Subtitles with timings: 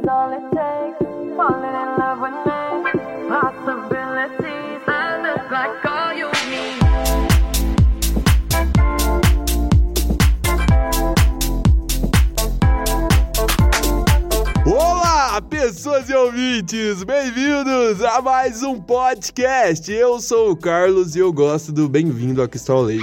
[0.00, 1.10] is all it takes.
[1.36, 3.00] Falling in love with me.
[3.28, 6.80] Possibilities, I look like all you need.
[14.66, 17.02] Olá, pessoas e ouvintes!
[17.04, 19.90] Bem-vindos a mais um podcast.
[19.92, 23.02] Eu sou o Carlos e eu gosto do Bem-vindo a Crystal Lake.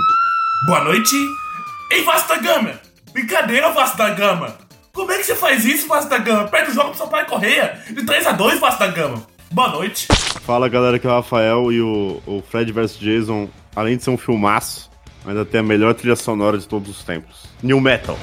[0.65, 1.15] Boa noite.
[1.91, 2.79] Ei, Vasta Gama!
[3.13, 4.66] Brincadeira, Vasta Gama!
[4.97, 6.47] Como é que você faz isso, Vasta Gama?
[6.47, 9.27] Perde o jogo pro Sampaio Correia de 3x2, Vasta Gama!
[9.51, 10.07] Boa noite.
[10.41, 14.09] Fala galera, que é o Rafael e o, o Fred vs Jason, além de ser
[14.09, 14.89] um filmaço,
[15.23, 17.43] ainda tem a melhor trilha sonora de todos os tempos.
[17.61, 18.17] New Metal.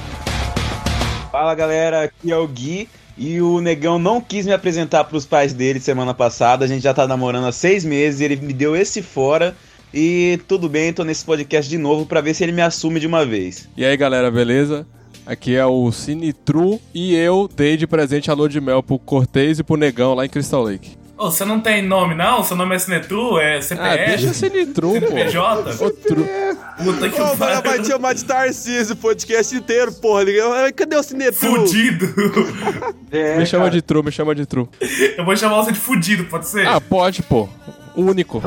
[1.31, 5.53] Fala galera, aqui é o Gui e o Negão não quis me apresentar pros pais
[5.53, 6.65] dele semana passada.
[6.65, 9.55] A gente já tá namorando há seis meses, ele me deu esse fora.
[9.93, 13.07] E tudo bem, tô nesse podcast de novo pra ver se ele me assume de
[13.07, 13.69] uma vez.
[13.77, 14.85] E aí galera, beleza?
[15.25, 18.99] Aqui é o Cine True e eu dei de presente a lua de mel pro
[18.99, 20.91] Cortez e pro Negão lá em Crystal Lake.
[21.17, 22.43] Ô, você não tem nome, não?
[22.43, 23.39] Seu nome é Sinetru?
[23.39, 24.05] É Ah, CPF?
[24.05, 25.07] deixa Cine True, pô.
[25.07, 25.83] CNPJ?
[25.83, 26.27] Outro.
[26.83, 30.25] Puta que Ô, o cara vai te chamar de Tarcísio o podcast inteiro, porra.
[30.75, 31.39] Cadê o Cinetru?
[31.55, 32.05] Fudido.
[33.11, 34.67] É, Me chama de True, me chama de True.
[35.17, 36.67] Eu vou chamar você de fudido, pode ser?
[36.67, 37.47] Ah, pode, pô.
[37.95, 38.39] Único.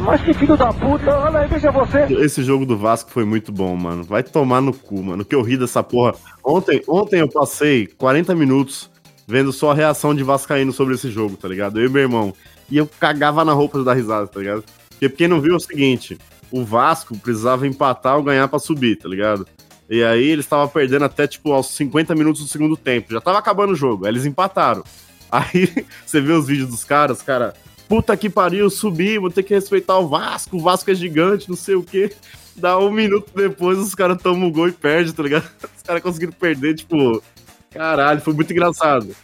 [2.20, 4.04] Esse jogo do Vasco foi muito bom, mano.
[4.04, 5.24] Vai tomar no cu, mano.
[5.24, 6.14] Que eu ri dessa porra.
[6.44, 8.90] Ontem, ontem eu passei 40 minutos
[9.26, 11.78] vendo só a reação de Vascaíno sobre esse jogo, tá ligado?
[11.78, 12.34] Eu e meu irmão.
[12.70, 14.64] E eu cagava na roupa de dar risada, tá ligado?
[14.90, 16.18] Porque quem não viu é o seguinte:
[16.50, 19.46] o Vasco precisava empatar ou ganhar pra subir, tá ligado?
[19.88, 23.12] E aí eles estavam perdendo até, tipo, aos 50 minutos do segundo tempo.
[23.12, 24.04] Já tava acabando o jogo.
[24.04, 24.84] Aí eles empataram.
[25.30, 27.54] Aí você vê os vídeos dos caras, cara.
[27.88, 30.56] Puta que pariu, subi, vou ter que respeitar o Vasco.
[30.56, 32.12] O Vasco é gigante, não sei o quê.
[32.54, 35.48] Dá um minuto depois, os caras tomam o gol e perdem, tá ligado?
[35.76, 37.22] Os caras conseguiram perder, tipo.
[37.70, 39.14] Caralho, foi muito engraçado.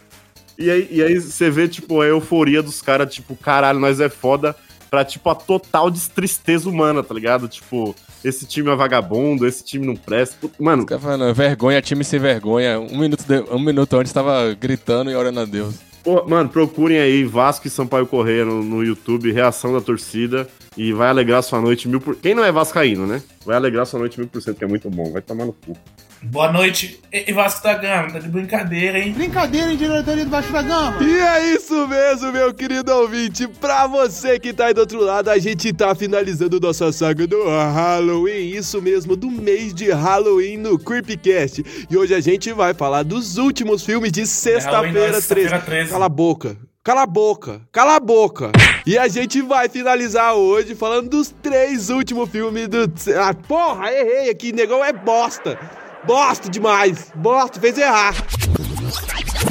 [0.57, 4.07] E aí, e aí você vê, tipo, a euforia dos caras, tipo, caralho, nós é
[4.07, 4.55] foda,
[4.89, 7.47] pra, tipo, a total destristeza humana, tá ligado?
[7.49, 7.93] Tipo,
[8.23, 10.49] esse time é vagabundo, esse time não presta.
[10.57, 12.79] Mano, Os caras falando, vergonha, time sem vergonha.
[12.79, 15.75] Um minuto, de- um minuto antes tava gritando e orando a Deus.
[16.05, 20.93] Pô, mano, procurem aí Vasco e Sampaio Correia no, no YouTube, reação da torcida, e
[20.93, 22.15] vai alegrar sua noite mil por...
[22.15, 23.23] Quem não é vascaíno, né?
[23.43, 25.11] Vai alegrar sua noite mil por cento, que é muito bom.
[25.11, 25.75] Vai tomar no cu.
[26.21, 26.99] Boa noite.
[27.11, 29.13] Ei, Vasco da Gama, tá de brincadeira, hein?
[29.13, 31.03] Brincadeira, hein, diretoria do Baixo da Gama?
[31.03, 33.47] E é isso mesmo, meu querido ouvinte.
[33.47, 37.43] Pra você que tá aí do outro lado, a gente tá finalizando nossa saga do
[37.45, 38.49] Halloween.
[38.49, 41.63] Isso mesmo, do mês de Halloween no Creepcast.
[41.89, 45.21] E hoje a gente vai falar dos últimos filmes de Halloween, sexta-feira não, 13.
[45.21, 45.91] sexta-feira 13.
[45.91, 46.57] Cala a boca.
[46.83, 48.51] Cala a boca, cala a boca.
[48.85, 52.83] E a gente vai finalizar hoje falando dos três últimos filmes do.
[53.19, 55.57] Ah, porra, errei aqui, negão é bosta.
[56.05, 57.11] Bosta demais.
[57.15, 58.13] Bosta, fez errar.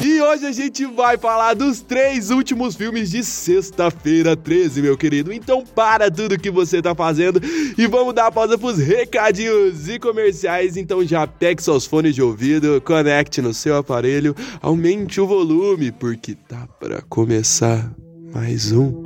[0.03, 5.33] E hoje a gente vai falar dos três últimos filmes de sexta-feira 13, meu querido.
[5.33, 7.41] Então para tudo que você tá fazendo
[7.77, 10.77] e vamos dar pausa pros recadinhos e comerciais.
[10.77, 16.35] Então já pegue seus fones de ouvido, conecte no seu aparelho, aumente o volume, porque
[16.35, 17.91] tá pra começar
[18.33, 19.01] mais um.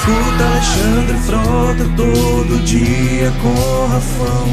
[0.00, 4.48] Escuta Alexandre Frota todo dia com Rafão.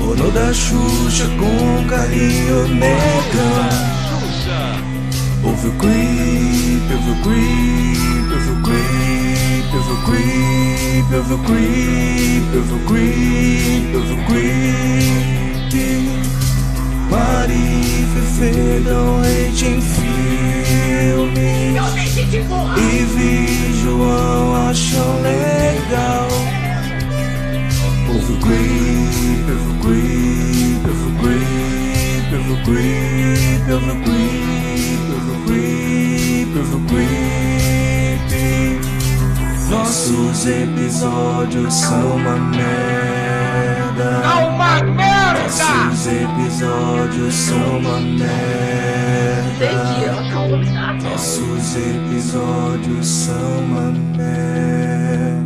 [0.00, 3.68] Ono da Xuxa com Carinho Negão
[5.44, 12.50] Ouve o creep, ouve o creep, ouve o creep, ouve o creep, ouve o creep,
[12.56, 14.70] ouve o creep, ouve o creep
[17.10, 18.50] Mari Fefe
[19.66, 19.80] em
[21.00, 21.76] filme.
[22.76, 26.28] E vi João acham legal.
[28.08, 35.04] Ouve o creep, ouve o creep, ouve o creep, ouve o creep, ouve o creep,
[35.14, 37.20] ouve o creep, ouve o creep
[39.70, 44.22] Nossos episódios são uma merda.
[44.48, 45.09] Uma merda!
[45.50, 48.70] Nossos episódios são uma merda
[51.02, 55.40] nossos episódios são uma merda.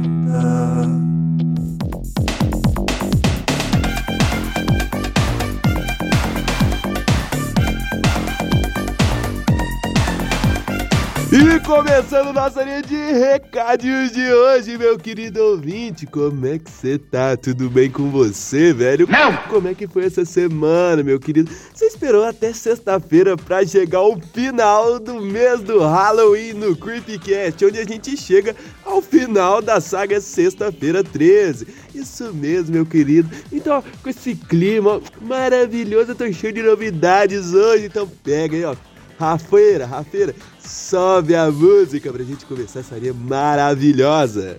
[11.46, 16.06] E começando nossa linha de recadinhos de hoje, meu querido ouvinte.
[16.06, 17.36] Como é que você tá?
[17.36, 19.06] Tudo bem com você, velho?
[19.06, 19.36] Não!
[19.50, 21.52] Como é que foi essa semana, meu querido?
[21.74, 27.78] Você esperou até sexta-feira pra chegar ao final do mês do Halloween no Creepycast, onde
[27.78, 31.66] a gente chega ao final da saga Sexta-feira 13.
[31.94, 33.28] Isso mesmo, meu querido.
[33.52, 37.84] Então, ó, com esse clima maravilhoso, eu tô cheio de novidades hoje.
[37.84, 38.74] Então pega aí, ó.
[39.18, 40.34] Rafeira, Rafeira,
[40.66, 44.56] sobe a música pra gente começar essa linha maravilhosa.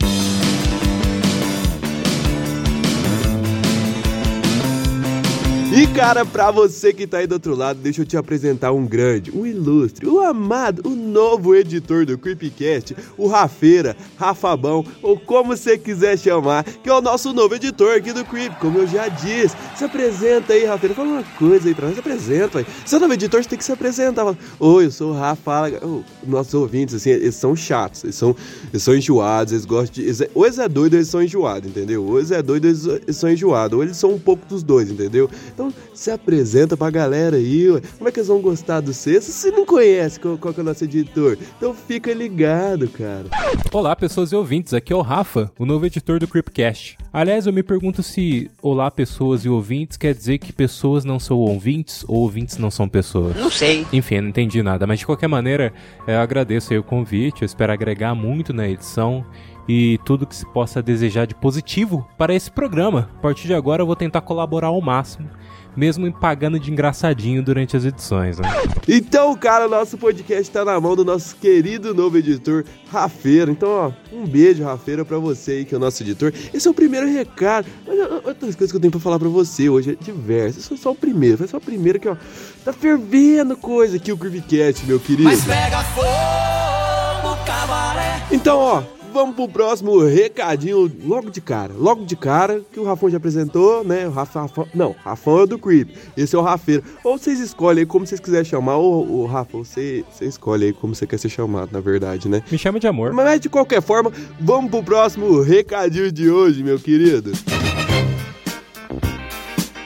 [5.78, 8.86] E cara, pra você que tá aí do outro lado, deixa eu te apresentar um
[8.86, 15.54] grande, um ilustre, o amado, o novo editor do Creepcast, o Rafeira, Rafabão, ou como
[15.54, 19.10] você quiser chamar, que é o nosso novo editor aqui do Creep, como eu já
[19.10, 19.54] disse.
[19.76, 22.66] Se apresenta aí, Rafeira, fala uma coisa aí pra nós, se apresenta.
[22.86, 24.34] Você é novo editor, você tem que se apresentar.
[24.58, 25.74] Oi, eu sou o Rafa.
[25.84, 28.34] Oh, nossos ouvintes, assim, eles são chatos, eles são,
[28.72, 30.04] eles são enjoados, eles gostam de...
[30.04, 32.06] Eles, ou eles é doido eles são enjoados, entendeu?
[32.06, 34.90] Ou eles é doido eles, eles são enjoados, ou eles são um pouco dos dois,
[34.90, 35.30] entendeu?
[35.54, 37.82] Então, se apresenta pra galera aí, ué.
[37.98, 39.22] Como é que eles vão gostar do você?
[39.22, 43.26] Se você não conhece qual, qual que é o nosso editor, então fica ligado, cara.
[43.72, 46.98] Olá, pessoas e ouvintes, aqui é o Rafa, o novo editor do Creepcast.
[47.12, 51.38] Aliás, eu me pergunto se olá, pessoas e ouvintes quer dizer que pessoas não são
[51.38, 53.36] ouvintes ou ouvintes não são pessoas.
[53.36, 53.86] Não sei.
[53.94, 55.74] Enfim, eu não entendi nada, mas de qualquer maneira,
[56.08, 59.26] eu agradeço aí o convite, eu espero agregar muito na edição
[59.68, 63.10] e tudo que se possa desejar de positivo para esse programa.
[63.18, 65.30] A partir de agora eu vou tentar colaborar ao máximo,
[65.76, 68.48] mesmo me pagando de engraçadinho durante as edições, né?
[68.88, 73.52] Então, cara, nosso podcast tá na mão do nosso querido novo editor, Rafeira.
[73.52, 76.34] Então, ó, um beijo, Rafeira, pra você aí, que é o nosso editor.
[76.54, 77.68] Esse é o primeiro recado.
[77.86, 80.58] Mas outras coisas que eu tenho pra falar pra você hoje é diversas.
[80.58, 82.16] Esse foi só o primeiro, foi só o primeiro que, ó,
[82.64, 85.30] tá fervendo coisa aqui o Creepcast, meu querido.
[85.46, 88.24] pega fogo, cabaré.
[88.32, 88.84] Então, ó,
[89.16, 91.74] vamos pro próximo recadinho logo de cara.
[91.74, 94.06] Logo de cara, que o Rafão já apresentou, né?
[94.08, 95.90] O Rafa, Rafa- não, Rafão é o do Creep.
[96.18, 96.84] Esse é o Rafeiro.
[97.02, 98.76] Ou vocês escolhem aí como vocês quiserem chamar.
[98.76, 102.44] Ou, o Rafa, você, você escolhe aí como você quer ser chamado, na verdade, né?
[102.52, 103.14] Me chama de amor.
[103.14, 107.32] Mas de qualquer forma, vamos pro próximo recadinho de hoje, meu querido.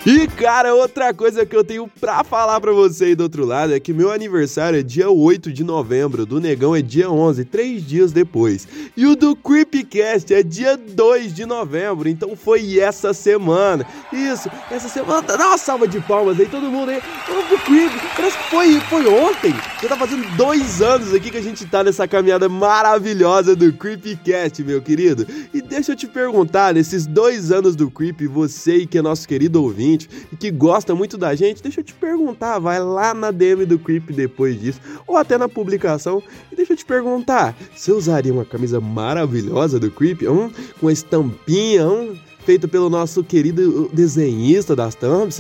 [0.06, 3.74] E cara, outra coisa que eu tenho pra falar pra você aí do outro lado
[3.74, 7.86] é que meu aniversário é dia 8 de novembro, do Negão é dia 11, três
[7.86, 8.66] dias depois.
[8.96, 13.86] E o do Creepcast é dia 2 de novembro, então foi essa semana.
[14.14, 17.02] Isso, essa semana, dá uma salva de palmas aí, todo mundo aí.
[17.26, 19.54] Pro Creep, parece que foi, foi ontem.
[19.82, 24.64] Já tá fazendo dois anos aqui que a gente tá nessa caminhada maravilhosa do Creepcast,
[24.64, 25.28] meu querido.
[25.54, 29.28] E deixa eu te perguntar, nesses dois anos do Creep, você aí que é nosso
[29.28, 29.89] querido ouvinte
[30.32, 33.80] e que gosta muito da gente, deixa eu te perguntar, vai lá na DM do
[33.80, 36.22] Creep depois disso, ou até na publicação,
[36.52, 40.94] e deixa eu te perguntar, você usaria uma camisa maravilhosa do Creep, hum, com a
[40.94, 42.16] estampinha, hum,
[42.50, 45.40] feita pelo nosso querido desenhista das thumbs,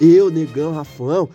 [0.00, 1.28] eu, Negão, Rafão,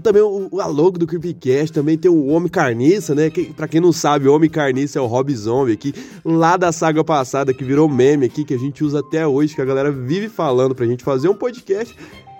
[0.00, 3.66] também o, o- a logo do Creepcast, também tem o Homem Carniça, né, que, pra
[3.66, 5.92] quem não sabe, o Homem Carniça é o Rob Zombie aqui,
[6.24, 9.60] lá da saga passada, que virou meme aqui, que a gente usa até hoje, que
[9.60, 11.92] a galera vive falando pra gente fazer um podcast.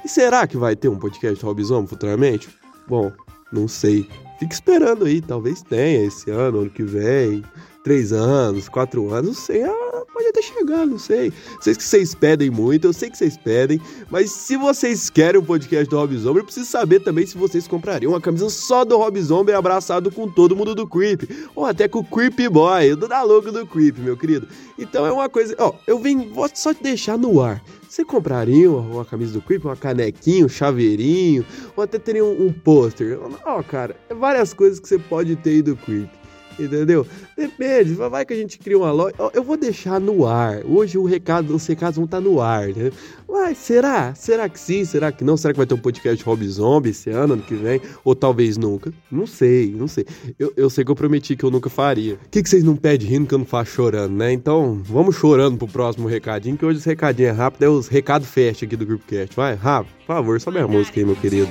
[0.04, 2.48] E será que vai ter um podcast Rob Zombie futuramente?
[2.88, 3.10] Bom,
[3.52, 4.06] não sei.
[4.38, 7.42] Fica esperando aí, talvez tenha esse ano, ano que vem,
[7.82, 9.62] três anos, quatro anos, não sei.
[9.62, 11.32] Ah, pode até chegar, não sei.
[11.60, 13.80] Sei que vocês pedem muito, eu sei que vocês pedem,
[14.10, 17.66] mas se vocês querem um podcast do Rob Zombie, eu preciso saber também se vocês
[17.66, 21.22] comprariam uma camisa só do Rob Zombie abraçado com todo mundo do Creep,
[21.54, 24.46] ou até com o Creepy Boy, do da logo do Creep, meu querido.
[24.78, 27.62] Então é uma coisa, ó, eu vim, vou só te deixar no ar.
[27.88, 31.44] Você compraria uma, uma camisa do Creep, uma canequinha, um chaveirinho,
[31.76, 33.18] ou até teria um, um pôster?
[33.44, 36.19] Ó, cara, várias coisas que você pode ter aí do Creep.
[36.60, 37.06] Entendeu?
[37.36, 39.14] Depende, vai- que a gente cria uma loja.
[39.32, 40.60] Eu vou deixar no ar.
[40.64, 42.90] Hoje o recado, os recados vão estar no ar, né?
[43.28, 44.14] Mas será?
[44.14, 44.84] Será que sim?
[44.84, 45.36] Será que não?
[45.36, 47.80] Será que vai ter um podcast Hobby Zombie esse ano, ano que vem?
[48.04, 48.92] Ou talvez nunca?
[49.10, 50.04] Não sei, não sei.
[50.38, 52.14] Eu, eu sei que eu prometi que eu nunca faria.
[52.14, 54.32] O que, que vocês não pedem rindo que eu não faço chorando, né?
[54.32, 58.28] Então, vamos chorando pro próximo recadinho, que hoje esse recadinho é rápido, é os recados
[58.28, 59.34] fast aqui do Groupcast.
[59.36, 61.48] Vai, rápido, por favor, sobe a música aí, meu querido.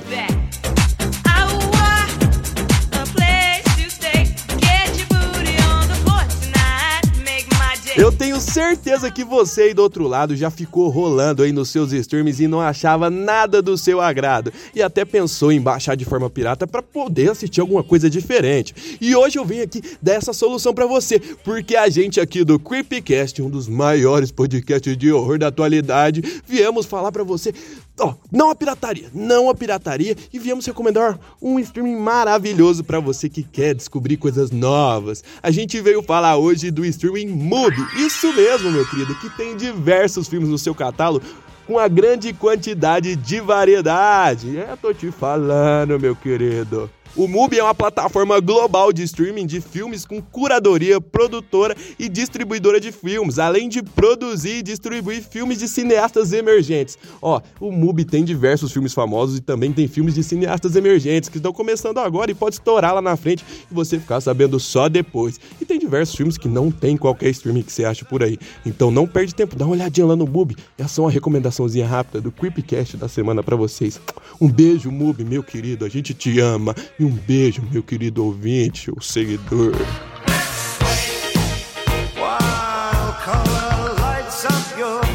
[8.00, 11.92] Eu tenho certeza que você aí do outro lado já ficou rolando aí nos seus
[11.92, 16.30] streams e não achava nada do seu agrado e até pensou em baixar de forma
[16.30, 18.98] pirata para poder assistir alguma coisa diferente.
[19.00, 22.58] E hoje eu venho aqui dar essa solução para você, porque a gente aqui do
[22.58, 27.52] Creepcast, um dos maiores podcasts de horror da atualidade, viemos falar para você
[28.00, 33.28] ó, não a pirataria, não a pirataria e viemos recomendar um streaming maravilhoso pra você
[33.28, 35.22] que quer descobrir coisas novas.
[35.42, 37.82] A gente veio falar hoje do streaming Mubi.
[37.98, 41.24] Isso mesmo, meu querido, que tem diversos filmes no seu catálogo
[41.66, 44.58] com a grande quantidade de variedade.
[44.58, 46.90] É, tô te falando, meu querido.
[47.16, 52.78] O MUBI é uma plataforma global de streaming de filmes com curadoria, produtora e distribuidora
[52.78, 56.96] de filmes, além de produzir e distribuir filmes de cineastas emergentes.
[57.20, 61.38] Ó, o MUBI tem diversos filmes famosos e também tem filmes de cineastas emergentes que
[61.38, 65.40] estão começando agora e pode estourar lá na frente e você ficar sabendo só depois.
[65.60, 68.38] E tem diversos filmes que não tem qualquer streaming que você acha por aí.
[68.64, 70.56] Então não perde tempo, dá uma olhadinha lá no MUBI.
[70.78, 74.00] É uma recomendaçãozinha rápida do Creepcast da semana pra vocês.
[74.40, 76.74] Um beijo, MUBI, meu querido, a gente te ama.
[77.00, 79.72] E um beijo, meu querido ouvinte, o seguidor.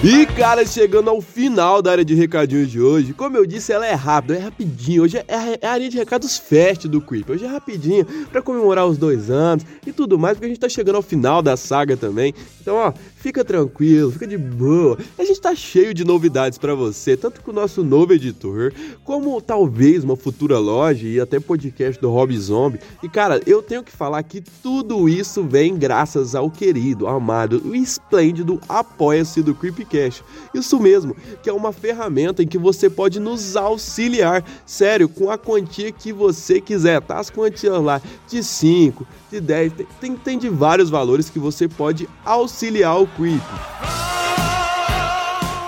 [0.04, 3.86] E cara, chegando ao final da área de recadinhos de hoje, como eu disse, ela
[3.86, 5.04] é rápida, é rapidinho.
[5.04, 7.30] Hoje é a, é a área de recados fest do Creep.
[7.30, 10.70] Hoje é rapidinho, pra comemorar os dois anos e tudo mais, porque a gente tá
[10.70, 12.34] chegando ao final da saga também.
[12.62, 12.94] Então, ó,
[13.26, 15.00] fica tranquilo, fica de boa.
[15.18, 18.72] A gente tá cheio de novidades pra você, tanto com o nosso novo editor,
[19.04, 22.80] como talvez uma futura loja e até podcast do Hobby Zombie.
[23.02, 27.82] E cara, eu tenho que falar que tudo isso vem graças ao querido, amado e
[27.82, 30.24] esplêndido Apoia-se do Creepcast.
[30.54, 35.38] Isso mesmo, que é uma ferramenta em que você pode nos auxiliar, sério, com a
[35.38, 37.18] quantia que você quiser, tá?
[37.18, 39.04] As quantias lá de 5,
[39.36, 43.42] de 10, tem, tem, de vários valores que você pode auxiliar o Creep.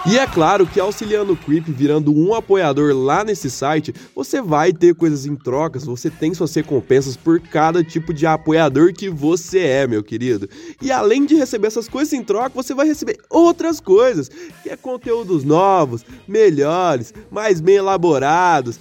[0.10, 4.72] E é claro que auxiliando o Creep, virando um apoiador lá nesse site, você vai
[4.72, 9.60] ter coisas em trocas, você tem suas recompensas por cada tipo de apoiador que você
[9.60, 10.48] é, meu querido.
[10.82, 14.30] E além de receber essas coisas em troca, você vai receber outras coisas,
[14.64, 18.80] que é conteúdos novos, melhores, mais bem elaborados,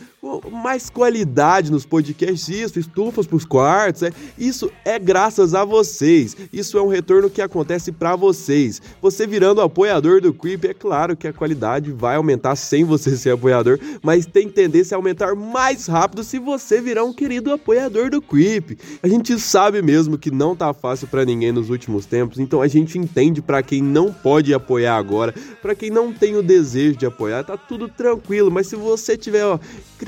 [0.50, 6.36] mais qualidade nos podcasts, isso, estufas pros quartos, é, isso é graças a vocês.
[6.52, 8.80] Isso é um retorno que acontece para vocês.
[9.00, 13.30] Você virando apoiador do Creep, é claro que a qualidade vai aumentar sem você ser
[13.30, 18.20] apoiador, mas tem tendência a aumentar mais rápido se você virar um querido apoiador do
[18.20, 18.78] Creep.
[19.02, 22.68] A gente sabe mesmo que não tá fácil para ninguém nos últimos tempos, então a
[22.68, 27.06] gente entende para quem não pode apoiar agora, para quem não tem o desejo de
[27.06, 29.58] apoiar, tá tudo tranquilo, mas se você tiver, ó,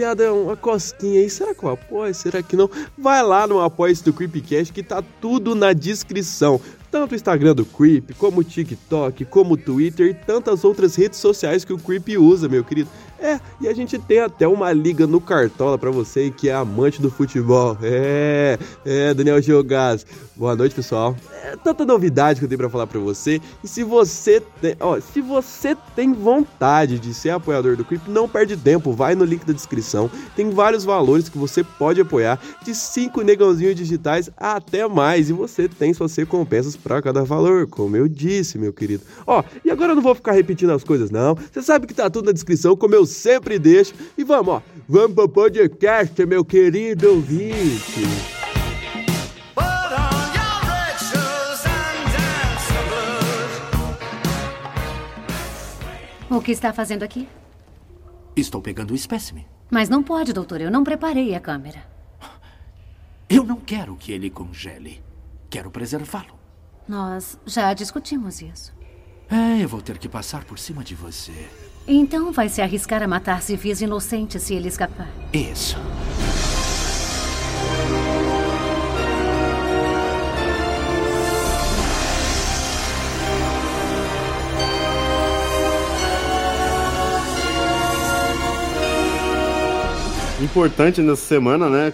[0.09, 2.15] criado uma cosquinha aí, será que eu apoio?
[2.15, 2.71] Será que não?
[2.97, 6.61] Vai lá no apoio do Creepcast que tá tudo na descrição.
[6.91, 11.19] Tanto o Instagram do Creep, como o TikTok, como o Twitter e tantas outras redes
[11.19, 12.89] sociais que o Creep usa, meu querido.
[13.21, 17.03] É, e a gente tem até uma liga no Cartola pra você que é amante
[17.03, 17.77] do futebol.
[17.83, 20.07] É, é, Daniel Geogás.
[20.37, 21.17] Boa noite, pessoal.
[21.43, 23.41] É tanta novidade que eu tenho pra falar pra você.
[23.65, 28.29] E se você tem, ó, se você tem vontade de ser apoiador do Creep, não
[28.29, 30.09] perde tempo, vai no link da descrição.
[30.37, 35.29] Tem vários valores que você pode apoiar, de 5 negãozinhos digitais até mais.
[35.29, 39.03] E você tem suas recompensas pra cada valor, como eu disse, meu querido.
[39.27, 41.35] Ó, e agora eu não vou ficar repetindo as coisas, não.
[41.35, 43.95] Você sabe que tá tudo na descrição, como eu sempre deixo.
[44.17, 48.03] E vamos, ó, vamos pro podcast, meu querido ouvinte.
[56.31, 57.27] O que está fazendo aqui?
[58.37, 59.47] Estou pegando o espécime.
[59.71, 60.61] Mas não pode, doutor.
[60.61, 61.83] Eu não preparei a câmera.
[63.29, 65.03] Eu não quero que ele congele.
[65.51, 66.39] Quero preservá-lo.
[66.87, 68.73] Nós já discutimos isso.
[69.31, 71.49] É, eu vou ter que passar por cima de você.
[71.91, 75.09] Então vai se arriscar a matar civis inocentes se ele escapar.
[75.33, 75.79] Isso.
[90.41, 91.93] Importante nessa semana, né?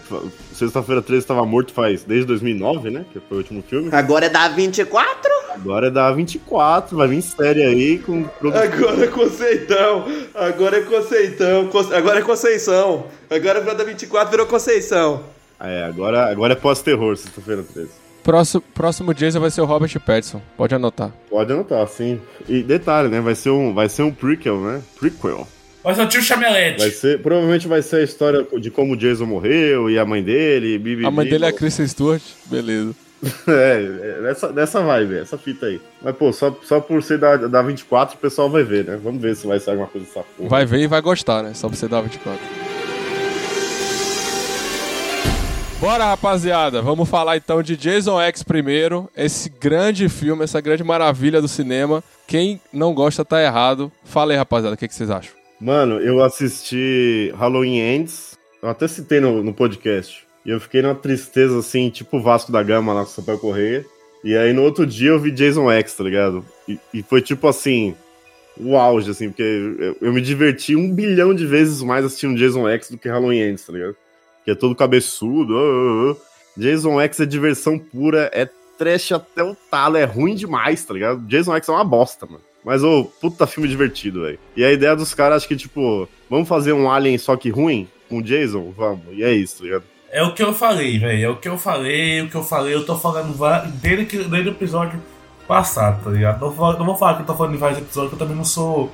[0.52, 3.04] Sexta-feira 13 estava morto faz desde 2009, né?
[3.12, 3.88] Que foi o último filme.
[3.90, 5.30] Agora é da 24?
[5.54, 8.26] Agora é da 24, vai vir série aí com.
[8.42, 10.04] Agora é Conceitão.
[10.34, 11.68] Agora é Conceitão.
[11.68, 13.06] Conce- Agora é Conceição.
[13.30, 15.22] Agora é da 24 virou Conceição.
[15.58, 17.88] É, agora, agora é pós-terror, sexta-feira 13.
[18.22, 20.40] Próximo, próximo Jason vai ser o Robert Pattinson.
[20.56, 21.12] Pode anotar.
[21.30, 22.20] Pode anotar, sim.
[22.48, 23.20] E detalhe, né?
[23.20, 24.82] Vai ser um, vai ser um prequel, né?
[24.98, 25.46] Prequel.
[25.84, 26.78] Vai ser o tio Chamelete.
[26.78, 30.22] Vai ser, provavelmente vai ser a história de como o Jason morreu e a mãe
[30.22, 30.78] dele.
[30.78, 32.22] Bibi, A mãe dele é a Kristen Stewart.
[32.46, 32.94] Beleza.
[33.48, 35.80] É, é nessa, nessa vibe, essa fita aí.
[36.02, 38.98] Mas, pô, só, só por ser da, da 24, o pessoal vai ver, né?
[39.02, 40.48] Vamos ver se vai sair alguma coisa dessa porra.
[40.48, 41.54] Vai ver e vai gostar, né?
[41.54, 42.38] Só pra você dar 24.
[45.80, 46.82] Bora, rapaziada.
[46.82, 49.08] Vamos falar então de Jason X primeiro.
[49.16, 52.04] Esse grande filme, essa grande maravilha do cinema.
[52.26, 53.90] Quem não gosta tá errado.
[54.04, 55.43] Fala aí, rapaziada, o que, que vocês acham?
[55.64, 60.23] Mano, eu assisti Halloween Ends, eu até citei no, no podcast.
[60.44, 63.87] E eu fiquei numa tristeza, assim, tipo Vasco da Gama lá com o Sampaio Correia.
[64.23, 66.44] E aí no outro dia eu vi Jason X, tá ligado?
[66.68, 67.97] E, e foi tipo assim,
[68.61, 72.68] o auge, assim, porque eu, eu me diverti um bilhão de vezes mais assistindo Jason
[72.68, 73.97] X do que Halloween Ends, tá ligado?
[74.44, 75.56] Que é todo cabeçudo.
[75.56, 76.61] ah, ah, ah.
[76.61, 81.26] Jason X é diversão pura, é trash até o talo, é ruim demais, tá ligado?
[81.26, 82.44] Jason X é uma bosta, mano.
[82.64, 84.38] Mas, ô, puta filme divertido, velho.
[84.56, 87.88] E a ideia dos caras, acho que, tipo, vamos fazer um Alien só que ruim
[88.09, 88.73] com o Jason?
[88.76, 89.02] Vamos.
[89.12, 89.85] E é isso, tá ligado?
[90.11, 91.25] É o que eu falei, velho.
[91.25, 93.37] É o que eu falei, o que eu falei, eu tô falando
[93.83, 95.00] desde, que, desde o episódio
[95.47, 96.40] passado, tá ligado?
[96.40, 98.44] Não não vou falar que eu tô falando em vários episódios, que eu também não
[98.44, 98.90] sou.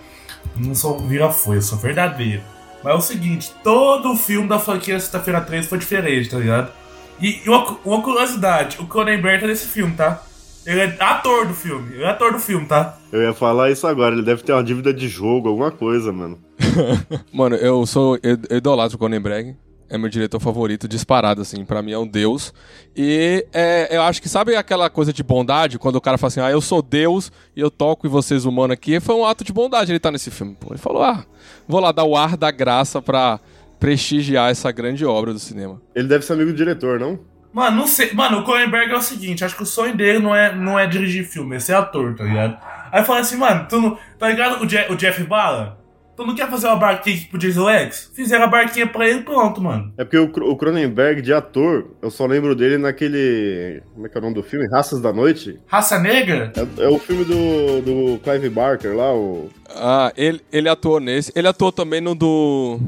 [0.57, 2.43] Não sou vira-foi, eu sou verdadeiro.
[2.83, 6.73] Mas é o seguinte, todo o filme da franquia Sexta-feira 13 foi diferente, tá ligado?
[7.21, 10.23] E, e uma, uma curiosidade, o Cronenberg tá nesse filme, tá?
[10.67, 12.99] Ele é ator do filme, ele é ator do filme, tá?
[13.11, 16.38] Eu ia falar isso agora, ele deve ter uma dívida de jogo, alguma coisa, mano.
[17.33, 19.57] Mano, eu sou id- idolatro Cronenberg.
[19.88, 21.64] É meu diretor favorito, disparado, assim.
[21.64, 22.55] Pra mim é um deus.
[22.97, 25.81] E é, eu acho que, sabe aquela coisa de bondade?
[25.81, 28.75] Quando o cara fala assim, ah, eu sou deus e eu toco em vocês humanos
[28.75, 29.00] aqui.
[29.00, 30.55] Foi um ato de bondade ele tá nesse filme.
[30.61, 30.69] Pô.
[30.71, 31.25] Ele falou, ah,
[31.67, 33.40] vou lá dar o ar da graça pra
[33.81, 35.81] prestigiar essa grande obra do cinema.
[35.95, 37.19] Ele deve ser amigo do diretor, não?
[37.52, 38.12] Mano, não sei.
[38.12, 40.87] Mano, o Cronenberg é o seguinte, acho que o sonho dele não é, não é
[40.87, 42.57] dirigir filme, é ser ator, tá ligado?
[42.92, 43.99] Aí eu falei assim, mano, tu não.
[44.19, 45.78] Tá ligado o, Je- o Jeff Bala?
[46.16, 48.12] Tu não quer fazer uma barquinha pro Jason X?
[48.14, 49.90] Fizeram a barquinha pra ele e pronto, mano.
[49.97, 53.83] É porque o Cronenberg, de ator, eu só lembro dele naquele.
[53.95, 54.69] Como é que é o nome do filme?
[54.69, 55.59] Raças da Noite?
[55.66, 56.52] Raça Negra?
[56.78, 59.49] É, é o filme do, do Clive Barker lá, o.
[59.71, 61.33] Ah, ele, ele atuou nesse.
[61.35, 62.78] Ele atuou também no do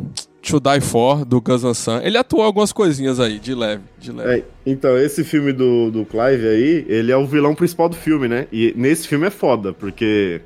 [0.43, 2.05] To Die For, do Van Sant.
[2.05, 4.41] Ele atuou algumas coisinhas aí, de leve, de leve.
[4.41, 8.27] É, então, esse filme do, do Clive aí, ele é o vilão principal do filme,
[8.27, 8.49] né?
[8.53, 10.41] E nesse filme é foda, porque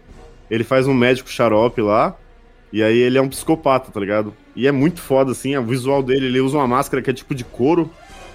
[0.51, 2.17] ele faz um médico xarope lá,
[2.73, 4.35] e aí ele é um psicopata, tá ligado?
[4.55, 7.35] E é muito foda, assim, o visual dele, ele usa uma máscara que é tipo
[7.35, 7.91] de couro,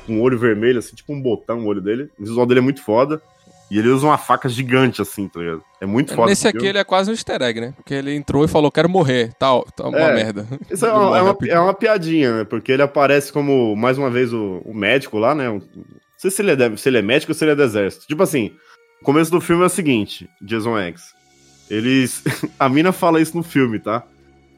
[0.09, 2.09] um olho vermelho, assim, tipo um botão o olho dele.
[2.19, 3.21] O visual dele é muito foda.
[3.71, 5.63] E ele usa uma faca gigante, assim, tá ligado?
[5.79, 6.27] É muito foda.
[6.27, 7.73] Nesse esse aqui ele é quase um easter egg, né?
[7.73, 9.31] Porque ele entrou e falou, quero morrer.
[9.39, 10.45] Tá, tá uma É, merda.
[10.69, 12.43] Isso é uma, é, uma, é uma piadinha, né?
[12.43, 15.47] Porque ele aparece como, mais uma vez, o, o médico lá, né?
[15.47, 15.61] Não
[16.17, 18.05] sei se ele, é, se ele é médico ou se ele é do exército.
[18.05, 18.51] Tipo assim,
[19.01, 21.13] o começo do filme é o seguinte, Jason X.
[21.69, 22.25] Eles...
[22.59, 24.03] a mina fala isso no filme, tá?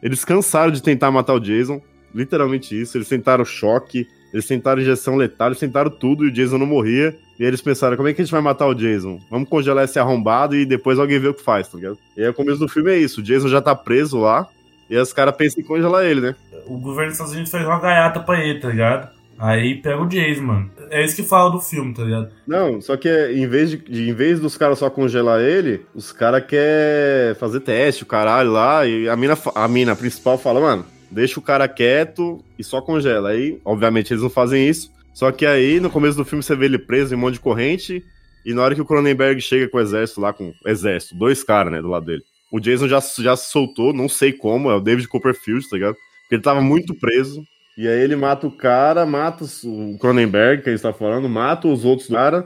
[0.02, 1.80] Eles cansaram de tentar matar o Jason.
[2.16, 2.98] Literalmente isso.
[2.98, 7.16] Eles tentaram choque, eles tentaram injeção letal, eles tentaram tudo e o Jason não morria.
[7.40, 9.20] E eles pensaram, como é que a gente vai matar o Jason?
[9.30, 11.98] Vamos congelar esse arrombado e depois alguém vê o que faz, tá ligado?
[12.18, 13.22] E aí o começo do filme é isso.
[13.22, 14.48] O Jason já tá preso lá.
[14.90, 16.36] E os caras pensam em congelar ele, né?
[16.66, 19.10] O governo dos Estados Unidos fez uma gaiata pra ele, tá ligado?
[19.40, 20.72] Aí pega o Jason, mano.
[20.90, 22.30] É isso que fala do filme, tá ligado?
[22.48, 26.12] Não, só que é, em vez, de, em vez dos caras só congelar ele, os
[26.12, 30.86] caras querem fazer teste, o caralho lá, e a mina, a mina principal fala, mano,
[31.14, 33.30] deixa o cara quieto e só congela.
[33.30, 34.92] Aí, obviamente, eles não fazem isso.
[35.14, 37.40] Só que aí, no começo do filme, você vê ele preso em um monte de
[37.40, 38.04] corrente,
[38.46, 41.72] e na hora que o Cronenberg chega com o exército lá, com exército, dois caras,
[41.72, 42.24] né, do lado dele.
[42.52, 45.94] O Jason já, já se soltou, não sei como, é o David Copperfield, tá ligado?
[46.24, 47.44] Porque ele tava muito preso.
[47.78, 51.68] E aí ele mata o cara, mata o Cronenberg, que a gente tá falando, mata
[51.68, 52.46] os outros caras.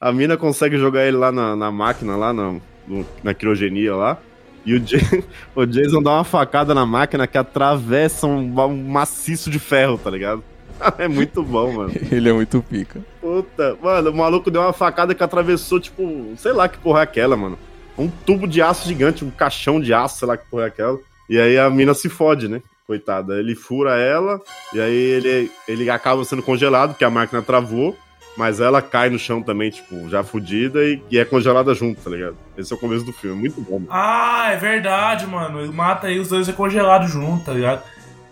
[0.00, 2.52] A mina consegue jogar ele lá na, na máquina, lá na,
[2.86, 4.20] no- na criogenia lá.
[4.68, 4.98] E o, Ja-
[5.56, 10.10] o Jason dá uma facada na máquina que atravessa um, um maciço de ferro, tá
[10.10, 10.42] ligado?
[10.98, 11.92] É muito bom, mano.
[12.12, 13.00] Ele é muito pica.
[13.20, 17.02] Puta, mano, o maluco deu uma facada que atravessou, tipo, sei lá que porra é
[17.02, 17.58] aquela, mano.
[17.96, 20.98] Um tubo de aço gigante, um caixão de aço, sei lá que porra é aquela.
[21.28, 22.62] E aí a mina se fode, né?
[22.86, 23.40] Coitada.
[23.40, 24.40] Ele fura ela,
[24.72, 27.96] e aí ele, ele acaba sendo congelado, porque a máquina travou.
[28.38, 32.08] Mas ela cai no chão também, tipo, já fudida e, e é congelada junto, tá
[32.08, 32.36] ligado?
[32.56, 33.80] Esse é o começo do filme, muito bom.
[33.80, 33.88] mano.
[33.90, 35.60] Ah, é verdade, mano.
[35.60, 37.82] Ele mata aí os dois é congelado junto, tá ligado?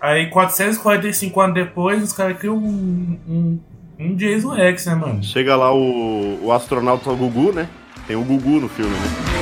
[0.00, 3.60] Aí 445 anos depois, os caras criam um, um,
[3.98, 5.24] um Jason X, né, mano?
[5.24, 7.68] Chega lá o, o astronauta Gugu, né?
[8.06, 9.36] Tem o Gugu no filme, né?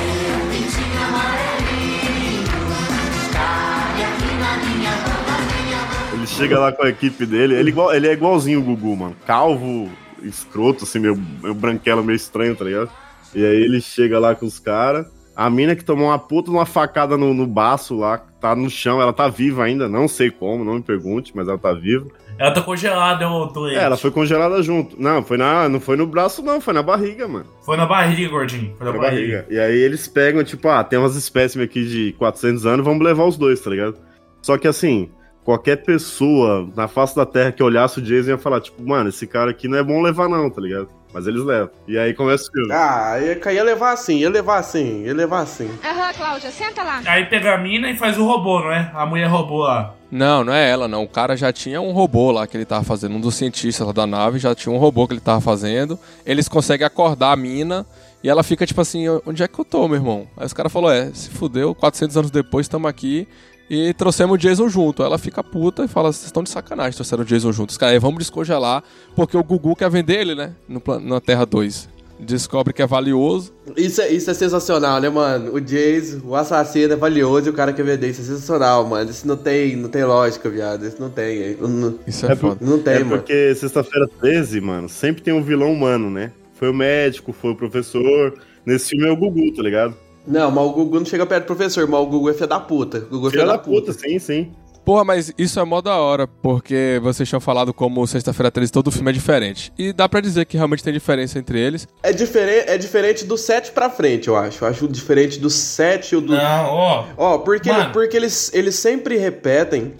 [6.13, 9.15] Ele chega lá com a equipe dele, ele, igual- ele é igualzinho o Gugu, mano.
[9.27, 9.89] Calvo,
[10.27, 12.89] escroto, assim, meio, meio branquelo, meio estranho, tá ligado?
[13.33, 15.07] E aí ele chega lá com os caras.
[15.35, 19.01] A mina que tomou uma puta uma facada no, no baço lá, tá no chão,
[19.01, 22.05] ela tá viva ainda, não sei como, não me pergunte, mas ela tá viva.
[22.37, 23.77] Ela tá congelada, ô doente.
[23.77, 25.01] É, ela foi congelada junto.
[25.01, 27.45] Não, foi na, não foi no braço, não, foi na barriga, mano.
[27.65, 28.73] Foi na barriga, gordinho.
[28.77, 29.37] Foi na Na barriga.
[29.39, 29.45] barriga.
[29.53, 33.25] E aí eles pegam, tipo, ah, tem umas espécimes aqui de 400 anos, vamos levar
[33.25, 33.97] os dois, tá ligado?
[34.41, 35.09] Só que assim,
[35.45, 39.27] qualquer pessoa na face da Terra que olhasse o Jason ia falar, tipo, mano, esse
[39.27, 40.89] cara aqui não é bom levar não, tá ligado?
[41.13, 41.69] Mas eles levam.
[41.87, 42.73] E aí começa o filme.
[42.73, 45.69] Ah, ia, ia levar assim, ia levar assim, ia levar assim.
[45.81, 47.01] Aham, Cláudia, senta lá.
[47.05, 48.91] Aí pega a mina e faz o robô, não é?
[48.93, 49.93] A mulher robô lá.
[50.11, 51.03] Não, não é ela, não.
[51.03, 53.15] O cara já tinha um robô lá que ele tava fazendo.
[53.15, 55.97] Um dos cientistas lá da nave já tinha um robô que ele tava fazendo.
[56.25, 57.85] Eles conseguem acordar a mina
[58.21, 60.27] e ela fica tipo assim: onde é que eu tô, meu irmão?
[60.35, 63.25] Aí os caras falaram: é, se fudeu, 400 anos depois estamos aqui
[63.69, 65.01] e trouxemos o Jason junto.
[65.03, 67.69] Ela fica puta e fala: vocês estão de sacanagem, trouxeram o Jason junto.
[67.71, 68.83] Os caras, "É, vamos descongelar,
[69.15, 70.53] porque o Gugu quer vender ele, né?
[70.67, 71.89] No, na Terra 2.
[72.17, 73.51] Descobre que é valioso.
[73.75, 75.53] Isso é, isso é sensacional, né, mano?
[75.53, 78.09] O Jason, o assassino é valioso e o cara quer vender.
[78.09, 79.09] Isso é sensacional, mano.
[79.11, 80.85] Isso não tem, não tem lógica, viado.
[80.85, 81.57] Isso não tem.
[81.57, 82.57] Não, Isso é, por- foda.
[82.61, 83.17] não tem, é mano.
[83.17, 86.31] porque sexta-feira 13, mano, sempre tem um vilão humano, né?
[86.53, 88.33] Foi o médico, foi o professor.
[88.65, 89.93] Nesse filme é o Gugu, tá ligado?
[90.27, 92.59] Não, mas o Gugu não chega perto do professor, mas o Gugu é filho da
[92.59, 92.99] puta.
[92.99, 94.51] O Gugu é Filha da puta, sim, sim.
[94.85, 98.91] Porra, mas isso é mó da hora, porque vocês tinham falado como Sexta-feira 13 todo
[98.91, 99.73] filme é diferente.
[99.79, 101.87] E dá pra dizer que realmente tem diferença entre eles.
[102.03, 104.63] É, diferente, é diferente do 7 pra frente, eu acho.
[104.63, 106.33] Eu acho diferente do 7 e o do.
[106.33, 107.05] Não, ó.
[107.17, 107.91] Ó, porque, Mano.
[107.91, 109.93] porque eles, eles sempre repetem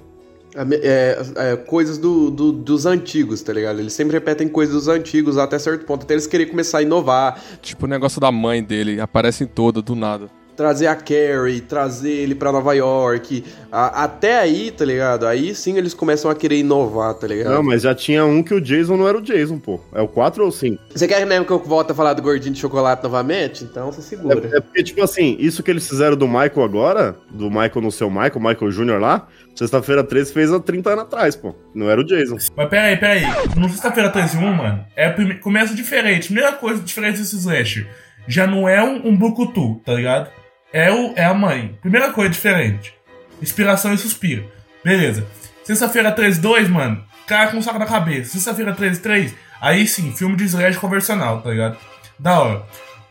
[0.81, 3.79] é, é, coisas do, do- dos antigos, tá ligado?
[3.79, 6.03] Eles sempre repetem coisas dos antigos até certo ponto.
[6.03, 9.81] Até eles querem começar a inovar, Tipo o negócio da mãe dele, aparece em toda,
[9.81, 10.29] do nada.
[10.55, 13.43] trazer a Carrie, trazer ele pra Nova York.
[13.69, 15.27] A- até aí, tá ligado?
[15.27, 17.53] Aí sim eles começam a querer inovar, tá ligado?
[17.53, 19.81] Não, mas já tinha um que o Jason não era o Jason, pô.
[19.93, 20.81] É o 4 ou 5?
[20.95, 23.65] Você quer mesmo que eu volte a falar do gordinho de chocolate novamente?
[23.65, 24.47] Então você segura.
[24.49, 27.91] É, é porque, tipo assim, isso que eles fizeram do Michael agora, do Michael no
[27.91, 28.97] seu Michael, Michael Jr.
[29.01, 31.55] lá, sexta-feira 13 fez há 30 anos atrás, pô.
[31.73, 32.37] Não era o Jason.
[32.55, 33.23] Mas peraí, peraí.
[33.55, 35.35] No sexta-feira 13 1, mano, é prime...
[35.35, 36.27] começa diferente.
[36.27, 37.87] Primeira coisa diferente desse slasher.
[38.27, 40.29] Já não é um, um Bukutu, tá ligado?
[40.73, 41.77] É, o, é a mãe.
[41.81, 42.93] Primeira coisa diferente.
[43.41, 44.45] Inspiração e suspiro.
[44.83, 45.25] Beleza.
[45.63, 48.33] Sexta-feira 13 2, mano, cara com um saco na cabeça.
[48.33, 51.77] Sexta-feira 13 3, aí sim, filme de slasher convencional, tá ligado?
[52.19, 52.63] Da hora.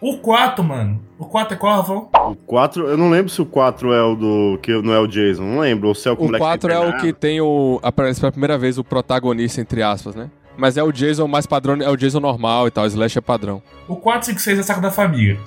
[0.05, 1.01] O 4, mano.
[1.19, 2.11] O 4 é qual, Rafael?
[2.13, 4.59] O 4, eu não lembro se o 4 é o do.
[4.61, 5.89] que não é o Jason, não lembro.
[5.89, 7.81] Ou se é o que O moleque 4 tem é o que tem o.
[7.83, 10.29] Aparece pela primeira vez o protagonista, entre aspas, né?
[10.59, 13.23] Mas é o Jason mais padrão, é o Jason normal e tal, o Slash é
[13.23, 13.63] padrão.
[13.89, 15.39] O 4, 5, 6 é saco da família.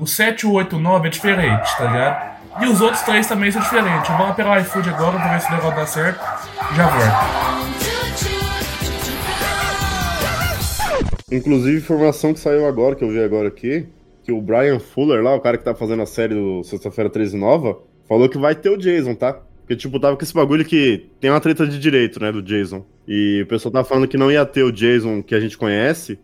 [0.00, 2.38] O 7, o 8, o 9 é diferente, tá ligado?
[2.62, 4.08] E os outros três também são diferentes.
[4.16, 6.20] Vamos pegar o iFood agora pra ver se o negócio dá certo.
[6.74, 7.58] Já volto.
[11.30, 13.86] Inclusive, informação que saiu agora, que eu vi agora aqui,
[14.28, 17.34] que o Brian Fuller lá, o cara que tá fazendo a série do Sexta-feira 13
[17.34, 19.32] Nova, falou que vai ter o Jason, tá?
[19.32, 22.84] Porque, tipo, tava com esse bagulho que tem uma treta de direito, né, do Jason.
[23.06, 26.18] E o pessoal tava falando que não ia ter o Jason que a gente conhece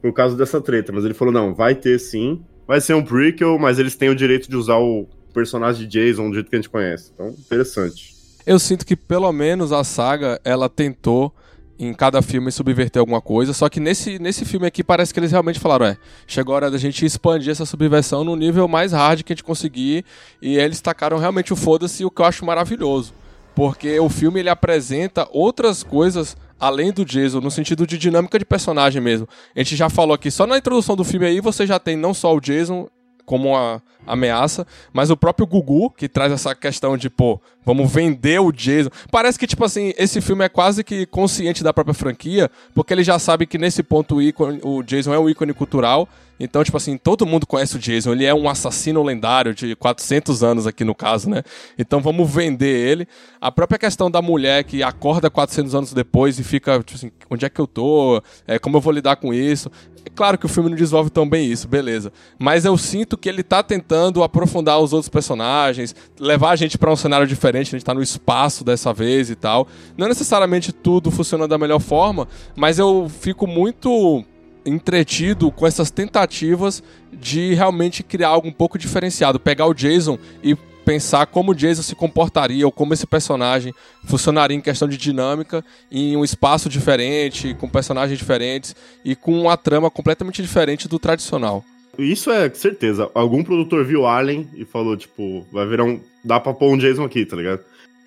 [0.00, 0.92] por causa dessa treta.
[0.92, 2.40] Mas ele falou, não, vai ter sim.
[2.64, 6.28] Vai ser um prequel, mas eles têm o direito de usar o personagem de Jason
[6.28, 7.10] do jeito que a gente conhece.
[7.12, 8.14] Então, interessante.
[8.46, 11.34] Eu sinto que pelo menos a saga, ela tentou
[11.78, 15.30] em cada filme subverter alguma coisa, só que nesse, nesse filme aqui parece que eles
[15.30, 19.22] realmente falaram, é, chegou a hora da gente expandir essa subversão no nível mais hard
[19.22, 20.04] que a gente conseguir,
[20.42, 23.12] e eles tacaram realmente o foda-se, o que eu acho maravilhoso.
[23.54, 28.44] Porque o filme ele apresenta outras coisas além do Jason, no sentido de dinâmica de
[28.44, 29.28] personagem mesmo.
[29.54, 32.12] A gente já falou aqui, só na introdução do filme aí você já tem não
[32.12, 32.88] só o Jason
[33.28, 38.40] como uma ameaça, mas o próprio Gugu, que traz essa questão de, pô, vamos vender
[38.40, 38.88] o Jason.
[39.10, 43.04] Parece que, tipo assim, esse filme é quase que consciente da própria franquia, porque ele
[43.04, 46.08] já sabe que nesse ponto o, ícone, o Jason é um ícone cultural,
[46.38, 50.42] então, tipo assim, todo mundo conhece o Jason, ele é um assassino lendário de 400
[50.42, 51.42] anos aqui no caso, né?
[51.78, 53.08] Então vamos vender ele.
[53.40, 57.44] A própria questão da mulher que acorda 400 anos depois e fica, tipo assim, onde
[57.44, 58.22] é que eu tô?
[58.46, 59.70] É, como eu vou lidar com isso?
[60.04, 62.12] É claro que o filme não desenvolve tão bem isso, beleza.
[62.38, 66.90] Mas eu sinto que ele tá tentando aprofundar os outros personagens, levar a gente pra
[66.90, 69.68] um cenário diferente, a gente tá no espaço dessa vez e tal.
[69.96, 74.24] Não necessariamente tudo funciona da melhor forma, mas eu fico muito
[74.68, 80.56] entretido com essas tentativas de realmente criar algo um pouco diferenciado, pegar o Jason e
[80.84, 83.74] pensar como o Jason se comportaria ou como esse personagem
[84.06, 89.56] funcionaria em questão de dinâmica em um espaço diferente, com personagens diferentes e com uma
[89.56, 91.62] trama completamente diferente do tradicional.
[91.98, 93.10] Isso é certeza.
[93.12, 96.00] Algum produtor viu Alien e falou, tipo, vai virar um.
[96.24, 97.60] Dá pra pôr um Jason aqui, tá ligado?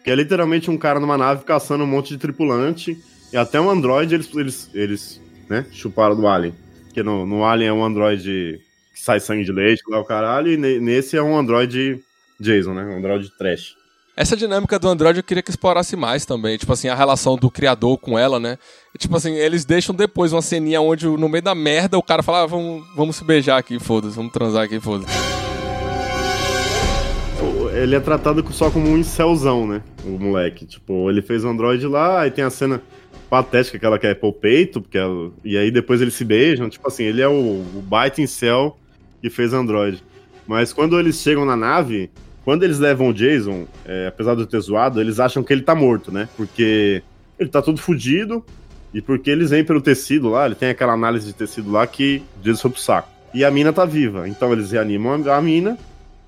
[0.04, 2.98] Que é literalmente um cara numa nave caçando um monte de tripulante.
[3.32, 5.22] E até um androide eles, eles, eles
[5.52, 6.54] né, chuparam do Alien.
[6.86, 8.60] Porque no, no Alien é um androide
[8.94, 10.52] que sai sangue de leite, lá o caralho.
[10.52, 12.02] E ne- nesse é um androide
[12.40, 12.84] Jason, né?
[12.86, 13.76] Um androide trash.
[14.16, 16.58] Essa dinâmica do Android eu queria que explorasse mais também.
[16.58, 18.58] Tipo assim, a relação do criador com ela, né?
[18.94, 22.22] E, tipo assim, eles deixam depois uma ceninha onde no meio da merda o cara
[22.24, 25.12] fala, ah, vamos, vamos se beijar aqui, foda-se, vamos transar aqui, foda-se.
[27.74, 29.82] ele é tratado só como um incelzão, né?
[30.06, 30.66] O moleque.
[30.66, 32.82] Tipo, ele fez o Android lá, aí tem a cena
[33.32, 36.70] patética que ela quer pôr o peito, porque ela- e aí depois eles se beijam.
[36.70, 38.78] Tipo assim, ele é o, o baita incel
[39.22, 40.04] que fez Android.
[40.46, 42.10] Mas quando eles chegam na nave,
[42.44, 45.74] quando eles levam o Jason, é, apesar de ter zoado, eles acham que ele tá
[45.74, 46.28] morto, né?
[46.36, 47.02] Porque
[47.40, 48.44] ele tá todo fudido
[48.94, 52.22] e porque eles vêm pelo tecido lá, ele tem aquela análise de tecido lá que
[52.38, 53.10] o Jason foi pro saco.
[53.34, 54.28] E a mina tá viva.
[54.28, 55.78] Então eles reanimam a mina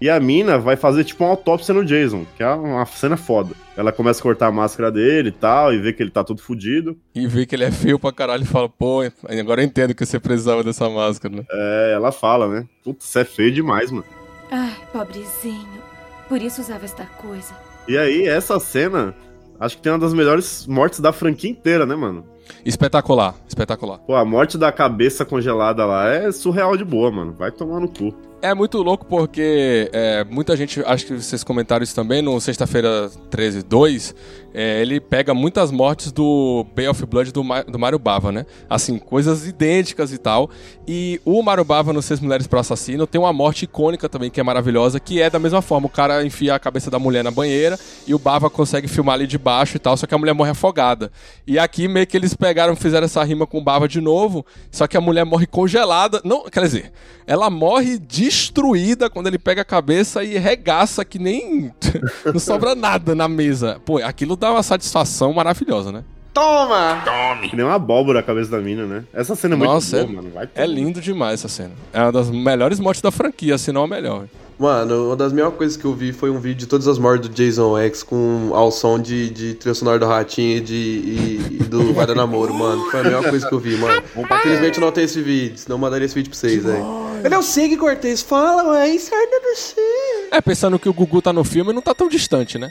[0.04, 3.56] e a mina vai fazer tipo uma autópsia no Jason, que é uma cena foda.
[3.78, 6.42] Ela começa a cortar a máscara dele e tal, e vê que ele tá todo
[6.42, 6.98] fudido.
[7.16, 10.06] E vê que ele é feio pra caralho e fala, pô, agora eu entendo que
[10.06, 11.46] você precisava dessa máscara, né?
[11.50, 12.68] É, ela fala, né?
[12.84, 14.04] Putz, você é feio demais, mano.
[14.52, 15.82] Ai, pobrezinho.
[16.28, 17.54] Por isso usava esta coisa.
[17.88, 19.16] E aí, essa cena,
[19.58, 22.26] acho que tem uma das melhores mortes da franquia inteira, né, mano?
[22.66, 24.00] Espetacular, espetacular.
[24.00, 27.32] Pô, a morte da cabeça congelada lá é surreal de boa, mano.
[27.32, 28.14] Vai tomar no cu.
[28.44, 33.10] É muito louco porque é, muita gente, acho que vocês comentaram isso também, no Sexta-feira
[33.30, 34.14] 13, 2,
[34.54, 38.46] é, ele pega muitas mortes do Bay of Blood do, Ma- do Mario Bava, né?
[38.70, 40.50] Assim, coisas idênticas e tal.
[40.88, 44.40] E o Mario Bava no Seis Mulheres para Assassino tem uma morte icônica também, que
[44.40, 45.88] é maravilhosa, que é da mesma forma.
[45.88, 49.26] O cara enfia a cabeça da mulher na banheira e o Bava consegue filmar ali
[49.26, 51.12] de baixo e tal, só que a mulher morre afogada.
[51.48, 54.86] E aqui meio que eles pegaram, fizeram essa rima com o Bava de novo, só
[54.88, 56.22] que a mulher morre congelada.
[56.24, 56.92] Não, quer dizer,
[57.26, 61.72] ela morre destruída quando ele pega a cabeça e regaça que nem.
[62.26, 63.80] não sobra nada na mesa.
[63.86, 66.04] Pô, aquilo dá uma satisfação maravilhosa, né?
[66.34, 67.02] Toma!
[67.06, 67.50] Tome!
[67.50, 69.06] Que nem uma abóbora a cabeça da mina, né?
[69.14, 70.32] Essa cena é muito Nossa, boa, é, mano.
[70.34, 71.72] Vai é lindo demais essa cena.
[71.94, 74.26] É uma das melhores mortes da franquia, se não a melhor.
[74.60, 77.30] Mano, uma das melhores coisas que eu vi foi um vídeo de todas as mortes
[77.30, 81.58] do Jason X com ao som de, de trilha sonora do Ratinho e, de, e,
[81.62, 82.84] e do Dar Namoro, mano.
[82.92, 84.04] Foi a melhor coisa que eu vi, mano.
[84.18, 86.86] Infelizmente eu não tenho esse vídeo, senão eu mandaria esse vídeo pra vocês, velho.
[87.24, 89.84] Ele é o Sig Cortez, fala, ué, sai do Sig.
[90.32, 92.70] É, pensando que o Gugu tá no filme, não tá tão distante, né?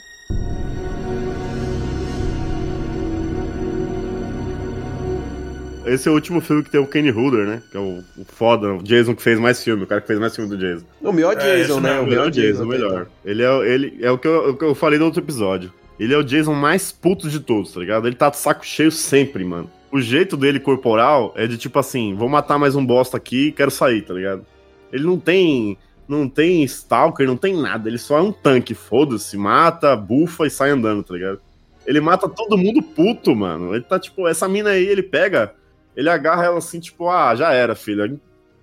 [5.85, 7.63] Esse é o último filme que tem o Kenny Hooder, né?
[7.71, 10.19] Que é o, o foda, o Jason que fez mais filme, o cara que fez
[10.19, 10.87] mais filme do Jason.
[11.01, 11.99] O melhor É, Jason, né?
[11.99, 12.65] O melhor Jason, Jason.
[12.65, 13.07] o melhor.
[13.25, 15.73] Ele é, ele é o, que eu, o que eu falei no outro episódio.
[15.99, 18.07] Ele é o Jason mais puto de todos, tá ligado?
[18.07, 19.69] Ele tá de saco cheio sempre, mano.
[19.91, 23.53] O jeito dele corporal é de tipo assim, vou matar mais um bosta aqui e
[23.53, 24.47] quero sair, tá ligado?
[24.93, 25.77] Ele não tem.
[26.09, 27.89] Não tem stalker, não tem nada.
[27.89, 31.41] Ele só é um tanque, foda-se, mata, bufa e sai andando, tá ligado?
[31.87, 33.75] Ele mata todo mundo puto, mano.
[33.75, 35.55] Ele tá tipo, essa mina aí, ele pega,
[35.97, 38.15] ele agarra ela assim, tipo, ah, já era, filha.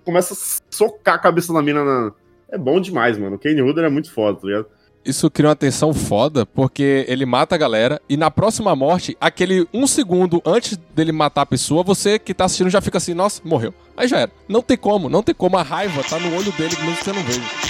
[0.04, 0.36] Começa a
[0.70, 2.12] socar a cabeça da mina na.
[2.50, 3.36] É bom demais, mano.
[3.36, 4.66] O Kane Hooder é muito foda, tá ligado?
[5.04, 9.66] Isso cria uma tensão foda, porque ele mata a galera e na próxima morte, aquele
[9.72, 13.40] um segundo antes dele matar a pessoa, você que tá assistindo já fica assim, nossa,
[13.42, 13.72] morreu.
[13.96, 14.30] Aí já era.
[14.46, 15.56] Não tem como, não tem como.
[15.56, 17.69] A raiva tá no olho dele, que você não veja.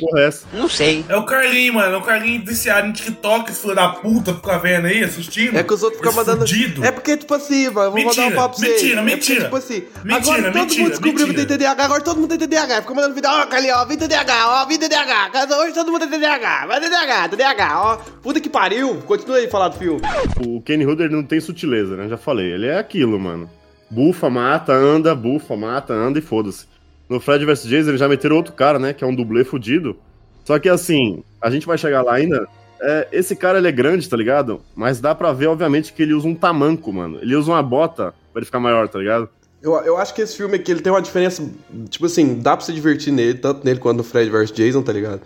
[0.00, 0.46] Porra, é essa?
[0.52, 1.04] Não sei.
[1.08, 1.94] É o Carlinho, mano.
[1.94, 5.56] É o Carlinho viciado em TikTok, esse filho da puta, fica vendo aí, assistindo.
[5.56, 6.40] É que os outros ficam mandando.
[6.40, 6.84] fudido.
[6.84, 8.82] É porque, tipo assim, mano, eu vou Mentira, mandar um papo pra vocês.
[8.82, 9.44] mentira, É porque, mentira.
[9.44, 11.58] tipo assim, Mentira, agora todo mentira, mundo descobriu que tem mentira.
[11.58, 12.82] TDAH, agora todo mundo tem TDAH.
[12.82, 15.30] Fica mandando vídeo, ó, Carlinhos, ó, vem TDAH, ó, vem TDAH.
[15.30, 17.96] Casa Hoje todo mundo tem TDAH, vai TDAH, TDAH, ó.
[18.22, 18.96] Puta que pariu.
[19.06, 20.00] Continua aí falar do filme.
[20.46, 22.08] O Kenny Hooder não tem sutileza, né?
[22.08, 22.52] Já falei.
[22.52, 23.48] Ele é aquilo, mano.
[23.90, 26.66] Bufa, mata, anda, bufa, mata, anda e foda-se.
[27.08, 28.92] No Fred vs Jason eles já meteram outro cara, né?
[28.92, 29.96] Que é um dublê fudido.
[30.44, 32.46] Só que assim, a gente vai chegar lá ainda.
[32.80, 34.60] É, esse cara ele é grande, tá ligado?
[34.74, 37.18] Mas dá pra ver, obviamente, que ele usa um tamanco, mano.
[37.22, 39.28] Ele usa uma bota pra ele ficar maior, tá ligado?
[39.62, 41.42] Eu, eu acho que esse filme aqui ele tem uma diferença.
[41.88, 44.92] Tipo assim, dá pra se divertir nele, tanto nele quanto no Fred vs Jason, tá
[44.92, 45.22] ligado?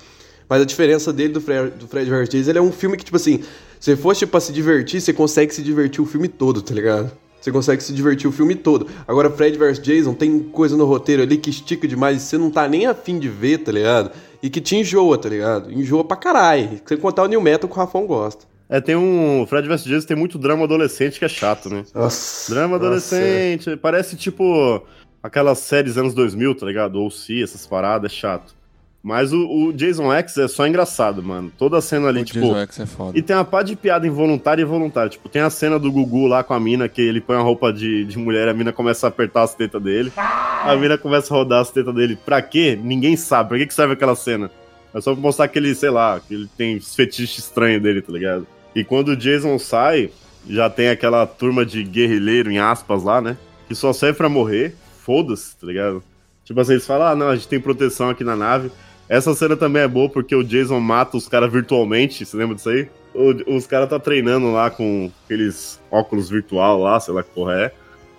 [0.48, 3.04] Mas a diferença dele do Fred, do Fred vs Jason, ele é um filme que,
[3.04, 3.42] tipo assim,
[3.78, 7.10] se fosse pra se divertir, você consegue se divertir o filme todo, tá ligado?
[7.40, 8.86] Você consegue se divertir o filme todo.
[9.08, 12.50] Agora, Fred vs Jason tem coisa no roteiro ali que estica demais e você não
[12.50, 14.10] tá nem afim de ver, tá ligado?
[14.42, 15.72] E que te enjoa, tá ligado?
[15.72, 16.80] Enjoa pra caralho.
[16.84, 18.44] Sem contar o New Metal que o Rafão gosta.
[18.68, 19.44] É, tem um.
[19.48, 21.84] Fred vs Jason tem muito drama adolescente que é chato, né?
[21.92, 22.52] Nossa.
[22.52, 23.76] Drama nossa, adolescente.
[23.76, 24.86] Parece tipo
[25.22, 26.96] aquelas séries anos 2000, tá ligado?
[26.96, 28.54] Ou se essas paradas, é chato.
[29.02, 31.50] Mas o, o Jason X é só engraçado, mano.
[31.56, 32.40] Toda a cena ali, O tipo.
[32.40, 33.18] Jason X é foda.
[33.18, 35.08] E tem uma pá de piada involuntária e voluntária.
[35.08, 37.72] Tipo, tem a cena do Gugu lá com a mina, que ele põe a roupa
[37.72, 40.12] de, de mulher, a mina começa a apertar as tetas dele.
[40.16, 42.18] A mina começa a rodar as tetas dele.
[42.24, 42.78] Pra quê?
[42.82, 43.48] Ninguém sabe.
[43.48, 44.50] Pra que, que serve aquela cena?
[44.92, 48.12] É só pra mostrar que ele, sei lá, que ele tem fetiche estranho dele, tá
[48.12, 48.46] ligado?
[48.74, 50.10] E quando o Jason sai,
[50.48, 53.36] já tem aquela turma de guerrilheiro, em aspas, lá, né?
[53.66, 54.74] Que só serve pra morrer.
[54.98, 56.02] Foda-se, tá ligado?
[56.44, 58.70] Tipo assim, eles falam, ah, não, a gente tem proteção aqui na nave.
[59.10, 62.68] Essa cena também é boa porque o Jason mata os caras virtualmente, você lembra disso
[62.70, 62.88] aí?
[63.12, 67.54] O- os caras tá treinando lá com aqueles óculos virtual lá, sei lá que porra
[67.54, 67.72] é.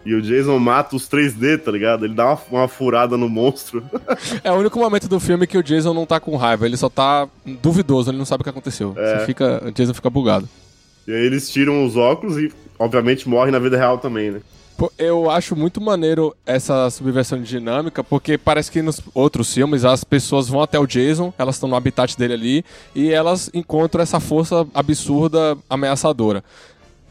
[0.05, 2.03] E o Jason mata os 3D, tá ligado?
[2.05, 3.81] Ele dá uma, uma furada no monstro.
[4.43, 6.89] É o único momento do filme que o Jason não tá com raiva, ele só
[6.89, 7.27] tá
[7.61, 8.93] duvidoso, ele não sabe o que aconteceu.
[8.97, 9.19] É.
[9.19, 10.49] Você fica, o Jason fica bugado.
[11.07, 14.41] E aí eles tiram os óculos e, obviamente, morrem na vida real também, né?
[14.97, 20.03] Eu acho muito maneiro essa subversão de dinâmica, porque parece que nos outros filmes as
[20.03, 22.65] pessoas vão até o Jason, elas estão no habitat dele ali,
[22.95, 26.43] e elas encontram essa força absurda, ameaçadora.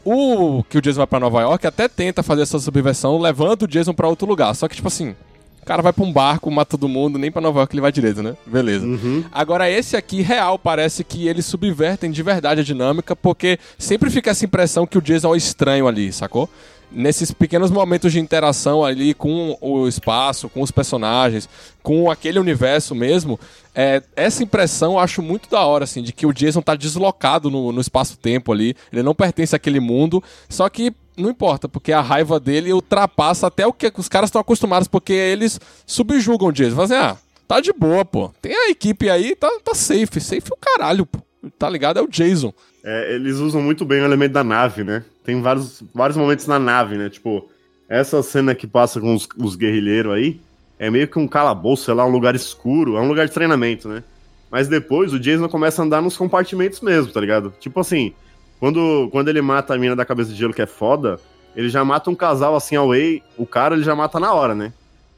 [0.03, 3.67] O que o Jason vai pra Nova York até tenta fazer essa subversão, levando o
[3.67, 4.55] Jason pra outro lugar.
[4.55, 5.15] Só que, tipo assim,
[5.61, 7.91] o cara vai pra um barco, mata todo mundo, nem pra Nova York ele vai
[7.91, 8.35] direito, né?
[8.47, 8.85] Beleza.
[9.31, 14.31] Agora, esse aqui, real, parece que eles subvertem de verdade a dinâmica, porque sempre fica
[14.31, 16.49] essa impressão que o Jason é o estranho ali, sacou?
[16.91, 21.47] Nesses pequenos momentos de interação ali com o espaço, com os personagens,
[21.81, 23.39] com aquele universo mesmo,
[23.73, 27.49] é, essa impressão eu acho muito da hora, assim, de que o Jason tá deslocado
[27.49, 32.01] no, no espaço-tempo ali, ele não pertence àquele mundo, só que não importa, porque a
[32.01, 36.75] raiva dele ultrapassa até o que os caras estão acostumados, porque eles subjugam o Jason.
[36.75, 38.31] Fazem, ah, tá de boa, pô.
[38.41, 40.19] Tem a equipe aí, tá, tá safe.
[40.19, 41.19] Safe o caralho, pô.
[41.57, 41.97] Tá ligado?
[41.97, 42.53] É o Jason.
[42.83, 45.03] É, eles usam muito bem o elemento da nave, né?
[45.23, 47.09] Tem vários, vários momentos na nave, né?
[47.09, 47.49] Tipo,
[47.89, 50.39] essa cena que passa com os, os guerrilheiros aí
[50.79, 53.87] é meio que um calabouço, sei lá, um lugar escuro, é um lugar de treinamento,
[53.87, 54.03] né?
[54.49, 57.53] Mas depois o Jason começa a andar nos compartimentos mesmo, tá ligado?
[57.59, 58.13] Tipo assim,
[58.59, 61.19] quando, quando ele mata a mina da cabeça de gelo, que é foda,
[61.55, 64.73] ele já mata um casal assim away, o cara ele já mata na hora, né?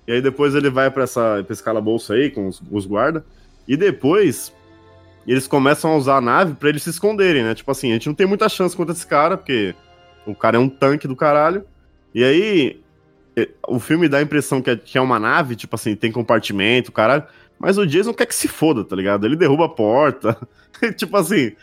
[0.08, 3.24] E aí depois ele vai pra, essa, pra esse calabouço aí com os, os guardas.
[3.68, 4.54] E depois
[5.32, 7.56] eles começam a usar a nave pra eles se esconderem, né?
[7.56, 9.74] Tipo assim, a gente não tem muita chance contra esse cara, porque
[10.26, 11.64] o cara é um tanque do caralho.
[12.14, 12.84] E aí
[13.68, 16.92] o filme dá a impressão que é, que é uma nave, tipo assim, tem compartimento,
[16.92, 17.24] caralho.
[17.58, 19.26] Mas o Jason quer que se foda, tá ligado?
[19.26, 20.38] Ele derruba a porta.
[20.98, 21.54] tipo assim,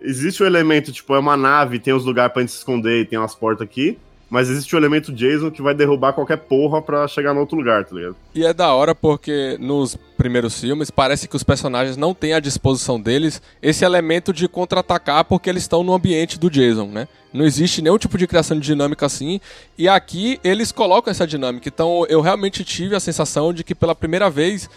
[0.00, 3.04] existe o elemento, tipo, é uma nave, tem os lugares pra gente se esconder e
[3.04, 3.98] tem umas portas aqui.
[4.32, 7.84] Mas existe o elemento Jason que vai derrubar qualquer porra pra chegar no outro lugar,
[7.84, 8.16] tá ligado?
[8.34, 12.40] E é da hora porque nos primeiros filmes parece que os personagens não têm à
[12.40, 17.08] disposição deles esse elemento de contra-atacar porque eles estão no ambiente do Jason, né?
[17.30, 19.38] Não existe nenhum tipo de criação de dinâmica assim.
[19.76, 21.68] E aqui eles colocam essa dinâmica.
[21.68, 24.68] Então eu realmente tive a sensação de que pela primeira vez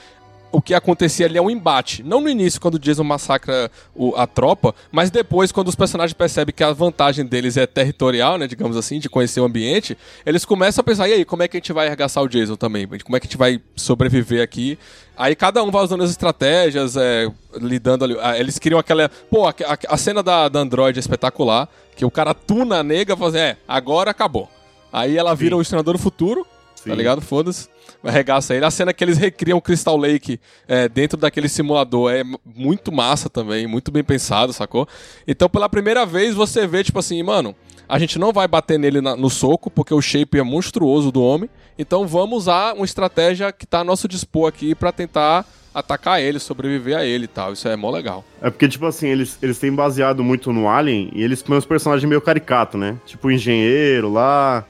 [0.55, 2.01] o que acontecia ali é um embate.
[2.03, 6.13] Não no início, quando o Jason massacra o- a tropa, mas depois, quando os personagens
[6.13, 10.45] percebem que a vantagem deles é territorial, né, digamos assim, de conhecer o ambiente, eles
[10.45, 12.87] começam a pensar, e aí, como é que a gente vai arregaçar o Jason também?
[12.87, 14.77] Como é que a gente vai sobreviver aqui?
[15.17, 17.29] Aí cada um vai usando as estratégias, é,
[17.61, 18.17] lidando ali.
[18.21, 19.09] ah, Eles queriam aquela.
[19.29, 19.53] Pô, a,
[19.89, 23.29] a- cena da, da Android é espetacular, que o cara tuna a nega e fala
[23.29, 24.49] assim, é, agora acabou.
[24.91, 26.45] Aí ela vira o Exterminador do Futuro,
[26.89, 27.21] tá ligado?
[27.21, 27.67] Foda-se.
[28.03, 28.65] Arregaça ele.
[28.65, 33.29] A cena que eles recriam o Crystal Lake é, dentro daquele simulador é muito massa
[33.29, 34.87] também, muito bem pensado, sacou?
[35.27, 37.55] Então, pela primeira vez, você vê, tipo assim, mano,
[37.89, 41.21] a gente não vai bater nele na- no soco, porque o shape é monstruoso do
[41.23, 41.49] homem.
[41.77, 46.39] Então, vamos usar uma estratégia que tá a nosso dispor aqui pra tentar atacar ele,
[46.39, 47.51] sobreviver a ele e tal.
[47.53, 48.23] Isso é mó legal.
[48.41, 51.65] É porque, tipo assim, eles, eles têm baseado muito no Alien e eles põem os
[51.65, 52.95] personagens meio caricato, né?
[53.05, 54.63] Tipo o engenheiro lá,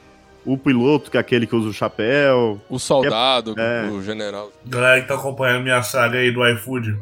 [0.46, 2.60] o piloto, que é aquele que usa o chapéu.
[2.70, 3.88] O soldado, É.
[3.90, 4.50] o general.
[4.64, 6.96] Galera que tá acompanhando minha saga aí do iFood,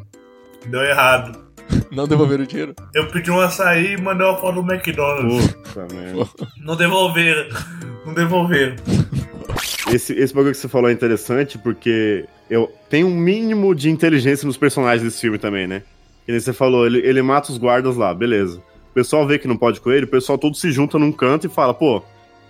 [0.65, 1.45] deu errado.
[1.91, 2.75] Não devolveram o dinheiro?
[2.93, 5.51] Eu pedi um açaí e mandei uma foto do McDonald's.
[5.53, 6.29] Puta merda.
[6.59, 7.49] Não devolveram.
[8.05, 8.75] Não devolveram.
[9.91, 14.45] Esse, esse bagulho que você falou é interessante porque eu tem um mínimo de inteligência
[14.45, 15.83] nos personagens desse filme também, né?
[16.25, 18.57] Que nem você falou, ele, ele mata os guardas lá, beleza.
[18.91, 21.45] O pessoal vê que não pode com ele, o pessoal todo se junta num canto
[21.45, 22.01] e fala, pô,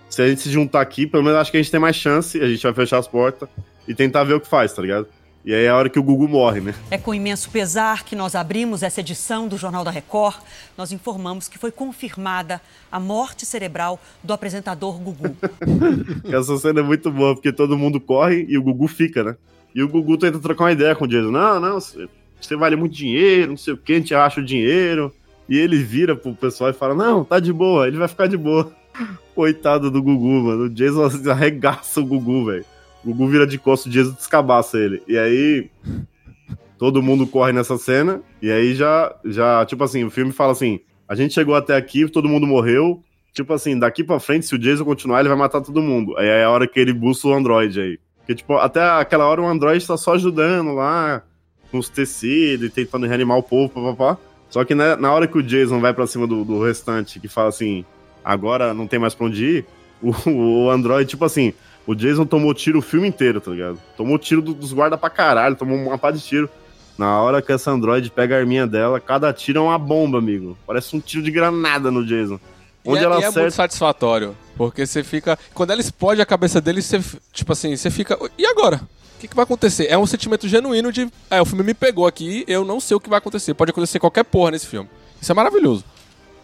[0.08, 2.40] se a gente se juntar aqui, pelo menos acho que a gente tem mais chance,
[2.40, 3.48] a gente vai fechar as portas
[3.86, 5.06] e tentar ver o que faz, tá ligado?
[5.46, 6.74] E aí é a hora que o Gugu morre, né?
[6.90, 10.38] É com imenso pesar que nós abrimos essa edição do Jornal da Record.
[10.76, 15.36] Nós informamos que foi confirmada a morte cerebral do apresentador Gugu.
[16.28, 19.36] Essa cena é muito boa, porque todo mundo corre e o Gugu fica, né?
[19.72, 21.30] E o Gugu tenta trocar uma ideia com o Jason.
[21.30, 25.14] Não, não, você, vale muito dinheiro, não sei o que, a gente acha o dinheiro.
[25.48, 28.36] E ele vira pro pessoal e fala, não, tá de boa, ele vai ficar de
[28.36, 28.72] boa.
[29.34, 30.64] Coitado do Gugu, mano.
[30.64, 32.64] O Jason arregaça o Gugu, velho.
[33.04, 35.02] O Gugu vira de costas, o Jason descabaça ele.
[35.06, 35.70] E aí,
[36.78, 38.20] todo mundo corre nessa cena.
[38.40, 42.08] E aí já, já, tipo assim, o filme fala assim, a gente chegou até aqui,
[42.08, 43.02] todo mundo morreu.
[43.32, 46.16] Tipo assim, daqui pra frente, se o Jason continuar, ele vai matar todo mundo.
[46.16, 47.98] Aí é a hora que ele busca o Android aí.
[48.18, 51.22] Porque, tipo, até aquela hora o Android tá só ajudando lá,
[51.70, 54.18] com os tecidos e tentando reanimar o povo, papapá.
[54.48, 57.28] Só que né, na hora que o Jason vai pra cima do, do restante, que
[57.28, 57.84] fala assim,
[58.26, 59.66] agora não tem mais pra onde ir,
[60.02, 60.12] o,
[60.66, 61.54] o Android, tipo assim,
[61.86, 63.78] o Jason tomou tiro o filme inteiro, tá ligado?
[63.96, 66.50] Tomou tiro do- dos guardas pra caralho, tomou uma pá de tiro.
[66.98, 70.56] Na hora que essa Android pega a arminha dela, cada tiro é uma bomba, amigo.
[70.66, 72.40] Parece um tiro de granada no Jason.
[72.84, 73.40] Onde e é, ela e é acerta.
[73.40, 74.34] muito satisfatório.
[74.56, 75.38] Porque você fica.
[75.52, 77.00] Quando ela explode a cabeça dele, você.
[77.32, 78.18] Tipo assim, você fica.
[78.38, 78.76] E agora?
[79.16, 79.86] O que, que vai acontecer?
[79.90, 81.06] É um sentimento genuíno de.
[81.30, 83.52] É, o filme me pegou aqui, eu não sei o que vai acontecer.
[83.54, 84.88] Pode acontecer qualquer porra nesse filme.
[85.20, 85.84] Isso é maravilhoso.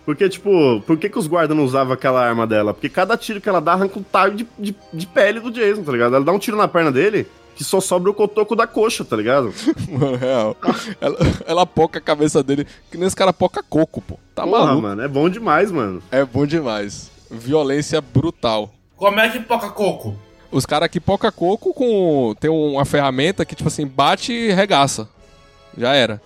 [0.04, 2.74] Porque, tipo, por que, que os guardas não usavam aquela arma dela?
[2.74, 5.82] Porque cada tiro que ela dá arranca um talho de, de, de pele do Jason,
[5.84, 6.16] tá ligado?
[6.16, 9.14] Ela dá um tiro na perna dele que só sobra o cotoco da coxa, tá
[9.16, 9.52] ligado?
[9.88, 10.56] Mano, real.
[11.00, 14.18] ela, ela poca a cabeça dele, que nem esse cara poca coco, pô.
[14.34, 14.82] Tá Porra, maluco.
[14.82, 16.02] mano, é bom demais, mano.
[16.10, 17.10] É bom demais.
[17.30, 18.72] Violência brutal.
[18.96, 20.16] Como é que poca coco?
[20.50, 22.34] Os caras aqui poca coco com.
[22.40, 25.08] Tem uma ferramenta que, tipo assim, bate e regaça.
[25.76, 26.20] Já era.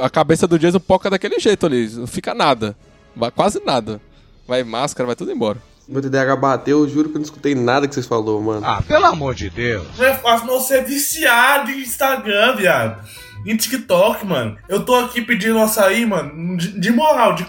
[0.00, 1.88] A cabeça do Jason poca daquele jeito ali.
[1.90, 2.76] Não fica nada.
[3.18, 4.00] Vai quase nada.
[4.46, 5.58] Vai máscara, vai tudo embora.
[5.88, 8.64] Meu TDAH bateu, eu juro que eu não escutei nada que vocês falaram, mano.
[8.64, 9.86] Ah, pelo amor de Deus.
[9.98, 13.02] Não é fácil não ser viciado em Instagram, viado.
[13.46, 14.56] Em TikTok, mano.
[14.68, 17.46] Eu tô aqui pedindo açaí, mano, de, de moral, de,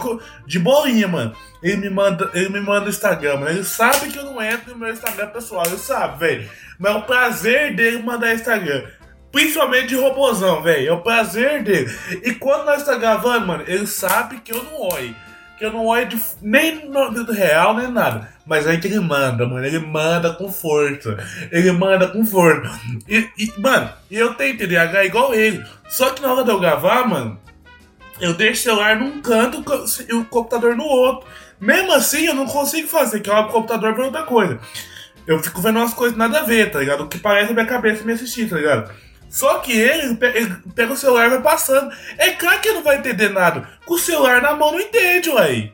[0.48, 1.36] de bolinha, mano.
[1.62, 3.50] Ele me manda, ele me manda o Instagram, mano.
[3.50, 6.50] Ele sabe que eu não entro no meu Instagram pessoal, ele sabe, velho.
[6.80, 8.84] Mas é o prazer dele mandar Instagram.
[9.32, 10.88] Principalmente de robozão, velho.
[10.88, 11.94] É o prazer dele.
[12.24, 15.14] E quando nós tá gravando, mano, ele sabe que eu não olho.
[15.60, 18.30] Que não olho de, nem no no real, nem nada.
[18.46, 19.66] Mas aí que ele manda, mano.
[19.66, 21.18] Ele manda com força.
[21.52, 22.80] Ele manda com força.
[23.08, 25.64] E, e, mano, eu tenho TDAH igual ele.
[25.90, 27.38] Só que na hora de eu gravar, mano,
[28.22, 29.64] eu deixo o celular num canto
[30.08, 31.28] e o computador no outro.
[31.60, 34.60] Mesmo assim, eu não consigo fazer, que eu abro o computador pra outra coisa.
[35.28, 37.04] Eu fico vendo umas coisas nada a ver, tá ligado?
[37.04, 38.90] O que parece minha cabeça me assistir, tá ligado?
[39.30, 41.92] Só que ele, ele pe- ele pega o celular e vai passando.
[42.18, 43.68] É claro que ele não vai entender nada.
[43.86, 45.72] Com o celular na mão não entende, ué.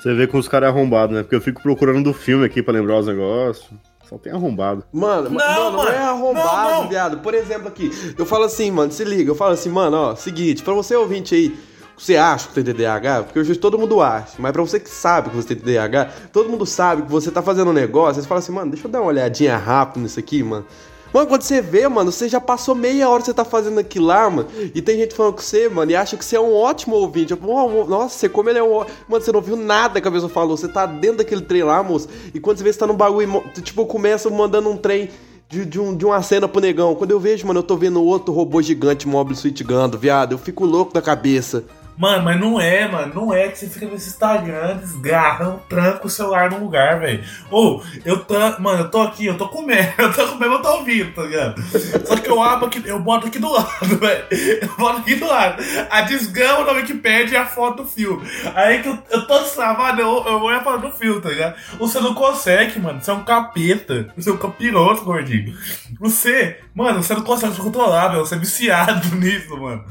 [0.00, 1.22] Você vê com os caras arrombados, né?
[1.22, 3.66] Porque eu fico procurando do filme aqui pra lembrar os negócios.
[4.08, 4.84] Só tem arrombado.
[4.92, 5.90] Mano, Não, mano, não, mano.
[5.90, 6.88] é arrombado, Não, não.
[6.88, 7.18] viado.
[7.18, 10.62] Por exemplo, aqui, eu falo assim, mano, se liga, eu falo assim, mano, ó, seguinte,
[10.62, 11.56] pra você ouvinte aí,
[11.96, 13.22] você acha que tem TDAH?
[13.22, 16.50] Porque hoje todo mundo acha, mas pra você que sabe que você tem TDAH, todo
[16.50, 19.00] mundo sabe que você tá fazendo um negócio, você fala assim, mano, deixa eu dar
[19.00, 20.66] uma olhadinha rápido nisso aqui, mano.
[21.12, 24.06] Mano, quando você vê, mano, você já passou meia hora que você tá fazendo aquilo
[24.06, 26.54] lá, mano, e tem gente falando com você, mano, e acha que você é um
[26.54, 27.36] ótimo ouvinte.
[27.36, 30.10] "Pô, Nossa, você como ele é um ó-" Mano, você não ouviu nada que a
[30.10, 32.86] pessoa falou, você tá dentro daquele trem lá, moço, e quando você vê, você tá
[32.86, 35.10] num bagulho, tipo, começa mandando um trem
[35.48, 36.94] de, de, um, de uma cena pro negão.
[36.94, 40.38] Quando eu vejo, mano, eu tô vendo outro robô gigante Mobile Suit Gundam, viado, eu
[40.38, 41.64] fico louco da cabeça.
[41.96, 43.14] Mano, mas não é, mano.
[43.14, 47.24] Não é que você fica nesse Instagram, desgarra, tranca o celular num lugar, velho.
[47.50, 48.34] Ou, eu tô.
[48.60, 51.62] Mano, eu tô aqui, eu tô comendo, eu tô comendo, eu tô ouvindo, tá ligado?
[52.06, 54.24] Só que eu abro aqui, eu boto aqui do lado, velho.
[54.62, 55.62] Eu boto aqui do lado.
[55.90, 58.26] A desgrama da Wikipedia é a foto do filme.
[58.54, 61.56] Aí que eu, eu tô destravado, eu, eu olho a foto do filme, tá ligado?
[61.78, 63.00] Você não consegue, mano.
[63.00, 64.12] Você é um capeta.
[64.16, 65.56] Você é um capiroto, gordinho.
[66.00, 68.24] Você, mano, você não consegue se controlar, velho.
[68.24, 69.84] Você é viciado nisso, mano.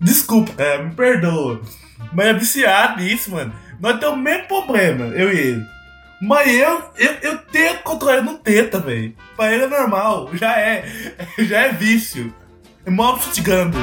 [0.00, 1.60] Desculpa, é, me perdoa.
[2.12, 3.52] Mas é viciado nisso, mano.
[3.80, 5.66] Nós temos o mesmo problema, eu e ele.
[6.20, 9.14] Mas eu, eu, eu tento controlar, ele não tenta, velho.
[9.36, 10.84] Pra ele é normal, já é.
[11.38, 12.34] Já é vício.
[12.84, 13.76] É mó instigando.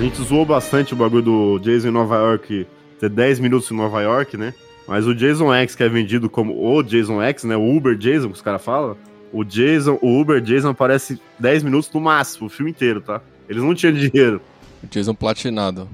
[0.00, 2.66] A gente zoou bastante o bagulho do Jason em Nova York
[2.98, 4.54] ter 10 minutos em Nova York, né?
[4.88, 7.54] Mas o Jason X, que é vendido como o Jason X, né?
[7.54, 8.96] O Uber Jason, que os caras falam.
[9.30, 13.20] O Jason, o Uber Jason aparece 10 minutos no máximo, o filme inteiro, tá?
[13.46, 14.40] Eles não tinham dinheiro.
[14.84, 15.86] Jason platinado.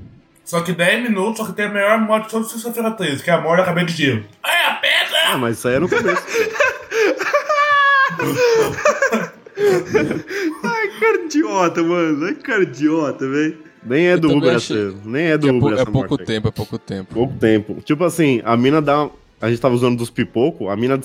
[0.45, 3.31] Só que 10 minutos, só que tem a melhor morte de toda sexta-feira 13, que
[3.31, 4.25] é a morte da cabeça de tiro.
[4.41, 5.19] Ai, a pedra!
[5.33, 6.23] Ah, mas isso aí é no começo.
[10.63, 12.25] Ai, cara idiota, mano.
[12.25, 13.66] Ai, cara idiota, velho.
[13.87, 14.97] Nem é do Uber achei- essa.
[15.05, 16.27] Nem é do É, Uber pou- é essa pouco morte aí.
[16.27, 17.15] tempo, é pouco tempo.
[17.15, 17.81] Pouco tempo.
[17.85, 19.09] Tipo assim, a mina dá.
[19.41, 20.99] A gente tava usando dos pipoco, a mina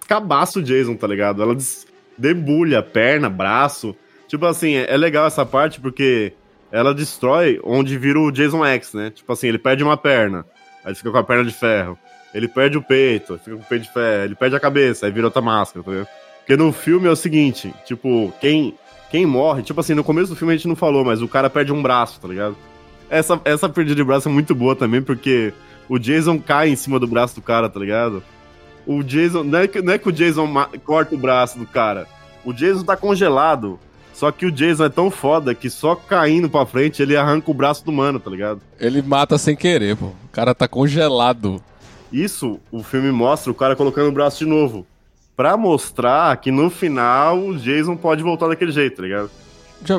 [0.00, 1.42] descabaça o Jason, tá ligado?
[1.42, 1.86] Ela des...
[2.16, 3.94] debulha perna, braço.
[4.28, 6.32] Tipo assim, é é legal essa parte porque
[6.70, 9.10] ela destrói onde vira o Jason X, né?
[9.10, 10.44] Tipo assim, ele perde uma perna,
[10.84, 11.98] aí fica com a perna de ferro.
[12.34, 14.24] Ele perde o peito, fica com o peito de ferro.
[14.24, 16.08] Ele perde a cabeça, aí vira outra máscara, tá ligado?
[16.38, 18.74] Porque no filme é o seguinte, tipo, quem,
[19.12, 21.50] quem morre, tipo assim, no começo do filme a gente não falou, mas o cara
[21.50, 22.56] perde um braço, tá ligado?
[23.10, 25.52] Essa, essa perda de braço é muito boa também, porque
[25.86, 28.22] o Jason cai em cima do braço do cara, tá ligado?
[28.86, 29.44] O Jason.
[29.44, 30.48] Não é que, não é que o Jason
[30.82, 32.08] corta o braço do cara.
[32.42, 33.78] O Jason tá congelado.
[34.14, 37.54] Só que o Jason é tão foda que só caindo pra frente ele arranca o
[37.54, 38.62] braço do mano, tá ligado?
[38.80, 40.06] Ele mata sem querer, pô.
[40.06, 41.62] O cara tá congelado.
[42.10, 44.86] Isso o filme mostra o cara colocando o braço de novo.
[45.36, 49.30] Pra mostrar que no final o Jason pode voltar daquele jeito, tá ligado?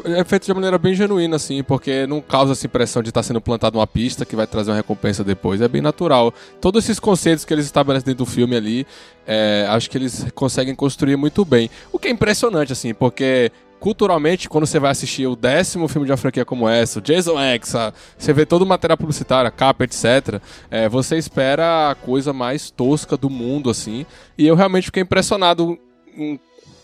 [0.05, 3.41] é feito de maneira bem genuína, assim, porque não causa essa impressão de estar sendo
[3.41, 5.61] plantado uma pista que vai trazer uma recompensa depois.
[5.61, 6.33] É bem natural.
[6.61, 8.87] Todos esses conceitos que eles estabelecem dentro do filme ali,
[9.27, 11.69] é, acho que eles conseguem construir muito bem.
[11.91, 13.51] O que é impressionante, assim, porque
[13.83, 17.37] culturalmente, quando você vai assistir o décimo filme de uma franquia como essa, o Jason
[17.37, 17.75] X,
[18.17, 22.71] você vê todo o material publicitário, a capa, etc., é, você espera a coisa mais
[22.71, 24.05] tosca do mundo, assim,
[24.37, 25.77] e eu realmente fiquei impressionado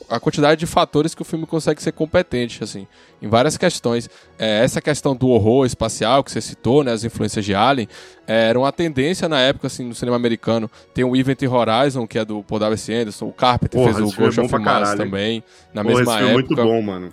[0.09, 2.87] a quantidade de fatores que o filme consegue ser competente, assim,
[3.21, 4.09] em várias questões.
[4.37, 7.87] É, essa questão do horror espacial que você citou, né, as influências de Alien,
[8.27, 10.69] é, era uma tendência na época, assim, no cinema americano.
[10.93, 12.91] Tem o Event Horizon, que é do Paul W.S.
[12.91, 15.43] Anderson, o Carpenter Porra, fez o é Ghost of Mars também,
[15.73, 16.55] na Porra, mesma esse filme é época.
[16.55, 17.09] muito bom, mano.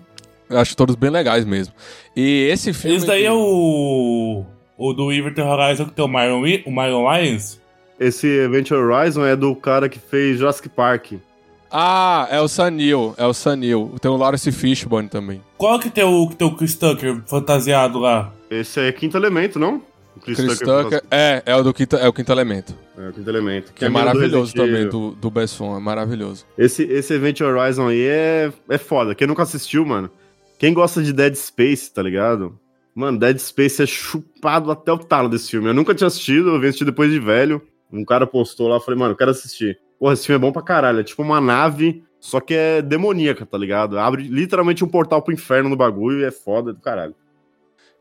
[0.48, 1.74] Eu acho todos bem legais mesmo.
[2.14, 2.96] E esse filme...
[2.96, 4.44] Esse daí é o.
[4.78, 7.60] O do Event Horizon que tem o Myron, o Myron Lyons?
[7.98, 11.14] Esse Adventure Horizon é do cara que fez Jurassic Park.
[11.70, 13.94] Ah, é o Sanil, é o Sanil.
[14.00, 15.42] Tem o Lawrence Fishburne também.
[15.58, 18.32] Qual que tem o, que tem o Chris Tucker fantasiado lá?
[18.50, 19.82] Esse é Quinto Elemento, não?
[20.16, 22.74] O Chris Tucker, é, é o do quinto, é o quinto elemento.
[22.96, 23.72] É o Quinto Elemento.
[23.74, 24.90] Que é do maravilhoso Resident também, Evil.
[24.90, 26.46] do, do Besson, é maravilhoso.
[26.56, 29.14] Esse, esse Event Horizon aí é, é foda.
[29.14, 30.10] Quem nunca assistiu, mano.
[30.58, 32.58] Quem gosta de Dead Space, tá ligado?
[32.94, 35.68] Mano, Dead Space é chupado até o talo desse filme.
[35.68, 37.60] Eu nunca tinha assistido, eu vim assistir depois de velho.
[37.92, 39.78] Um cara postou lá, eu falei, mano, eu quero assistir.
[39.98, 41.00] Porra, esse filme é bom pra caralho.
[41.00, 43.98] É tipo uma nave, só que é demoníaca, tá ligado?
[43.98, 47.14] Abre literalmente um portal pro inferno no bagulho e é foda do caralho.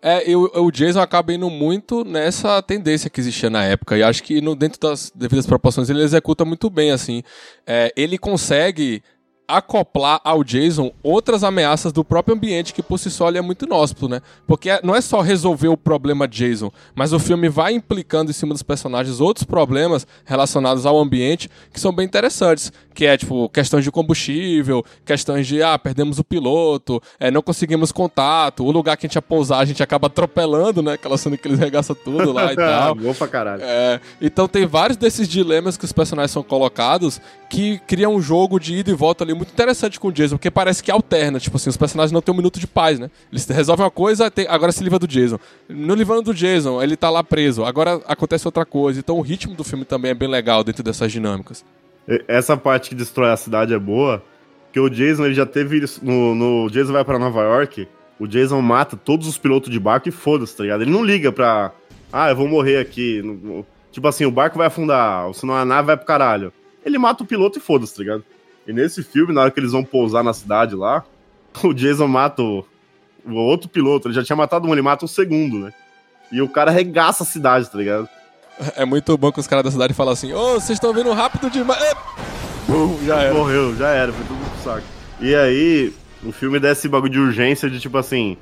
[0.01, 3.97] É, e o, o Jason acaba indo muito nessa tendência que existia na época.
[3.97, 7.23] E acho que no, dentro das devidas proporções ele executa muito bem, assim.
[7.65, 9.01] É, ele consegue
[9.47, 13.65] acoplar ao Jason outras ameaças do próprio ambiente que por si só ele é muito
[13.65, 14.21] inóspito, né?
[14.47, 18.33] Porque é- não é só resolver o problema Jason, mas o filme vai implicando em
[18.33, 23.47] cima dos personagens outros problemas relacionados ao ambiente que são bem interessantes, que é tipo
[23.49, 28.97] questões de combustível, questões de ah, perdemos o piloto, é, não conseguimos contato, o lugar
[28.97, 30.93] que a gente ia pousar a gente acaba atropelando, né?
[30.93, 32.95] Aquela cena que eles regaçam tudo lá e tal.
[32.95, 33.61] bom pra caralho.
[33.63, 38.59] É, então tem vários desses dilemas que os personagens são colocados que criam um jogo
[38.59, 41.57] de ida e volta ali muito interessante com o Jason, porque parece que alterna, tipo
[41.57, 43.09] assim, os personagens não têm um minuto de paz, né?
[43.31, 45.37] Eles resolvem uma coisa, tem- agora se livra do Jason.
[45.69, 48.99] No livrando do Jason, ele tá lá preso, agora acontece outra coisa.
[48.99, 51.63] Então o ritmo do filme também é bem legal dentro dessas dinâmicas.
[52.27, 54.23] Essa parte que destrói a cidade é boa,
[54.65, 57.87] porque o Jason ele já teve no, no Jason vai pra Nova York,
[58.19, 60.81] o Jason mata todos os pilotos de barco e foda-se, tá ligado?
[60.83, 61.71] Ele não liga pra,
[62.13, 63.21] ah, eu vou morrer aqui,
[63.91, 66.53] tipo assim, o barco vai afundar, ou senão a nave vai pro caralho.
[66.85, 68.23] Ele mata o piloto e foda-se, tá ligado?
[68.67, 71.03] E nesse filme, na hora que eles vão pousar na cidade lá,
[71.63, 72.65] o Jason mata o,
[73.25, 75.73] o outro piloto, ele já tinha matado um, ele mata o segundo, né?
[76.31, 78.09] E o cara arregaça a cidade, tá ligado?
[78.75, 81.49] É muito bom que os caras da cidade falam assim: Ô, vocês estão vindo rápido
[81.49, 81.93] demais.
[82.67, 83.33] Bum, já era.
[83.33, 84.87] Morreu, já era, foi tudo pro saco.
[85.19, 85.93] E aí,
[86.23, 88.37] o filme dá esse bagulho de urgência de tipo assim.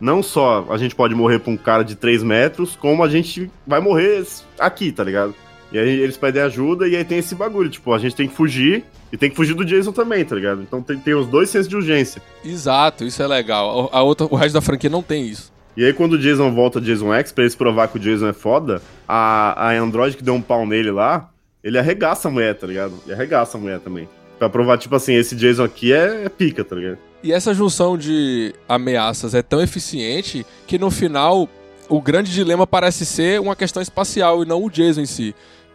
[0.00, 3.50] Não só a gente pode morrer pra um cara de 3 metros, como a gente
[3.66, 4.26] vai morrer
[4.58, 5.34] aqui, tá ligado?
[5.74, 8.34] E aí eles pedem ajuda e aí tem esse bagulho, tipo, a gente tem que
[8.36, 10.62] fugir e tem que fugir do Jason também, tá ligado?
[10.62, 12.22] Então tem, tem os dois sensos de urgência.
[12.44, 13.90] Exato, isso é legal.
[13.92, 15.52] A outra, o resto da franquia não tem isso.
[15.76, 18.32] E aí quando o Jason volta Jason X, pra eles provar que o Jason é
[18.32, 21.28] foda, a, a Android que deu um pau nele lá,
[21.64, 22.94] ele arregaça a mulher, tá ligado?
[23.04, 24.08] Ele arregaça a mulher também.
[24.38, 26.98] Pra provar, tipo assim, esse Jason aqui é, é pica, tá ligado?
[27.20, 31.48] E essa junção de ameaças é tão eficiente que no final
[31.88, 35.34] o grande dilema parece ser uma questão espacial e não o Jason em si.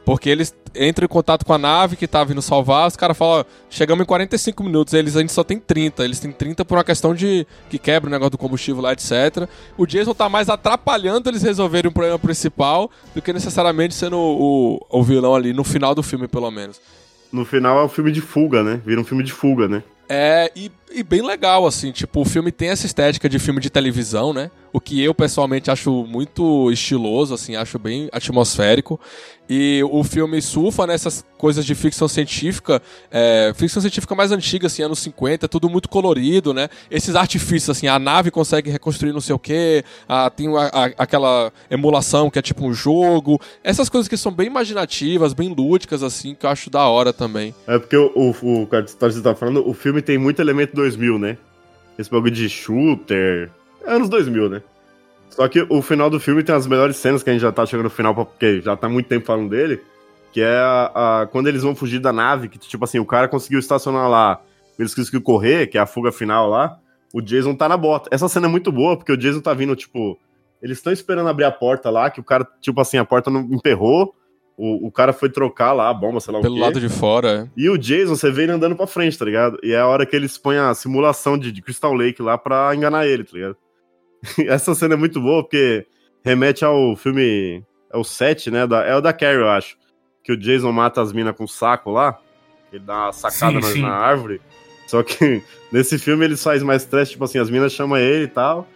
[0.09, 3.41] Porque eles entram em contato com a nave que tá vindo salvar, os caras falam,
[3.41, 6.03] ó, chegamos em 45 minutos, eles a gente só tem 30.
[6.03, 9.47] Eles têm 30 por uma questão de que quebra o negócio do combustível lá, etc.
[9.77, 14.77] O Jason tá mais atrapalhando eles resolverem o problema principal do que necessariamente sendo o,
[14.89, 16.81] o, o vilão ali, no final do filme, pelo menos.
[17.31, 18.81] No final é um filme de fuga, né?
[18.83, 19.83] Vira um filme de fuga, né?
[20.11, 23.69] É, e, e bem legal, assim, tipo, o filme tem essa estética de filme de
[23.69, 24.49] televisão, né?
[24.71, 28.99] O que eu pessoalmente acho muito estiloso, assim, acho bem atmosférico.
[29.51, 34.83] E o filme surfa nessas coisas de ficção científica, é, ficção científica mais antiga, assim,
[34.83, 36.69] anos 50, tudo muito colorido, né?
[36.91, 40.91] Esses artifícios, assim, a nave consegue reconstruir não sei o quê, a, tem a- a-
[40.99, 43.41] aquela emulação que é tipo um jogo.
[43.63, 47.55] Essas coisas que são bem imaginativas, bem lúdicas, assim, que eu acho da hora também.
[47.65, 51.17] É porque o, o, o que você tá falando, o filme tem muito elemento 2000,
[51.17, 51.37] né?
[51.97, 53.49] Esse bagulho de shooter.
[53.85, 54.61] É anos 2000, né?
[55.29, 57.65] Só que o final do filme tem as melhores cenas que a gente já tá
[57.65, 59.79] chegando no final, porque já tá muito tempo falando dele.
[60.31, 63.27] Que é a, a- quando eles vão fugir da nave, que tipo assim, o cara
[63.27, 64.41] conseguiu estacionar lá,
[64.77, 66.77] eles conseguiram correr, que é a fuga final lá.
[67.13, 68.09] O Jason tá na bota.
[68.11, 70.19] Essa cena é muito boa, porque o Jason tá vindo, tipo.
[70.61, 73.41] Eles estão esperando abrir a porta lá, que o cara, tipo assim, a porta não
[73.41, 74.13] emperrou.
[74.57, 76.61] O, o cara foi trocar lá a bomba, sei lá Pelo o quê.
[76.63, 77.49] lado de fora, é.
[77.55, 79.57] E o Jason, você vê ele andando pra frente, tá ligado?
[79.63, 82.75] E é a hora que eles põem a simulação de, de Crystal Lake lá pra
[82.75, 83.55] enganar ele, tá ligado?
[84.47, 85.85] Essa cena é muito boa porque
[86.23, 87.63] remete ao filme.
[87.91, 88.67] É o 7, né?
[88.67, 89.75] Da, é o da Carrie, eu acho.
[90.23, 92.19] Que o Jason mata as minas com o saco lá.
[92.71, 93.81] Ele dá uma sacada Sim, na, sim.
[93.81, 94.39] na árvore.
[94.85, 95.41] Só que
[95.71, 98.67] nesse filme eles fazem mais stress, tipo assim, as minas chamam ele e tal.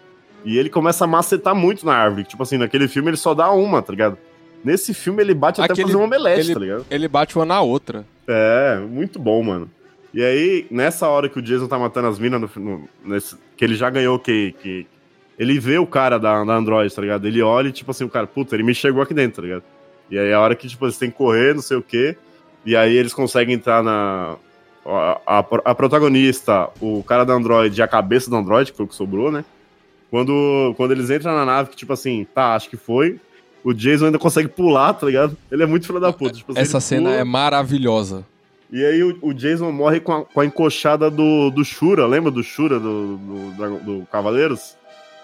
[0.44, 2.24] E ele começa a macetar muito na árvore.
[2.24, 4.18] Tipo assim, naquele filme ele só dá uma, tá ligado?
[4.64, 6.86] Nesse filme ele bate até Aquele- fazer um omelete, ele, tá ligado?
[6.90, 8.06] ele bate uma na outra.
[8.28, 9.70] É, muito bom, mano.
[10.14, 13.64] E aí, nessa hora que o Jason tá matando as minas, no, no- nesse- que
[13.66, 14.88] ele já ganhou que, que.
[15.38, 17.26] Ele vê o cara da, da Android, tá ligado?
[17.28, 19.64] Ele olha e, tipo assim, o cara, puta, ele me chegou aqui dentro, tá ligado?
[20.12, 22.16] E aí a hora que, tipo, eles têm que correr, não sei o quê.
[22.66, 24.36] E aí eles conseguem entrar na.
[24.86, 28.86] A, a- a protagonista, o cara da Android e a cabeça do Android, que foi
[28.86, 29.44] o que sobrou, né?
[30.12, 33.20] Quando, quando eles entram na nave, que, tipo assim, tá, acho que foi.
[33.64, 35.38] O Jason ainda consegue pular, tá ligado?
[35.52, 36.36] Ele é muito filho da puta.
[36.36, 38.26] Tipo, assim, Essa cena pula, é maravilhosa.
[38.72, 42.30] e aí o, o Jason morre com a, com a encoxada do, do Shura, lembra
[42.30, 44.76] do Shura do, do, do Cavaleiros?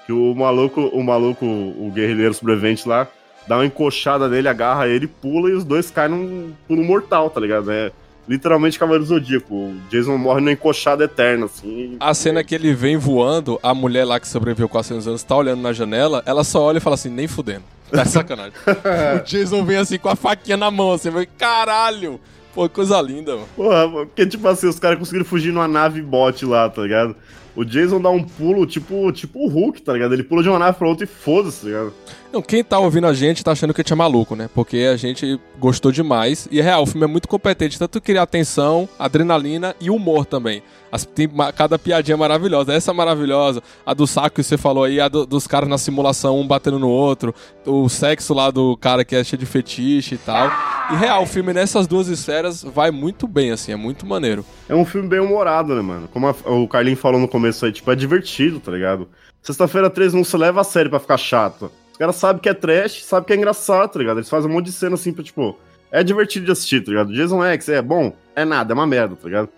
[0.10, 3.08] Que o maluco, o maluco, o guerrilheiro sobrevivente lá,
[3.48, 7.40] dá uma encoxada nele, agarra ele, pula e os dois caem num pulo mortal, tá
[7.40, 7.70] ligado?
[7.70, 7.92] É
[8.28, 9.54] literalmente Cavaleiro do Zodíaco.
[9.54, 11.96] O Jason morre numa encoxada eterna, assim.
[12.00, 15.62] A cena que ele vem voando, a mulher lá que sobreviveu 400 anos tá olhando
[15.62, 17.66] na janela, ela só olha e fala assim, nem fudendo.
[17.92, 18.54] Tá sacanagem.
[18.66, 22.20] o Jason vem assim com a faquinha na mão, assim, vai, caralho!
[22.52, 23.48] Pô, coisa linda, mano.
[23.56, 27.16] Porra, porque, tipo assim, os caras conseguiram fugir numa nave bot lá, tá ligado?
[27.56, 30.14] O Jason dá um pulo, tipo, tipo o Hulk, tá ligado?
[30.14, 31.94] Ele pula de uma nave pra outra e foda-se, tá ligado?
[32.32, 34.50] Não, quem tá ouvindo a gente tá achando que a gente é maluco, né?
[34.54, 36.48] Porque a gente gostou demais.
[36.52, 40.62] E é real, o filme é muito competente, tanto criar atenção, adrenalina e humor também.
[40.92, 42.74] As- tem cada piadinha maravilhosa.
[42.74, 45.78] Essa é maravilhosa, a do saco que você falou aí, a do- dos caras na
[45.78, 47.34] simulação, um batendo no outro,
[47.66, 50.50] o sexo lá do cara que é cheio de fetiche e tal.
[50.92, 54.44] E real, o filme nessas duas esferas vai muito bem, assim, é muito maneiro.
[54.68, 56.08] É um filme bem humorado, né, mano?
[56.12, 59.08] Como a- o Carlinho falou no começo aí, tipo, é divertido, tá ligado?
[59.42, 61.72] Sexta-feira 13 não se leva a sério pra ficar chato.
[61.92, 64.18] Os caras sabem que é trash, sabem que é engraçado, tá ligado?
[64.18, 65.56] Eles fazem um monte de cena assim pra, tipo,
[65.92, 67.14] é divertido de assistir, tá ligado?
[67.14, 69.50] Jason X é bom, é nada, é uma merda, tá ligado?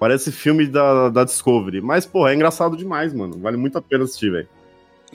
[0.00, 1.82] Parece filme da, da Discovery.
[1.82, 3.38] Mas, pô, é engraçado demais, mano.
[3.38, 4.48] Vale muito a pena assistir, velho.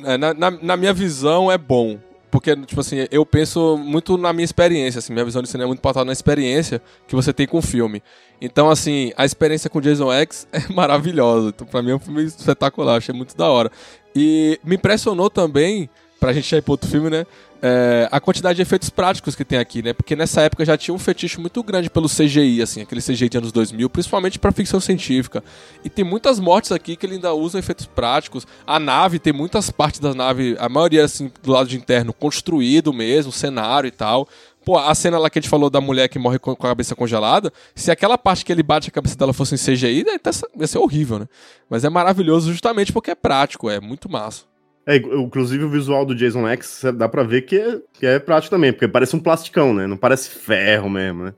[0.03, 1.97] É, na, na, na minha visão é bom.
[2.29, 5.69] Porque, tipo assim, eu penso muito na minha experiência, assim, minha visão de cinema é
[5.69, 8.03] muito pautada na experiência que você tem com o filme.
[8.39, 11.49] Então, assim, a experiência com Jason X é maravilhosa.
[11.49, 13.71] Então, pra mim é um filme espetacular, achei muito da hora.
[14.15, 15.89] E me impressionou também,
[16.25, 17.25] pra gente ir pro outro filme, né?
[17.67, 19.91] é, a quantidade de efeitos práticos que tem aqui, né?
[19.91, 23.37] Porque nessa época já tinha um fetiche muito grande pelo CGI, assim, aquele CGI de
[23.39, 25.43] anos 2000, principalmente pra ficção científica.
[25.83, 28.45] E tem muitas mortes aqui que ele ainda usa efeitos práticos.
[28.67, 32.93] A nave, tem muitas partes da nave, a maioria, assim, do lado de interno, construído
[32.93, 34.27] mesmo, cenário e tal.
[34.63, 36.95] Pô, a cena lá que a gente falou da mulher que morre com a cabeça
[36.95, 40.31] congelada, se aquela parte que ele bate a cabeça dela fosse em CGI, daí tá-
[40.59, 41.27] ia ser horrível, né?
[41.69, 44.43] Mas é maravilhoso justamente porque é prático, é muito massa.
[44.87, 48.55] É, inclusive o visual do Jason X dá pra ver que é, que é prático
[48.55, 49.87] também, porque parece um plasticão, né?
[49.87, 51.33] Não parece ferro mesmo, né?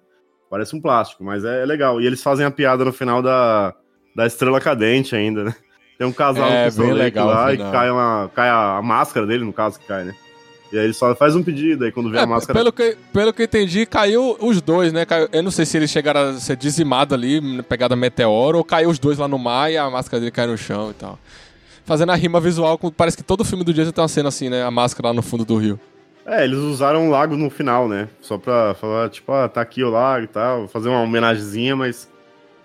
[0.50, 2.02] Parece um plástico, mas é, é legal.
[2.02, 3.74] E eles fazem a piada no final da,
[4.16, 5.56] da Estrela Cadente ainda, né?
[5.98, 9.43] Tem um casal É, bem legal lá e cai, uma, cai a, a máscara dele,
[9.43, 10.14] no caso, que cai, né?
[10.72, 12.60] E aí ele só faz um pedido, aí quando vê É, a máscara...
[12.60, 15.06] pelo, que, pelo que eu entendi, caiu os dois, né?
[15.06, 18.89] Caiu- eu não sei se eles chegaram a ser dizimados ali, pegada meteoro, ou caiu
[18.89, 21.18] os dois lá no mar e a máscara dele caiu no chão e tal.
[21.88, 24.50] Fazendo a rima visual, com- parece que todo filme do Jason tem uma cena assim,
[24.50, 24.62] né?
[24.62, 25.80] A máscara lá no fundo do rio.
[26.26, 28.10] É, eles usaram o lago no final, né?
[28.20, 32.10] Só pra falar, tipo, ah, tá aqui o lago e tal, fazer uma homenagemzinha, mas...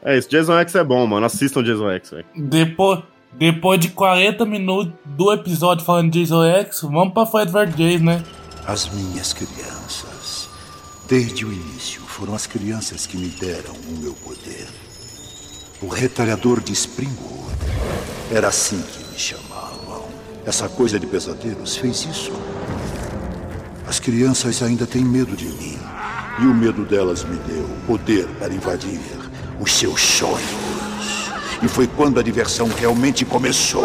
[0.02, 1.24] É isso, Jason X é bom, mano.
[1.24, 2.24] Assistam Jason X, velho.
[2.34, 2.98] Depois,
[3.34, 7.76] depois de 40 minutos do episódio falando de Jason X, vamos pra Fred vs.
[7.76, 8.24] Jason, né?
[8.66, 10.48] As minhas crianças.
[11.08, 14.66] Desde o início, foram as crianças que me deram o meu poder.
[15.80, 17.52] O retalhador de Springwood.
[18.32, 20.06] Era assim que me chamavam.
[20.46, 22.32] Essa coisa de pesadelos fez isso.
[23.86, 25.78] As crianças ainda têm medo de mim.
[26.40, 29.00] E o medo delas me deu poder para invadir
[29.60, 30.40] os seus sonhos.
[31.62, 33.84] E foi quando a diversão realmente começou.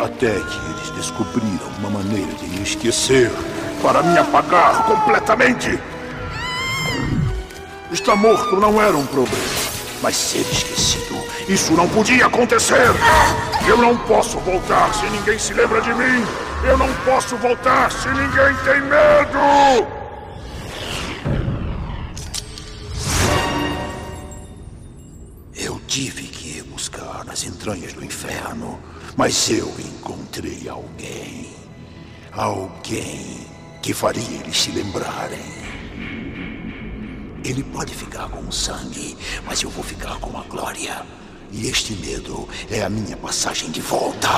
[0.00, 3.30] Até que eles descobriram uma maneira de me esquecer
[3.82, 5.78] para me apagar completamente.
[7.92, 9.61] Estar morto não era um problema,
[10.02, 12.90] mas ser esquecido, isso não podia acontecer.
[13.66, 16.26] Eu não posso voltar se ninguém se lembra de mim.
[16.64, 19.86] Eu não posso voltar se ninguém tem medo.
[25.54, 28.80] Eu tive que ir buscar nas entranhas do inferno,
[29.16, 31.52] mas eu encontrei alguém.
[32.32, 33.46] Alguém
[33.80, 35.61] que faria eles se lembrarem.
[37.44, 41.02] Ele pode ficar com o sangue, mas eu vou ficar com a glória.
[41.50, 44.28] E este medo é a minha passagem de volta.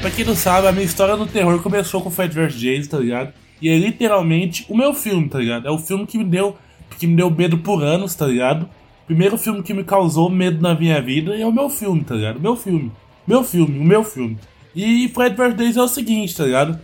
[0.00, 2.54] Pra quem não sabe, a minha história do terror começou com Fred vs.
[2.54, 3.34] Jason, tá ligado?
[3.60, 5.66] E é literalmente o meu filme, tá ligado?
[5.66, 6.56] É o filme que me deu,
[6.98, 8.68] que me deu medo por anos, tá ligado?
[9.06, 12.40] Primeiro filme que me causou medo na minha vida é o meu filme, tá ligado?
[12.40, 12.92] Meu filme.
[13.26, 14.38] Meu filme, o meu filme.
[14.74, 15.56] E Fred vs.
[15.56, 16.80] Jason é o seguinte, tá ligado?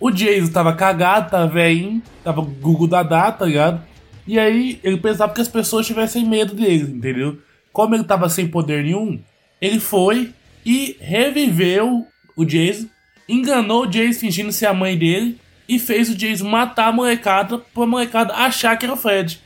[0.00, 3.82] O Jason tava cagado, tava velhinho, tava Google Dadá, tá ligado?
[4.26, 7.38] E aí ele pensava que as pessoas tivessem medo dele, entendeu?
[7.72, 9.20] Como ele tava sem poder nenhum,
[9.60, 10.32] ele foi
[10.64, 12.06] e reviveu
[12.36, 12.86] o Jason,
[13.28, 15.38] enganou o Jason fingindo ser a mãe dele
[15.68, 19.40] e fez o Jason matar a molecada pra molecada achar que era o Fred.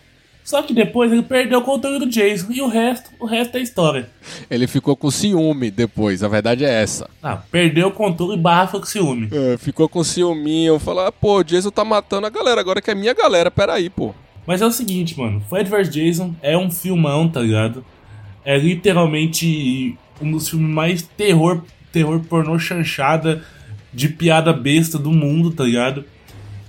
[0.48, 3.60] Só que depois ele perdeu o controle do Jason e o resto, o resto é
[3.60, 4.08] história.
[4.50, 7.10] Ele ficou com ciúme depois, a verdade é essa.
[7.22, 9.28] Ah, perdeu o controle e barra foi com ciúme.
[9.30, 12.90] É, ficou com ciúminho, falou, ah, pô, o Jason tá matando a galera, agora que
[12.90, 14.14] é minha galera, peraí, pô.
[14.46, 17.84] Mas é o seguinte, mano, Fred vs Jason é um filmão, tá ligado?
[18.42, 21.62] É literalmente um dos filmes mais terror,
[21.92, 23.44] terror pornô chanchada
[23.92, 26.04] de piada besta do mundo, tá ligado?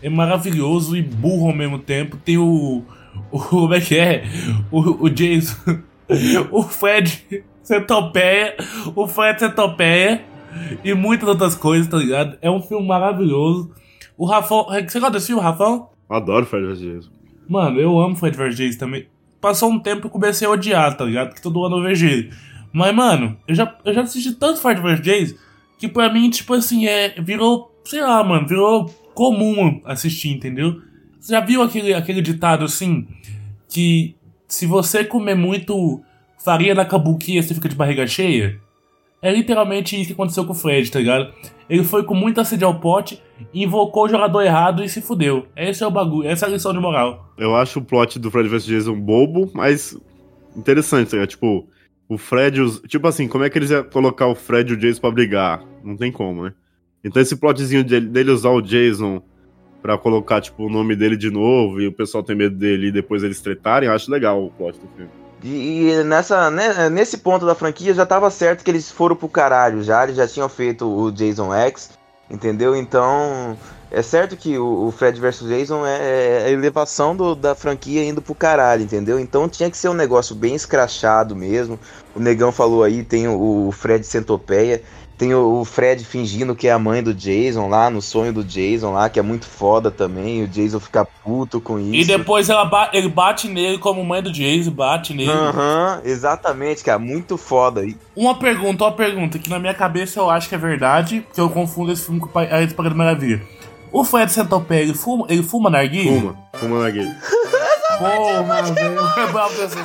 [0.01, 2.17] É maravilhoso e burro ao mesmo tempo.
[2.17, 2.84] Tem o.
[3.32, 4.24] o como é que é?
[4.72, 5.55] O, o Jason.
[6.51, 8.55] O Fred Centopeia.
[8.95, 10.24] O Fred Centopeia.
[10.84, 12.36] E muitas outras coisas, tá ligado?
[12.41, 13.72] É um filme maravilhoso.
[14.17, 14.65] O Rafão.
[14.65, 15.89] Você gosta desse filme, Rafão?
[16.09, 16.80] Adoro Fred vs.
[16.80, 17.11] Jason.
[17.47, 18.55] Mano, eu amo Fred vs.
[18.55, 19.07] Jason também.
[19.39, 21.36] Passou um tempo que eu comecei a odiar, tá ligado?
[21.36, 22.32] Que todo ano eu vejo ele.
[22.74, 25.01] Mas, mano, eu já, eu já assisti tanto Fred vs.
[25.01, 25.36] Jason
[25.80, 27.15] que pra mim, tipo assim, é.
[27.21, 27.73] Virou.
[27.86, 30.82] Sei lá, mano, virou comum assistir, entendeu?
[31.19, 33.07] Você já viu aquele, aquele ditado assim?
[33.67, 34.15] Que
[34.47, 36.01] se você comer muito
[36.43, 38.59] farinha na cabuquinha, você fica de barriga cheia?
[39.21, 41.34] É literalmente isso que aconteceu com o Fred, tá ligado?
[41.69, 43.21] Ele foi com muita sede ao pote,
[43.53, 45.47] invocou o jogador errado e se fudeu.
[45.55, 47.32] Esse é o bagulho, essa é a lição de moral.
[47.38, 49.97] Eu acho o plot do Fred vs Jason bobo, mas
[50.55, 51.30] interessante, tá ligado?
[51.30, 51.67] Tipo,
[52.10, 52.60] o Fred.
[52.60, 55.12] os- Tipo assim, como é que eles iam colocar o Fred e o Jason pra
[55.12, 55.64] brigar?
[55.84, 56.53] Não tem como, né?
[57.03, 59.22] Então esse plotzinho dele, usar o Jason
[59.82, 62.91] pra colocar, tipo, o nome dele de novo e o pessoal tem medo dele e
[62.91, 65.10] depois eles tretarem, eu acho legal o plot do filme.
[65.41, 69.82] E nessa, né, nesse ponto da franquia já tava certo que eles foram pro caralho
[69.82, 71.91] já, eles já tinham feito o Jason X,
[72.30, 72.75] entendeu?
[72.75, 73.57] Então,
[73.91, 78.03] é certo que o, o Fred vs Jason é, é a elevação do- da franquia
[78.03, 79.19] indo pro caralho, entendeu?
[79.19, 81.80] Então tinha que ser um negócio bem escrachado mesmo.
[82.15, 84.82] O Negão falou aí, tem o, o Fred Centopeia,
[85.20, 88.43] tem o, o Fred fingindo que é a mãe do Jason lá, no sonho do
[88.43, 91.93] Jason lá, que é muito foda também, o Jason fica puto com isso.
[91.93, 95.30] E depois ela ba- ele bate nele como mãe do Jason, bate nele.
[95.30, 97.86] Aham, exatamente, cara, muito foda.
[97.86, 101.39] E Uma pergunta, uma pergunta, que na minha cabeça eu acho que é verdade, que
[101.41, 103.41] eu confundo esse filme com a Espada Maravilha.
[103.91, 106.11] O Fred Centopeia, ele fuma, ele fuma narguilha?
[106.22, 107.17] Fuma, fuma narguilha.
[107.97, 109.80] Porra, velho, é brabo dessa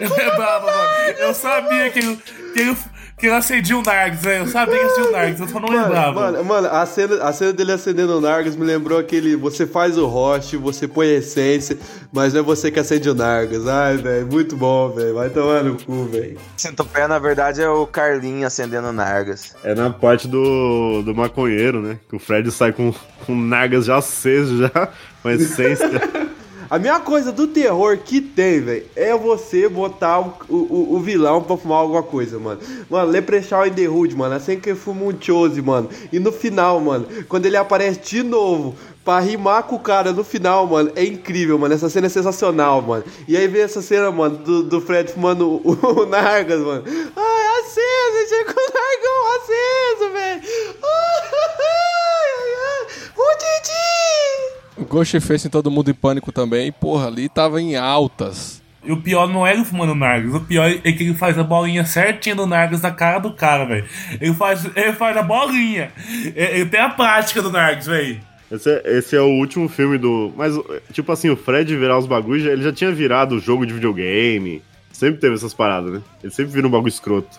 [0.00, 1.18] Ele é brabo, mano.
[1.18, 2.16] Eu sabia que ele,
[2.54, 2.76] que ele,
[3.18, 4.44] que ele acendia o Nargs, velho.
[4.44, 6.20] Eu sabia que acendia o Nargs, eu só não Mano, lembrava.
[6.20, 9.34] mano, mano, a cena, a cena dele acendendo o Nargas me lembrou aquele.
[9.36, 11.78] Você faz o roche, você põe a essência,
[12.12, 13.66] mas não é você que acende o Nargas.
[13.66, 15.14] Ai, velho, muito bom, velho.
[15.14, 16.38] Vai tomar no cu, velho.
[16.58, 19.54] Centopeia, na verdade, é o Carlinho acendendo Nargas.
[19.64, 21.98] É na parte do, do maconheiro, né?
[22.08, 22.92] Que o Fred sai com,
[23.24, 24.88] com nargas já aceso, já,
[25.22, 25.88] com essência.
[26.68, 31.42] A minha coisa do terror que tem, velho, é você botar o, o, o vilão
[31.42, 32.60] pra fumar alguma coisa, mano.
[32.90, 35.88] Mano, Leprechaun in the Hood, mano, assim que fuma um chose, mano.
[36.12, 40.24] E no final, mano, quando ele aparece de novo pra rimar com o cara no
[40.24, 41.72] final, mano, é incrível, mano.
[41.72, 43.04] Essa cena é sensacional, mano.
[43.28, 45.70] E aí vem essa cena, mano, do, do Fred fumando o,
[46.02, 46.82] o Nargas, mano.
[46.86, 50.42] Ai, aceso, chegou o Nargão aceso, velho.
[50.82, 52.86] Ai, ai, ai.
[53.16, 54.55] O Didi!
[54.76, 58.62] O Ghostface em Todo Mundo em Pânico também, porra, ali tava em altas.
[58.84, 61.42] E o pior não é ele fumando Nargas, o pior é que ele faz a
[61.42, 63.84] bolinha certinha do Nargas na cara do cara, velho.
[64.20, 65.90] Ele faz, ele faz a bolinha.
[66.08, 68.20] Ele ele tem a prática do Nargas, velho.
[68.50, 70.32] Esse é, esse é o último filme do.
[70.36, 70.54] Mas,
[70.92, 74.62] tipo assim, o Fred virar os bagulhos, ele já tinha virado jogo de videogame.
[74.92, 76.00] Sempre teve essas paradas, né?
[76.22, 77.38] Ele sempre vira um bagulho escroto.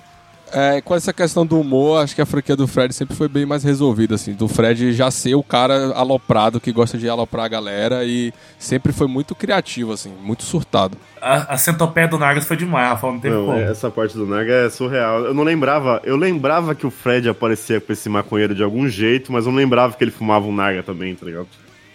[0.52, 3.46] É, com essa questão do humor, acho que a franquia do Fred sempre foi bem
[3.46, 4.34] mais resolvida, assim.
[4.34, 8.94] Do Fred já ser o cara aloprado que gosta de aloprar a galera e sempre
[8.94, 10.98] foi muito criativo, assim, muito surtado.
[11.22, 13.60] A, a centopeia do Nagas foi demais, Rafa, não teve Não, como.
[13.60, 15.26] essa parte do Naga é surreal.
[15.26, 19.32] Eu não lembrava, eu lembrava que o Fred aparecia com esse maconheiro de algum jeito,
[19.32, 21.48] mas eu não lembrava que ele fumava um Naga também, tá ligado?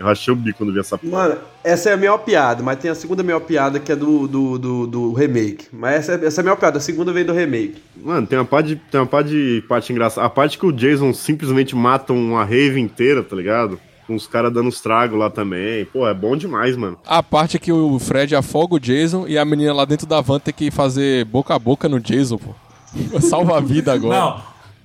[0.03, 1.13] Eu rachei o bico quando vi essa porra.
[1.29, 4.27] Mano, essa é a melhor piada, mas tem a segunda melhor piada que é do,
[4.27, 5.67] do, do, do remake.
[5.73, 7.77] Mas essa, é- essa é a melhor piada, a segunda vem do remake.
[7.97, 10.27] Mano, tem uma parte de, tem uma parte, de parte engraçada.
[10.27, 13.79] A parte que o Jason simplesmente mata uma rave inteira, tá ligado?
[14.07, 15.85] Com os caras dando os tragos lá também.
[15.85, 16.99] Pô, é bom demais, mano.
[17.07, 20.41] A parte que o Fred afoga o Jason e a menina lá dentro da van
[20.41, 22.53] tem que fazer boca a boca no Jason, pô.
[23.21, 24.19] Salva a vida agora.
[24.19, 24.43] Não,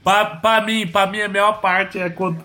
[0.08, 2.44] pra, pra mim, pra mim a melhor parte é quando.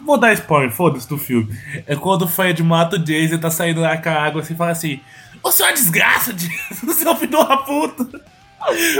[0.00, 1.54] Vou dar spoiler, foda-se do filme.
[1.86, 4.54] É quando o Fred mata o Jason e tá saindo lá com a água assim
[4.54, 4.98] e fala assim:
[5.42, 8.32] O senhor é desgraça, Jason, o senhor filho da puta.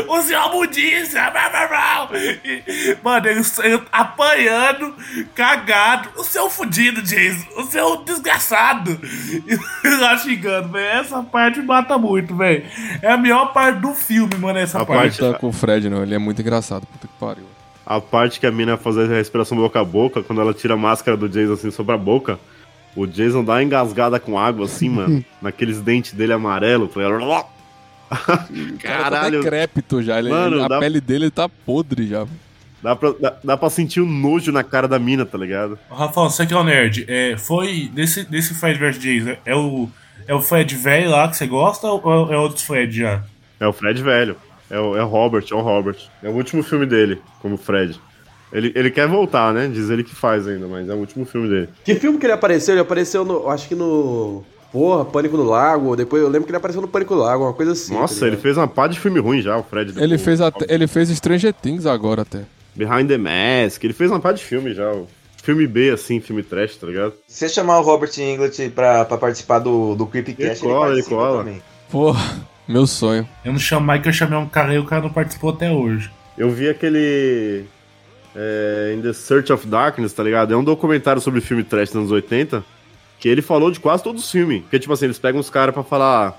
[0.08, 2.08] O senhor mudícia, blá, blá, blá.
[2.44, 4.94] E, Mano, ele, ele apanhando,
[5.36, 6.10] cagado.
[6.16, 7.46] O seu fudido, Jason.
[7.56, 9.00] O seu desgraçado.
[9.46, 11.00] E lá xingando, velho.
[11.00, 12.66] Essa parte mata muito, velho.
[13.00, 15.22] É a melhor parte do filme, mano, essa A parte.
[15.22, 16.02] Não tá com o Fred, não.
[16.02, 16.84] Ele é muito engraçado.
[16.84, 17.51] Puta que pariu.
[17.84, 20.76] A parte que a mina faz a respiração boca a boca, quando ela tira a
[20.76, 22.38] máscara do Jason assim sobre a boca,
[22.94, 27.18] o Jason dá uma engasgada com água assim, mano, naqueles dentes dele amarelo, tá ligado?
[27.20, 28.78] Caralho.
[28.78, 29.38] Caralho.
[29.38, 30.18] Tá decrépito já.
[30.18, 32.26] Ele, Mano, a dá- pele dele tá podre já.
[32.82, 35.78] Dá pra, dá, dá pra sentir o nojo na cara da mina, tá ligado?
[35.88, 39.88] Rafael, você que é o nerd, é, foi desse, desse Fred vs Jason, é o,
[40.26, 43.22] é o Fred velho lá que você gosta ou é outro Fred já?
[43.60, 44.36] É o Fred velho.
[44.72, 45.96] É o, é o Robert, é o Robert.
[46.22, 48.00] É o último filme dele, como Fred.
[48.52, 49.68] Ele, ele quer voltar, né?
[49.72, 51.68] Diz ele que faz ainda, mas é o último filme dele.
[51.84, 52.74] Que filme que ele apareceu?
[52.74, 53.48] Ele apareceu no.
[53.48, 54.42] Acho que no.
[54.72, 55.94] Porra, Pânico no Lago.
[55.94, 57.92] Depois eu lembro que ele apareceu no Pânico no Lago, uma coisa assim.
[57.94, 59.92] Nossa, tá ele fez uma pá de filme ruim já, o Fred.
[60.02, 62.40] Ele fez, até, ele fez Stranger Things agora até.
[62.74, 64.90] Behind the Mask, ele fez uma pá de filme já.
[64.90, 65.06] o
[65.42, 67.14] Filme B, assim, filme trash, tá ligado?
[67.26, 70.94] Se você chamar o Robert Englert pra, pra participar do, do Creepcast, Ele cola, ele
[71.02, 71.38] participa cola.
[71.44, 71.62] também.
[71.90, 73.26] Porra, meu sonho.
[73.44, 76.10] Eu não chamei que eu chamei um cara e o cara não participou até hoje.
[76.36, 77.64] Eu vi aquele.
[78.34, 80.54] É, In the Search of Darkness, tá ligado?
[80.54, 82.64] É um documentário sobre filme trash dos anos 80.
[83.18, 84.62] Que ele falou de quase todos os filmes.
[84.62, 86.28] Porque, tipo assim, eles pegam os caras pra falar.
[86.28, 86.34] "Ah,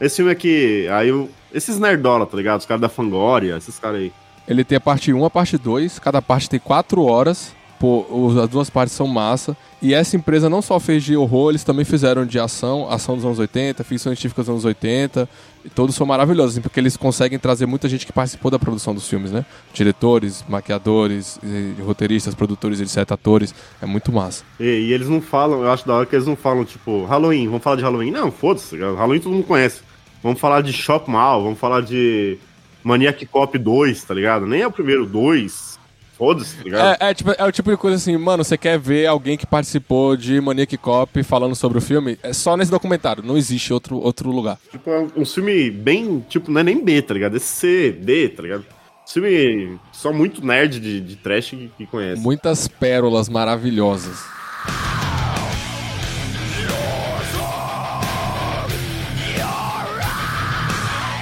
[0.00, 0.86] Esse filme aqui.
[0.90, 1.28] Aí eu.
[1.52, 2.60] Esses nerdola, tá ligado?
[2.60, 4.12] Os caras da Fangoria, esses caras aí.
[4.48, 7.54] Ele tem a parte 1 a parte 2, cada parte tem 4 horas.
[7.78, 8.06] Pô,
[8.42, 9.56] as duas partes são massa.
[9.80, 13.24] E essa empresa não só fez de horror, eles também fizeram de ação, ação dos
[13.24, 15.28] anos 80, ficção científica dos anos 80.
[15.74, 19.08] Todos são maravilhosos, assim, porque eles conseguem trazer muita gente que participou da produção dos
[19.08, 19.44] filmes, né?
[19.72, 21.38] Diretores, maquiadores,
[21.84, 23.54] roteiristas, produtores, etc, atores.
[23.80, 24.44] É muito massa.
[24.58, 27.46] E, e eles não falam, eu acho da hora que eles não falam, tipo, Halloween,
[27.46, 28.10] vamos falar de Halloween.
[28.10, 28.76] Não, foda-se?
[28.76, 29.82] Halloween todo mundo conhece.
[30.22, 32.38] Vamos falar de Shop Mal, vamos falar de
[32.82, 34.46] Maniac Cop 2, tá ligado?
[34.46, 35.71] Nem é o primeiro, dois.
[36.16, 36.96] Foda-se, tá ligado?
[37.00, 39.46] É, é, tipo, é o tipo de coisa assim, mano, você quer ver alguém que
[39.46, 42.18] participou de Maniac Cop falando sobre o filme?
[42.22, 44.58] É só nesse documentário, não existe outro, outro lugar.
[44.70, 47.36] Tipo, é um, filme bem, tipo, não é nem B, tá ligado?
[47.36, 48.64] É C, D, tá ligado?
[49.06, 52.22] Filme só muito nerd de, de trash que, que conhece.
[52.22, 54.24] Muitas pérolas maravilhosas.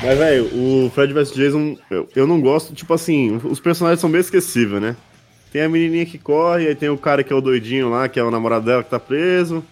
[0.02, 4.10] Mas, velho, o Fred vs Jason, eu, eu não gosto, tipo assim, os personagens são
[4.10, 4.96] bem esquecíveis, né?
[5.52, 8.18] Tem a menininha que corre, aí tem o cara que é o doidinho lá, que
[8.18, 9.62] é o namorado dela que tá preso.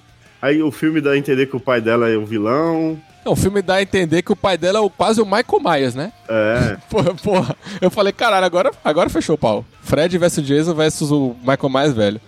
[0.43, 3.01] Aí o filme dá a entender que o pai dela é o vilão.
[3.25, 5.61] Não, o filme dá a entender que o pai dela é o, quase o Michael
[5.65, 6.13] Myers, né?
[6.29, 6.77] É.
[6.91, 7.57] Porra, porra.
[7.81, 9.65] Eu falei, caralho, agora, agora fechou o pau.
[9.83, 12.21] Fred vs Jason versus o Michael Myers velho.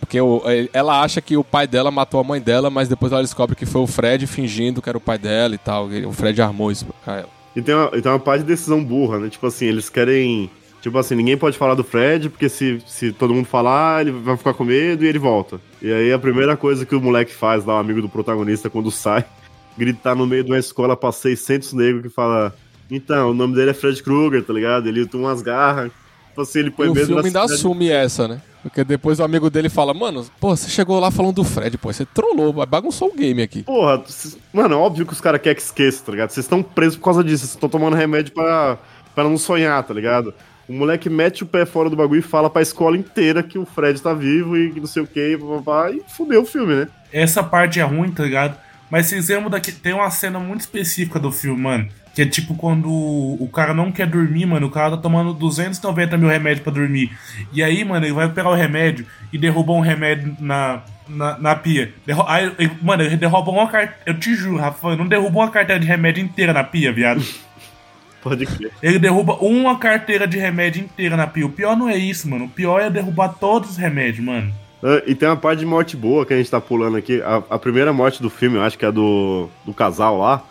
[0.00, 0.42] Porque o-
[0.72, 3.66] ela acha que o pai dela matou a mãe dela, mas depois ela descobre que
[3.66, 5.88] foi o Fred fingindo que era o pai dela e tal.
[6.06, 7.37] O Fred armou isso pra ela.
[7.58, 9.28] E tem uma, e tem uma parte de decisão burra, né?
[9.28, 10.48] Tipo assim, eles querem.
[10.80, 14.36] Tipo assim, ninguém pode falar do Fred, porque se, se todo mundo falar, ele vai
[14.36, 15.60] ficar com medo e ele volta.
[15.82, 18.92] E aí a primeira coisa que o moleque faz lá, o amigo do protagonista, quando
[18.92, 19.24] sai,
[19.76, 22.54] gritar no meio de uma escola pra 600 negros que fala.
[22.88, 24.86] Então, o nome dele é Fred Krueger, tá ligado?
[24.86, 25.90] Ele tem umas garras.
[26.38, 27.52] Tipo assim, ele põe E o medo filme ainda cidade.
[27.54, 28.40] assume essa, né?
[28.62, 31.92] Porque depois o amigo dele fala, mano, pô, você chegou lá falando do Fred, pô,
[31.92, 33.62] você trollou, bagunçou o game aqui.
[33.62, 36.30] Porra, cês- mano, é óbvio que os caras querem que esqueça, tá ligado?
[36.30, 38.78] Vocês estão presos por causa disso, vocês estão tomando remédio pra,
[39.14, 40.32] pra não sonhar, tá ligado?
[40.68, 43.64] O moleque mete o pé fora do bagulho e fala pra escola inteira que o
[43.64, 46.88] Fred tá vivo e que não sei o que, e fudeu o filme, né?
[47.12, 48.56] Essa parte é ruim, tá ligado?
[48.90, 49.72] Mas vocês lembram daqui.
[49.72, 51.88] Tem uma cena muito específica do filme, mano.
[52.18, 54.66] Que é tipo quando o cara não quer dormir, mano.
[54.66, 57.16] O cara tá tomando 290 mil remédios pra dormir.
[57.52, 61.54] E aí, mano, ele vai pegar o remédio e derruba um remédio na, na, na
[61.54, 61.94] pia.
[62.04, 62.50] Derru aí,
[62.82, 64.02] mano, ele derruba uma carteira.
[64.04, 67.24] Eu te juro, Rafa, não derrubou uma carteira de remédio inteira na pia, viado.
[68.20, 68.72] Pode crer.
[68.82, 71.46] Ele derruba uma carteira de remédio inteira na pia.
[71.46, 72.46] O pior não é isso, mano.
[72.46, 74.52] O pior é derrubar todos os remédios, mano.
[74.82, 77.22] Ah, E tem uma parte de morte boa que a gente tá pulando aqui.
[77.22, 80.42] A, a primeira morte do filme, eu acho que é do, do casal lá.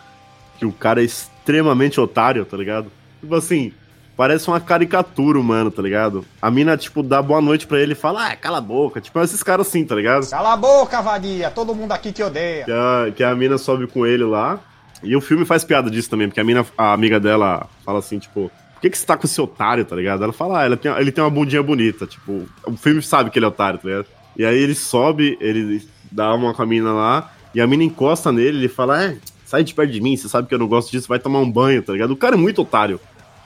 [0.57, 1.05] Que o cara é
[1.47, 2.91] extremamente otário, tá ligado?
[3.21, 3.71] Tipo assim,
[4.17, 6.25] parece uma caricatura humana, tá ligado?
[6.41, 8.99] A mina, tipo, dá boa noite pra ele e fala, ah, cala a boca.
[8.99, 10.29] Tipo, esses caras assim, tá ligado?
[10.29, 11.49] Cala a boca, vadia.
[11.49, 12.65] Todo mundo aqui te odeia.
[12.65, 14.59] Que a, que a mina sobe com ele lá.
[15.01, 18.19] E o filme faz piada disso também, porque a mina, a amiga dela fala assim,
[18.19, 20.23] tipo, por que, que você tá com esse otário, tá ligado?
[20.23, 23.37] Ela fala, ah, ela tem, ele tem uma bundinha bonita, tipo, o filme sabe que
[23.37, 24.07] ele é otário, tá ligado?
[24.35, 28.31] E aí ele sobe, ele dá uma com a mina lá, e a mina encosta
[28.31, 29.17] nele, ele fala, é,
[29.47, 31.49] sai de perto de mim, você sabe que eu não gosto disso, vai tomar um
[31.51, 32.11] banho, tá ligado?
[32.11, 32.99] O cara é muito otário.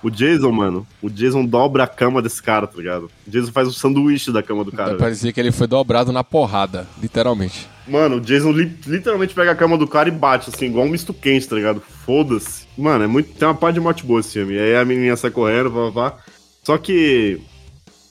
[0.03, 3.03] O Jason, mano, o Jason dobra a cama desse cara, tá ligado?
[3.27, 4.87] O Jason faz o sanduíche da cama do cara.
[4.89, 4.99] velho.
[4.99, 7.67] Parecia que ele foi dobrado na porrada, literalmente.
[7.87, 10.89] Mano, o Jason li- literalmente pega a cama do cara e bate, assim, igual um
[10.89, 11.81] misto quente, tá ligado?
[12.03, 12.65] Foda-se.
[12.75, 13.31] Mano, é muito.
[13.37, 14.55] Tem uma parte de morte boa esse filme.
[14.55, 16.17] E aí a menininha sai correndo, vá, vá.
[16.63, 17.39] Só que.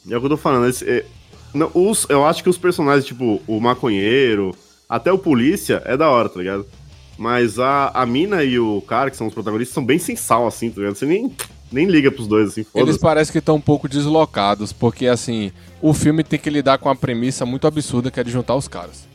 [0.09, 0.69] É o que eu tô falando.
[0.69, 1.05] esse- é-
[1.53, 4.55] não, os, eu acho que os personagens, tipo, o maconheiro,
[4.89, 6.65] até o polícia, é da hora, tá ligado?
[7.21, 10.47] Mas a, a mina e o cara, que são os protagonistas, são bem sem sal,
[10.47, 10.95] assim, tá ligado?
[10.95, 11.31] Você nem,
[11.71, 12.99] nem liga pros dois, assim, Eles foda-se.
[12.99, 15.53] parecem que estão um pouco deslocados, porque assim,
[15.83, 18.67] o filme tem que lidar com a premissa muito absurda que é de juntar os
[18.67, 19.07] caras.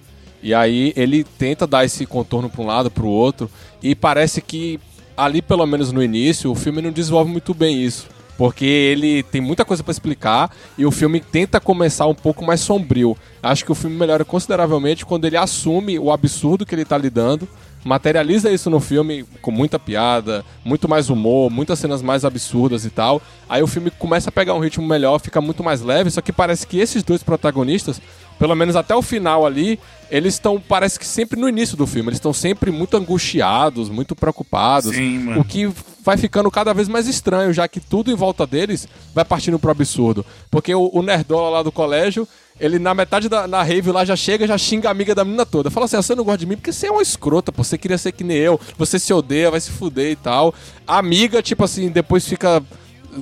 [0.43, 3.49] E aí ele tenta dar esse contorno para um lado, para o outro,
[3.81, 4.79] e parece que
[5.17, 8.07] ali, pelo menos no início, o filme não desenvolve muito bem isso.
[8.37, 12.59] Porque ele tem muita coisa para explicar e o filme tenta começar um pouco mais
[12.59, 13.17] sombrio.
[13.41, 17.47] Acho que o filme melhora consideravelmente quando ele assume o absurdo que ele tá lidando,
[17.85, 22.89] materializa isso no filme com muita piada, muito mais humor, muitas cenas mais absurdas e
[22.89, 23.21] tal.
[23.47, 26.33] Aí o filme começa a pegar um ritmo melhor, fica muito mais leve, só que
[26.33, 28.01] parece que esses dois protagonistas,
[28.39, 29.79] pelo menos até o final ali,
[30.09, 34.15] eles estão, parece que sempre no início do filme, eles estão sempre muito angustiados, muito
[34.15, 35.41] preocupados, Sim, mano.
[35.41, 35.71] o que
[36.03, 39.69] vai ficando cada vez mais estranho, já que tudo em volta deles vai partindo pro
[39.69, 40.25] absurdo.
[40.49, 42.27] Porque o, o nerdola lá do colégio,
[42.59, 45.45] ele na metade da na rave lá já chega, já xinga a amiga da menina
[45.45, 45.69] toda.
[45.69, 47.77] Fala assim: ah, você não gosta de mim porque você é uma escrota, pô, você
[47.77, 50.53] queria ser que nem eu, você se odeia, vai se fuder e tal.
[50.87, 52.63] A amiga, tipo assim, depois fica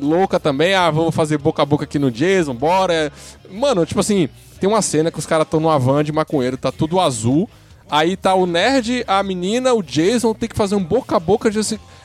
[0.01, 3.11] louca também, ah, vamos fazer boca a boca aqui no Jason, bora.
[3.49, 4.29] Mano, tipo assim,
[4.59, 7.49] tem uma cena que os caras estão numa van de maconheiro, tá tudo azul.
[7.89, 11.51] Aí tá o nerd, a menina, o Jason, tem que fazer um boca a boca
[11.51, 11.59] de.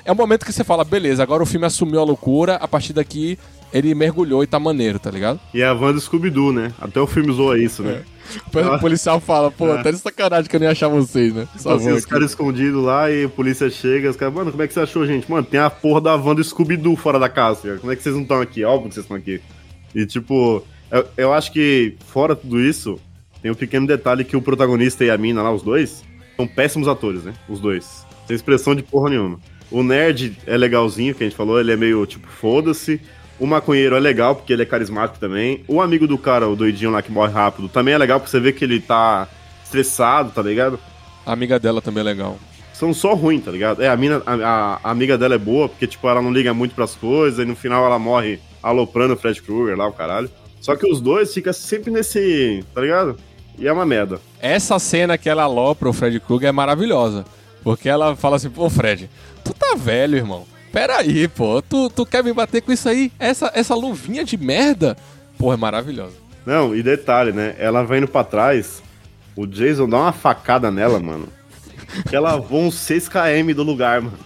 [0.05, 2.93] É o momento que você fala, beleza, agora o filme assumiu a loucura, a partir
[2.93, 3.39] daqui
[3.73, 5.39] ele mergulhou e tá maneiro, tá ligado?
[5.53, 6.73] E é a van do Scooby-Doo, né?
[6.81, 8.03] Até o filme zoa isso, né?
[8.55, 9.83] O policial fala, pô, É.
[9.83, 11.49] tá de sacanagem que eu nem achar vocês, né?
[11.57, 14.69] Tipo assim, os caras escondidos lá e a polícia chega, os caras, mano, como é
[14.69, 15.31] que você achou, gente?
[15.31, 17.79] Mano, tem a porra da van do Scooby-Doo fora da casa, cara.
[17.79, 18.63] como é que vocês não estão aqui?
[18.65, 19.41] Óbvio que vocês estão aqui.
[19.95, 23.01] E tipo, eu, eu acho que, fora tudo isso,
[23.41, 26.05] tem um pequeno detalhe que o protagonista e a mina lá, os dois,
[26.37, 27.33] são péssimos atores, né?
[27.49, 28.05] Os dois.
[28.27, 29.41] Sem expressão de porra nenhuma.
[29.71, 33.01] O nerd é legalzinho, que a gente falou, ele é meio tipo, foda-se.
[33.39, 35.63] O maconheiro é legal, porque ele é carismático também.
[35.69, 38.41] O amigo do cara, o doidinho lá que morre rápido, também é legal, porque você
[38.41, 39.29] vê que ele tá
[39.65, 40.79] estressado, tá ligado?
[41.25, 42.37] A amiga dela também é legal.
[42.73, 43.83] São só ruins, tá ligado?
[43.83, 46.75] É, a, mina, a- a amiga dela é boa, porque, tipo, ela não liga muito
[46.75, 50.31] pras coisas, e no final ela morre aloprando o Fred Krueger lá, o caralho.
[50.61, 53.17] Só que os dois ficam sempre nesse, tá ligado?
[53.59, 54.21] E é uma merda.
[54.41, 57.25] Essa cena que ela alopra o Fred Krueger é maravilhosa.
[57.63, 59.11] Porque ela fala assim, pô, Fred,
[59.45, 60.45] tu tá velho, irmão.
[60.73, 61.63] Pera aí, pô.
[61.63, 63.13] Tu, tu quer me bater com isso aí?
[63.19, 64.97] Essa, essa luvinha de merda?
[65.39, 66.15] Pô, é maravilhosa.
[66.45, 67.55] Não, e detalhe, né?
[67.59, 68.83] Ela vai indo pra trás,
[69.37, 71.29] o Jason dá uma facada nela, mano.
[72.09, 74.19] Que ela voa uns 6km do lugar, mano.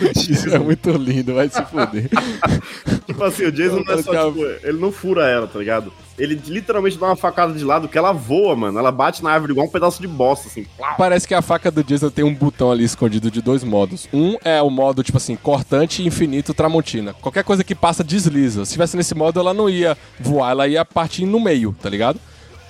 [0.00, 2.08] Isso é muito lindo, vai se fuder.
[3.06, 5.92] Tipo assim, o Jason não é só, tipo, ele não fura ela, tá ligado?
[6.18, 8.78] Ele literalmente dá uma facada de lado que ela voa, mano.
[8.78, 10.66] Ela bate na árvore igual um pedaço de bosta, assim.
[10.98, 14.08] Parece que a faca do Jason tem um botão ali escondido de dois modos.
[14.12, 17.14] Um é o modo, tipo assim, cortante, infinito, tramontina.
[17.14, 18.64] Qualquer coisa que passa desliza.
[18.64, 22.18] Se tivesse nesse modo, ela não ia voar, ela ia partir no meio, tá ligado?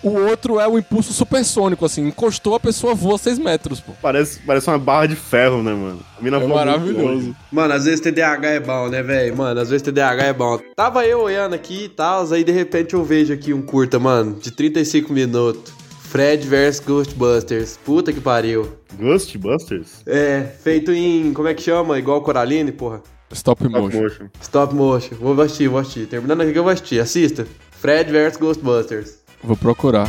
[0.03, 3.93] O outro é o impulso supersônico, assim, encostou, a pessoa voa 6 metros, pô.
[4.01, 6.01] Parece, parece uma barra de ferro, né, mano?
[6.19, 7.35] A mina É maravilhoso.
[7.51, 9.37] Mano, às vezes TDAH é bom, né, velho?
[9.37, 10.61] Mano, às vezes TDAH é bom.
[10.77, 14.35] Tava eu olhando aqui e tal, aí de repente eu vejo aqui um curta, mano,
[14.35, 15.73] de 35 minutos.
[16.09, 17.79] Fred vs Ghostbusters.
[17.85, 18.73] Puta que pariu.
[18.99, 20.03] Ghostbusters?
[20.07, 21.33] É, feito em.
[21.33, 21.99] Como é que chama?
[21.99, 23.03] Igual Coraline, porra.
[23.33, 24.29] Stop motion.
[24.41, 25.17] Stop motion.
[25.21, 26.07] Vou assistir, vou assistir.
[26.07, 27.01] Terminando aqui que eu vou assistir.
[27.01, 27.47] Assista.
[27.73, 29.26] Fred vs Ghostbusters.
[29.47, 30.09] Vou procurar.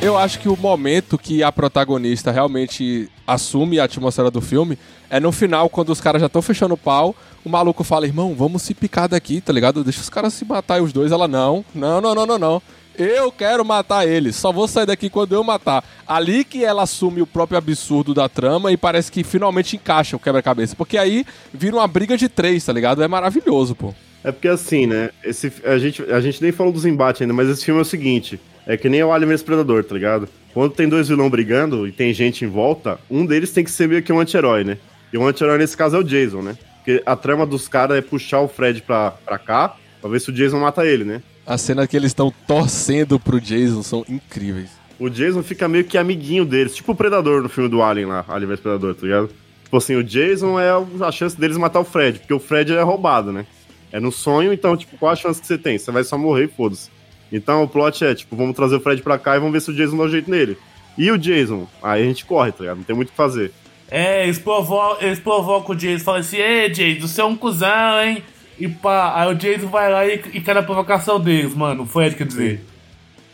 [0.00, 4.78] Eu acho que o momento que a protagonista realmente assume a atmosfera do filme
[5.10, 8.34] é no final, quando os caras já estão fechando o pau, o maluco fala, irmão,
[8.36, 9.82] vamos se picar daqui, tá ligado?
[9.82, 11.10] Deixa os caras se matar e os dois.
[11.10, 12.62] Ela, não, não, não, não, não, não.
[12.96, 15.84] Eu quero matar ele, só vou sair daqui quando eu matar.
[16.06, 20.20] Ali que ela assume o próprio absurdo da trama e parece que finalmente encaixa o
[20.20, 20.76] quebra-cabeça.
[20.76, 23.02] Porque aí vira uma briga de três, tá ligado?
[23.02, 23.92] É maravilhoso, pô.
[24.22, 25.10] É porque assim, né?
[25.24, 27.86] Esse, a, gente, a gente nem falou dos embates ainda, mas esse filme é o
[27.86, 30.28] seguinte: é que nem o Alien vs Predador, tá ligado?
[30.54, 33.88] Quando tem dois vilões brigando e tem gente em volta, um deles tem que ser
[33.88, 34.78] meio que um anti-herói, né?
[35.12, 36.56] E o anti-herói nesse caso é o Jason, né?
[36.76, 40.30] Porque a trama dos caras é puxar o Fred pra, pra cá, pra ver se
[40.30, 41.22] o Jason mata ele, né?
[41.46, 44.70] A cena que eles estão torcendo pro Jason são incríveis.
[44.98, 48.24] O Jason fica meio que amiguinho deles, tipo o Predador no filme do Alien lá,
[48.28, 49.30] Alien vs Predador, tá ligado?
[49.64, 50.70] Tipo assim, o Jason é
[51.04, 53.44] a chance deles matar o Fred, porque o Fred é roubado, né?
[53.92, 55.76] É no sonho, então, tipo, qual a chance que você tem?
[55.78, 56.90] Você vai só morrer e foda-se.
[57.30, 59.70] Então o plot é, tipo, vamos trazer o Fred pra cá e vamos ver se
[59.70, 60.56] o Jason dá um jeito nele.
[60.96, 61.66] E o Jason?
[61.82, 62.76] Aí a gente corre, tá ligado?
[62.78, 63.52] Não tem muito o que fazer.
[63.90, 68.00] É, eles provocam, eles provocam o Jason, falam assim, ei Jason, você é um cuzão,
[68.00, 68.22] hein?
[68.58, 71.82] E pá, aí o Jason vai lá e, e cai na provocação deles, mano.
[71.82, 72.64] O Fred quer dizer.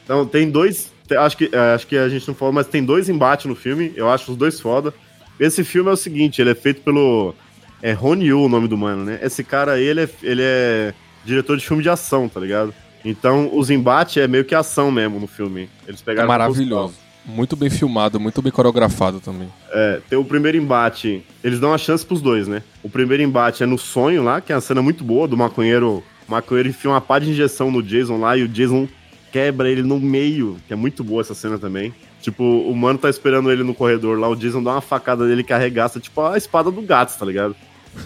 [0.04, 0.90] Então tem dois.
[1.18, 3.92] Acho que, é, acho que a gente não falou, mas tem dois embates no filme.
[3.96, 4.94] Eu acho os dois foda.
[5.38, 7.34] Esse filme é o seguinte: ele é feito pelo.
[7.82, 9.18] É Ron Yu o nome do mano, né?
[9.22, 10.94] Esse cara aí, ele é, ele é
[11.24, 12.74] diretor de filme de ação, tá ligado?
[13.04, 15.68] Então os embates é meio que ação mesmo no filme.
[15.88, 16.28] Eles É pegaram.
[16.28, 16.94] maravilhoso.
[17.24, 19.48] Muito bem filmado, muito bem coreografado também.
[19.72, 21.24] É, tem o primeiro embate.
[21.44, 22.62] Eles dão uma chance pros dois, né?
[22.82, 26.02] O primeiro embate é no sonho lá, que é uma cena muito boa do maconheiro.
[26.26, 28.88] O maconheiro enfia uma pá de injeção no Jason lá e o Jason
[29.30, 31.94] quebra ele no meio, que é muito boa essa cena também.
[32.20, 35.42] Tipo, o mano tá esperando ele no corredor lá, o Jason dá uma facada dele
[35.44, 37.54] que arregaça, tipo a espada do gato, tá ligado?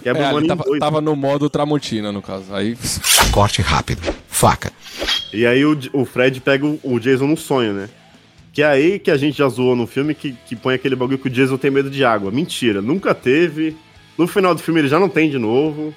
[0.01, 0.79] Quebra É, o mano tava, dois.
[0.79, 2.53] tava no modo Tramontina, no caso.
[2.53, 2.77] Aí.
[3.31, 4.01] Corte rápido.
[4.27, 4.71] Faca.
[5.33, 7.89] E aí o, o Fred pega o, o Jason no sonho, né?
[8.55, 11.17] Que é aí que a gente já zoou no filme que, que põe aquele bagulho
[11.19, 12.31] que o Jason tem medo de água.
[12.31, 13.75] Mentira, nunca teve.
[14.17, 15.93] No final do filme ele já não tem de novo.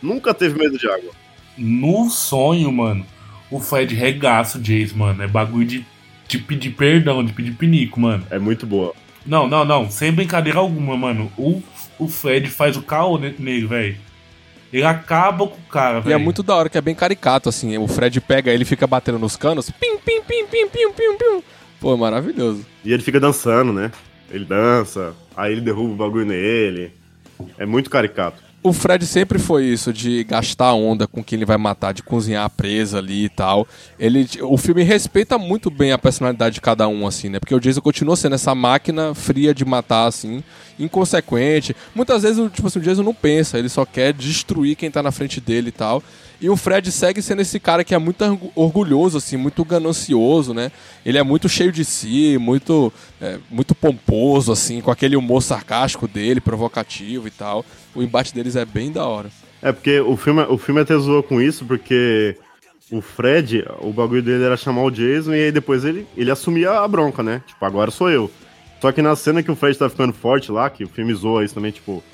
[0.00, 1.10] Nunca teve medo de água.
[1.58, 3.04] No sonho, mano,
[3.50, 5.22] o Fred regaça o Jason, mano.
[5.22, 5.84] É bagulho de,
[6.28, 8.24] de pedir perdão, de pedir pinico, mano.
[8.30, 8.94] É muito boa.
[9.26, 9.90] Não, não, não.
[9.90, 11.32] Sem brincadeira alguma, mano.
[11.36, 11.60] O,
[11.98, 13.96] o Fred faz o caô ne- nele, velho.
[14.72, 16.20] Ele acaba com o cara, E é velho.
[16.20, 17.76] muito da hora que é bem caricato, assim.
[17.78, 19.70] O Fred pega ele fica batendo nos canos.
[19.70, 21.42] Pim, pim, pim, pim, pim, pim, pim.
[21.80, 22.64] Pô, é maravilhoso.
[22.84, 23.90] E ele fica dançando, né?
[24.30, 26.92] Ele dança, aí ele derruba o bagulho nele.
[27.58, 28.44] É muito caricato.
[28.62, 32.44] O Fred sempre foi isso, de gastar onda com quem ele vai matar, de cozinhar
[32.44, 33.68] a presa ali e tal.
[33.96, 37.38] Ele, o filme respeita muito bem a personalidade de cada um, assim, né?
[37.38, 40.42] Porque o Jason continua sendo essa máquina fria de matar, assim,
[40.80, 41.76] inconsequente.
[41.94, 45.00] Muitas vezes, o- tipo assim, o Jason não pensa, ele só quer destruir quem tá
[45.02, 46.02] na frente dele e tal.
[46.40, 50.52] E o Fred segue sendo esse cara que é muito orgu- orgulhoso, assim, muito ganancioso,
[50.52, 50.70] né?
[51.04, 56.06] Ele é muito cheio de si, muito, é, muito pomposo, assim, com aquele humor sarcástico
[56.06, 57.64] dele, provocativo e tal.
[57.94, 59.30] O embate deles é bem da hora.
[59.62, 62.36] É porque o filme, o filme até zoou com isso, porque
[62.92, 66.70] o Fred, o bagulho dele era chamar o Jason e aí depois ele, ele assumia
[66.72, 67.42] a bronca, né?
[67.46, 68.30] Tipo, agora sou eu.
[68.80, 71.44] Só que na cena que o Fred tá ficando forte lá, que o filme zoa
[71.44, 72.04] isso também, tipo,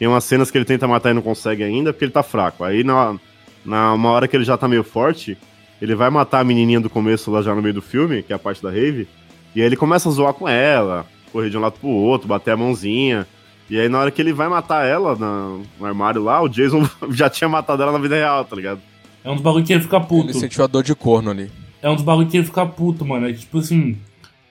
[0.00, 2.64] tem umas cenas que ele tenta matar e não consegue ainda porque ele tá fraco.
[2.64, 3.16] Aí na,
[3.64, 5.36] na uma hora que ele já tá meio forte,
[5.80, 8.36] ele vai matar a menininha do começo lá já no meio do filme, que é
[8.36, 9.06] a parte da rave,
[9.54, 12.52] e aí ele começa a zoar com ela, correr de um lado pro outro, bater
[12.52, 13.26] a mãozinha.
[13.70, 16.88] E aí, na hora que ele vai matar ela na- no armário lá, o Jason
[17.10, 18.80] já tinha matado ela na vida real, tá ligado?
[19.22, 20.30] É um dos bagulho que ele fica puto.
[20.30, 21.50] Ele sentiu a dor de corno ali.
[21.82, 23.28] É um dos bagulho que ele fica puto, mano.
[23.28, 23.98] É que, tipo assim.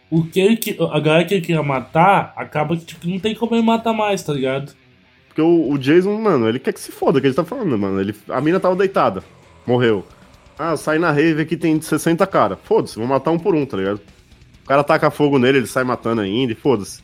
[0.10, 3.34] O que ele, que- a galera que ele queria matar, acaba que, tipo, não tem
[3.34, 4.72] como ele matar mais, tá ligado?
[5.38, 8.02] Porque o, o Jason, mano, ele quer que se foda, que ele tá falando, mano.
[8.02, 9.24] Ele, a mina tava deitada,
[9.68, 10.04] morreu.
[10.58, 12.56] Ah, eu saí na rave aqui, tem 60 cara.
[12.56, 14.02] Foda-se, vou matar um por um, tá ligado?
[14.64, 17.04] O cara taca fogo nele, ele sai matando ainda e foda-se.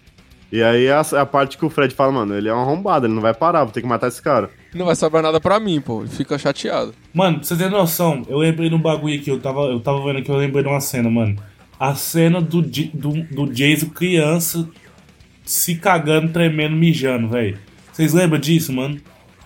[0.52, 2.60] E aí é a, é a parte que o Fred fala, mano, ele é um
[2.60, 4.50] arrombado, ele não vai parar, vou ter que matar esse cara.
[4.74, 6.02] Não vai sobrar nada pra mim, pô.
[6.02, 6.92] Ele fica chateado.
[7.14, 10.04] Mano, pra você ter noção, eu lembrei de um bagulho aqui, eu tava, eu tava
[10.04, 11.36] vendo aqui, eu lembrei de uma cena, mano.
[11.80, 14.68] A cena do, do, do Jason criança
[15.46, 17.60] se cagando, tremendo, mijando, velho.
[17.94, 19.00] Vocês lembram disso, mano?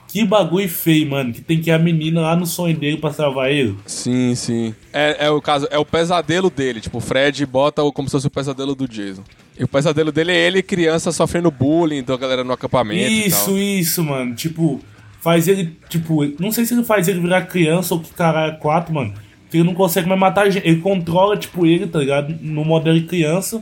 [0.07, 1.33] Que bagulho feio, mano.
[1.33, 3.75] Que tem que ir a menina lá no sonho dele pra salvar ele.
[3.85, 4.73] Sim, sim.
[4.93, 6.79] É, é o caso, é o pesadelo dele.
[6.79, 9.21] Tipo, o Fred bota o- como se fosse o pesadelo do Jason.
[9.59, 13.01] E o pesadelo dele é ele, criança, sofrendo bullying da galera no acampamento.
[13.11, 13.57] e Isso, tal.
[13.57, 14.33] isso, mano.
[14.33, 14.79] Tipo,
[15.19, 18.55] faz ele, tipo, não sei se ele faz ele virar criança ou que caralho é
[18.55, 19.13] quatro, mano.
[19.51, 20.65] Que ele não consegue mais matar gente.
[20.65, 22.33] Ele controla, tipo, ele, tá ligado?
[22.41, 23.61] No modelo de criança.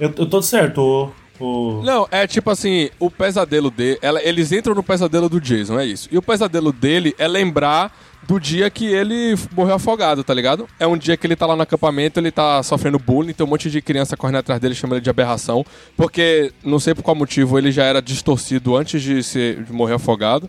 [0.00, 1.10] Eu, eu tô certo, ô.
[1.42, 3.98] Ô- Não, é tipo assim, o pesadelo dele.
[4.02, 6.08] ela- eles entram no pesadelo do Jason, é isso.
[6.12, 7.92] E o pesadelo dele é lembrar
[8.26, 10.68] do dia que ele morreu afogado, tá ligado?
[10.78, 13.50] É um dia que ele tá lá no acampamento, ele tá sofrendo bullying, tem um
[13.50, 15.66] monte de criança correndo atrás dele, chama ele de aberração.
[15.96, 19.94] Porque, não sei por qual motivo, ele já era distorcido antes de, ser, de morrer
[19.94, 20.48] afogado.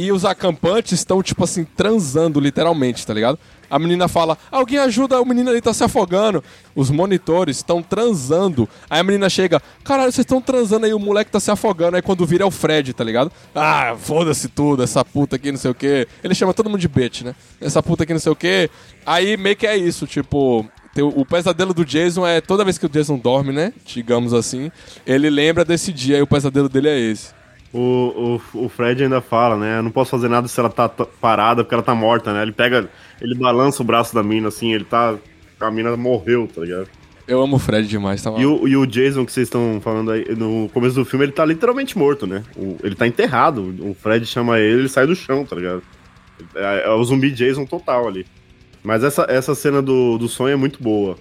[0.00, 3.38] E os acampantes estão, tipo assim, transando, literalmente, tá ligado?
[3.68, 6.42] A menina fala, alguém ajuda, o menino ali tá se afogando.
[6.74, 8.66] Os monitores estão transando.
[8.88, 11.96] Aí a menina chega, caralho, vocês estão transando aí, o moleque tá se afogando.
[11.96, 13.30] Aí quando vira é o Fred, tá ligado?
[13.54, 16.08] Ah, foda-se tudo, essa puta aqui, não sei o quê.
[16.24, 17.34] Ele chama todo mundo de bitch, né?
[17.60, 18.70] Essa puta aqui, não sei o quê.
[19.04, 20.66] Aí meio que é isso, tipo,
[21.14, 23.74] o pesadelo do Jason é toda vez que o Jason dorme, né?
[23.84, 24.72] Digamos assim,
[25.06, 27.38] ele lembra desse dia e o pesadelo dele é esse.
[27.72, 29.78] O, o, o Fred ainda fala, né?
[29.78, 32.42] Eu não posso fazer nada se ela tá parada porque ela tá morta, né?
[32.42, 32.88] Ele pega,
[33.20, 35.14] ele balança o braço da mina assim, ele tá.
[35.60, 36.88] A mina morreu, tá ligado?
[37.28, 40.10] Eu amo o Fred demais, tá E o, e o Jason que vocês estão falando
[40.10, 42.42] aí, no começo do filme, ele tá literalmente morto, né?
[42.56, 43.72] O- ele tá enterrado.
[43.80, 45.82] O Fred chama ele, ele sai do chão, tá ligado?
[46.56, 48.26] É, é o zumbi Jason total ali.
[48.82, 51.16] Mas essa, essa cena do, do sonho é muito boa.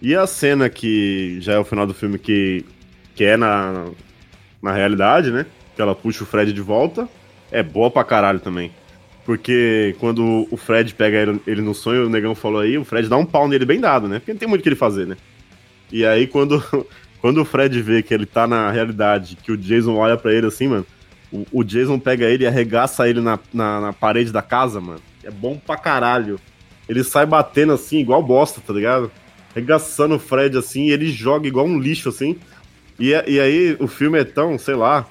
[0.00, 2.64] E a cena que já é o final do filme, que,
[3.16, 3.86] que é na,
[4.62, 5.44] na realidade, né?
[5.78, 7.08] Que ela puxa o Fred de volta,
[7.52, 8.72] é boa pra caralho também.
[9.24, 13.16] Porque quando o Fred pega ele, no sonho, o negão falou aí, o Fred dá
[13.16, 14.18] um pau nele bem dado, né?
[14.18, 15.16] Porque não tem muito o que ele fazer, né?
[15.92, 16.60] E aí quando,
[17.22, 20.48] quando o Fred vê que ele tá na realidade, que o Jason olha pra ele
[20.48, 20.84] assim, mano,
[21.30, 25.00] o, o Jason pega ele e arregaça ele na, na, na parede da casa, mano.
[25.22, 26.40] É bom pra caralho.
[26.88, 29.12] Ele sai batendo assim, igual bosta, tá ligado?
[29.52, 32.36] Arregaçando o Fred assim, ele joga igual um lixo assim.
[32.98, 35.06] E, e aí o filme é tão, sei lá,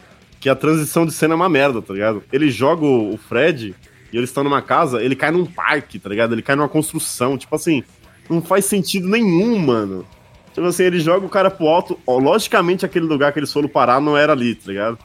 [0.48, 2.24] que a transição de cena é uma merda, tá ligado?
[2.32, 3.76] Ele joga o, Fred
[4.14, 6.34] e eles estão numa casa, ele cai num parque, tá ligado?
[6.34, 7.84] Ele cai numa construção, tipo assim,
[8.30, 10.06] não faz sentido nenhum, mano.
[10.54, 13.68] Tipo assim, ele joga o cara pro alto, ó, logicamente aquele lugar que eles foram
[13.68, 14.98] parar não era ali, tá ligado?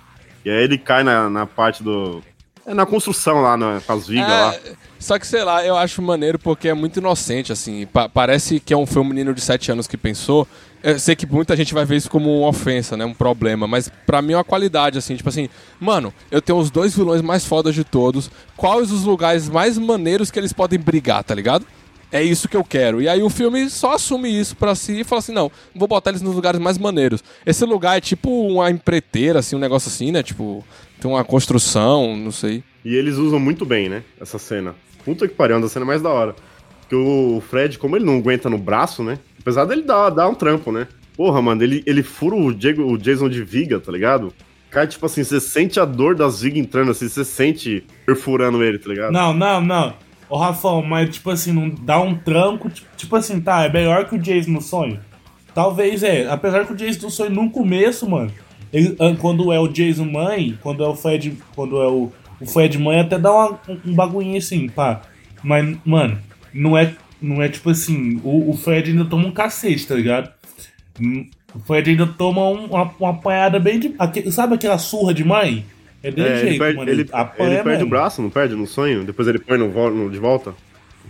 [0.45, 2.23] E aí ele cai na, na parte do.
[2.65, 4.55] É na construção lá, né, com as vigas É, lá.
[4.97, 7.85] Só que, sei lá, eu acho maneiro porque é muito inocente, assim.
[7.87, 10.47] Pa- parece que é um, foi um menino de 7 anos que pensou.
[10.83, 13.05] Eu sei que muita gente vai ver isso como uma ofensa, né?
[13.05, 13.67] Um problema.
[13.67, 15.15] Mas pra mim é uma qualidade, assim.
[15.15, 15.49] Tipo assim,
[15.79, 18.31] mano, eu tenho os dois vilões mais fodas de todos.
[18.57, 21.65] Quais os lugares mais maneiros que eles podem brigar, tá ligado?
[22.11, 23.01] É isso que eu quero.
[23.01, 26.11] E aí o filme só assume isso pra si e fala assim: não, vou botar
[26.11, 27.25] eles nos lugares mais maneiros.
[27.47, 30.23] Esse lugar é tipo uma empreiteira, assim, um negócio assim, né?
[30.23, 30.63] Tipo,
[31.01, 32.63] tem uma construção, não sei.
[32.85, 34.03] E eles usam muito bem, né?
[34.21, 34.75] Essa cena.
[35.05, 36.35] Puta que pariu, é uma das mais da hora.
[36.81, 39.19] Porque o Fred, como ele não aguenta no braço, né?
[39.43, 40.87] Apesar dele dar, dar um trampo, né?
[41.17, 44.33] Porra, mano, ele, ele fura o, Diego, o Jason de viga, tá ligado?
[44.71, 48.79] Cara, tipo assim, você sente a dor das vigas entrando assim, você sente perfurando ele,
[48.79, 49.13] tá ligado?
[49.13, 49.93] Não, não, não.
[50.31, 52.71] Ô, Rafão, mas tipo assim, não dá um tranco.
[52.71, 54.99] Tipo, tipo assim, tá, é melhor que o Jason no sonho?
[55.55, 56.27] Talvez é.
[56.31, 58.31] Apesar que o Jason no sonho no começo, mano.
[58.73, 61.37] ele- quando é o Jason mãe, quando é o Fred.
[61.55, 62.11] Quando é o,
[62.41, 65.03] o Fred mãe, até dá uma- um, um bagulhinho assim, pá.
[65.45, 66.17] Mas, mano,
[66.55, 66.95] não é.
[67.23, 70.31] Não é tipo assim, o, o Fred ainda toma um cacete, tá ligado?
[71.01, 73.95] Hum, O Fred ainda toma um- uma, uma apanhada bem de.
[73.99, 75.65] aque- sabe aquela surra de mãe?
[76.03, 76.91] É desse É, jeito, ele perde, mano.
[76.91, 77.87] ele, apanha ele perde mesmo.
[77.87, 79.05] o braço, não perde no sonho?
[79.05, 80.53] Depois ele põe no, no- de volta?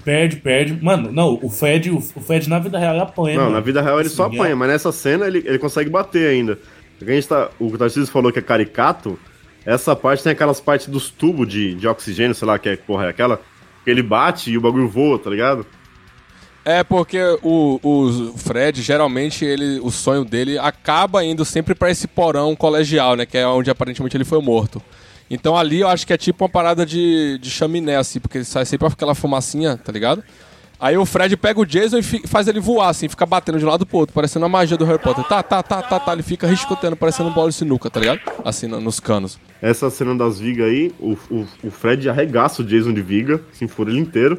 [0.05, 0.79] Perde, perde.
[0.83, 3.37] Mano, não, o Fred, o, o Fred na vida real ele apanha.
[3.37, 3.55] não, mano.
[3.57, 6.29] na vida real ele só Assim, apanha, é- mas nessa cena ele, ele consegue bater
[6.29, 6.59] ainda.
[7.01, 9.19] A gente tá, o Tarcísio falou que é caricato,
[9.65, 13.07] essa parte tem aquelas partes dos tubos de, de oxigênio, sei lá, que é, porra,
[13.07, 13.41] é aquela,
[13.85, 15.65] que ele bate e o bagulho voa, tá ligado?
[16.65, 22.07] É porque o, o Fred, geralmente, ele, o sonho dele acaba indo sempre pra esse
[22.07, 23.27] porão colegial, né?
[23.27, 24.81] Que é onde aparentemente ele foi morto.
[25.29, 28.65] Então ali eu acho que é tipo uma parada de, de chaminé, assim, porque sai
[28.65, 30.23] sempre aquela fumacinha, tá ligado?
[30.79, 33.69] Aí o Fred pega o Jason e faz ele voar, assim, fica batendo de um
[33.69, 35.25] lado pro outro, parecendo a magia do Harry Potter.
[35.25, 36.13] Tá, tá, tá, tá, tá.
[36.13, 38.21] Ele fica riscotando, parecendo um bola de sinuca, tá ligado?
[38.45, 39.39] Assim, no- nos canos.
[39.63, 43.67] Essa cena das vigas aí, o, o, o Fred arregaça o Jason de viga, se
[43.69, 44.37] fura ele inteiro.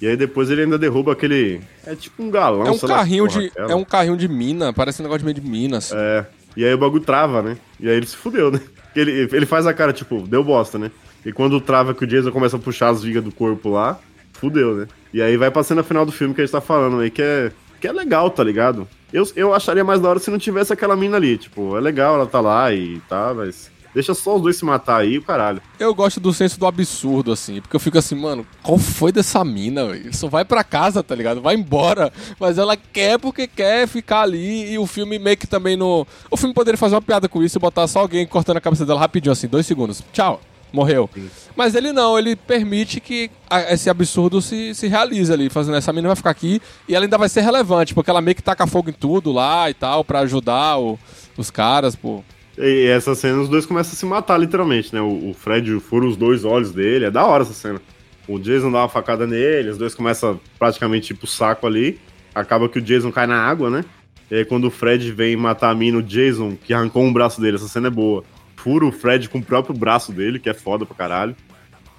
[0.00, 1.60] E aí depois ele ainda derruba aquele.
[1.86, 3.46] É tipo um galão, É um carrinho de.
[3.46, 3.72] aquela.
[3.72, 5.92] É um carrinho de mina, parece um negócio de meio de minas.
[5.92, 6.26] É.
[6.56, 7.56] E aí o bagulho trava, né?
[7.78, 8.60] E aí ele se fudeu, né?
[8.94, 10.90] Ele, ele faz a cara, tipo, deu bosta, né?
[11.24, 13.98] E quando trava que o Jason começa a puxar as vigas do corpo lá,
[14.32, 14.86] fudeu, né?
[15.12, 17.20] E aí vai pra cena final do filme que a gente tá falando aí, que
[17.20, 18.88] é, que é legal, tá ligado?
[19.12, 21.36] Eu, eu acharia mais da hora se não tivesse aquela mina ali.
[21.36, 23.70] Tipo, é legal ela tá lá e tá, mas.
[23.96, 25.62] Deixa só os dois se matar aí, o caralho.
[25.80, 29.42] Eu gosto do senso do absurdo, assim, porque eu fico assim, mano, qual foi dessa
[29.42, 30.14] mina, velho?
[30.14, 31.40] Só vai pra casa, tá ligado?
[31.40, 32.12] Vai embora.
[32.38, 36.06] Mas ela quer porque quer ficar ali e o filme meio que também no.
[36.30, 38.84] O filme poderia fazer uma piada com isso e botar só alguém cortando a cabeça
[38.84, 40.02] dela rapidinho, assim, dois segundos.
[40.12, 40.42] Tchau.
[40.72, 41.08] Morreu.
[41.54, 43.30] Mas ele não, ele permite que
[43.70, 47.16] esse absurdo se, se realize ali, fazendo essa mina vai ficar aqui e ela ainda
[47.16, 50.18] vai ser relevante, porque ela meio que taca fogo em tudo lá e tal, pra
[50.20, 50.98] ajudar o-
[51.38, 52.22] os caras, pô.
[52.58, 55.00] E essa cena os dois começam a se matar, literalmente, né?
[55.00, 57.80] O, o Fred fura os dois olhos dele, é da hora essa cena.
[58.26, 62.00] O Jason dá uma facada nele, os dois começam praticamente ir pro saco ali.
[62.34, 63.84] Acaba que o Jason cai na água, né?
[64.30, 67.40] E aí quando o Fred vem matar a mina, o Jason, que arrancou um braço
[67.40, 68.24] dele, essa cena é boa.
[68.56, 71.36] Fura o Fred com o próprio braço dele, que é foda pra caralho.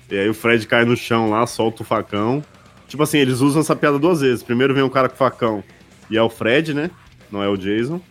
[0.10, 2.44] E aí o Fred cai no chão lá, solta o facão.
[2.88, 4.44] Tipo assim, eles usam essa piada duas vezes.
[4.44, 5.64] Primeiro vem um cara com facão
[6.10, 6.90] e é o Fred, né?
[7.32, 8.02] Não é o Jason.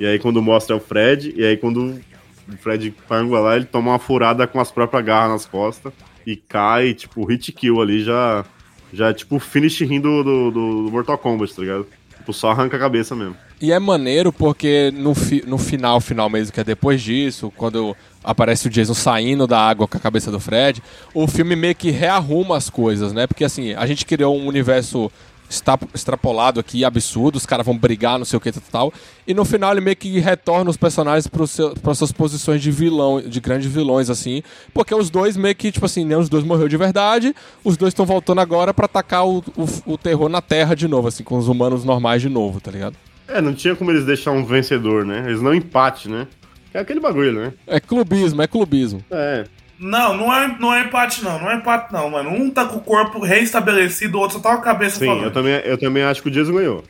[0.00, 2.00] E aí quando mostra é o Fred, e aí quando
[2.48, 5.92] o Fred pangua lá, ele toma uma furada com as próprias garras nas costas
[6.26, 8.44] e cai, tipo, hit kill ali, já,
[8.92, 11.86] já é tipo o finish rim do, do, do Mortal Kombat, tá ligado?
[12.16, 13.36] Tipo, só arranca a cabeça mesmo.
[13.60, 17.96] E é maneiro porque no, fi- no final, final mesmo, que é depois disso, quando
[18.22, 20.82] aparece o Jason saindo da água com a cabeça do Fred,
[21.14, 23.26] o filme meio que rearruma as coisas, né?
[23.26, 25.10] Porque assim, a gente criou um universo
[25.52, 28.92] esta- extrapolado aqui, absurdo, os caras vão brigar, não sei o que, tal, tal.
[29.26, 33.40] E no final ele meio que retorna os personagens para suas posições de vilão, de
[33.40, 34.42] grandes vilões, assim.
[34.72, 37.90] Porque os dois meio que, tipo assim, nem os dois morreu de verdade, os dois
[37.92, 41.36] estão voltando agora pra atacar o, o, o terror na Terra de novo, assim, com
[41.38, 42.96] os humanos normais de novo, tá ligado?
[43.28, 45.24] É, não tinha como eles deixar um vencedor, né?
[45.26, 46.26] Eles não empate, né?
[46.74, 47.52] É aquele bagulho, né?
[47.66, 49.04] É clubismo, é clubismo.
[49.10, 49.44] É.
[49.82, 51.40] Não, não é, não é empate, não.
[51.40, 52.30] Não é empate, não, mano.
[52.30, 55.24] Um tá com o corpo reestabelecido, o outro só tá com a cabeça Sim, falando.
[55.24, 56.84] eu também, eu também acho que o Jason ganhou.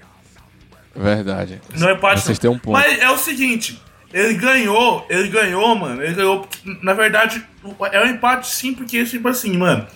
[0.94, 1.58] Verdade.
[1.78, 2.42] Não é empate, Vocês não.
[2.42, 2.74] têm um ponto.
[2.74, 3.80] Mas é o seguinte,
[4.12, 6.02] ele ganhou, ele ganhou, mano.
[6.02, 6.46] Ele ganhou.
[6.82, 7.42] Na verdade,
[7.90, 9.86] é um empate sim, porque, tipo assim, mano.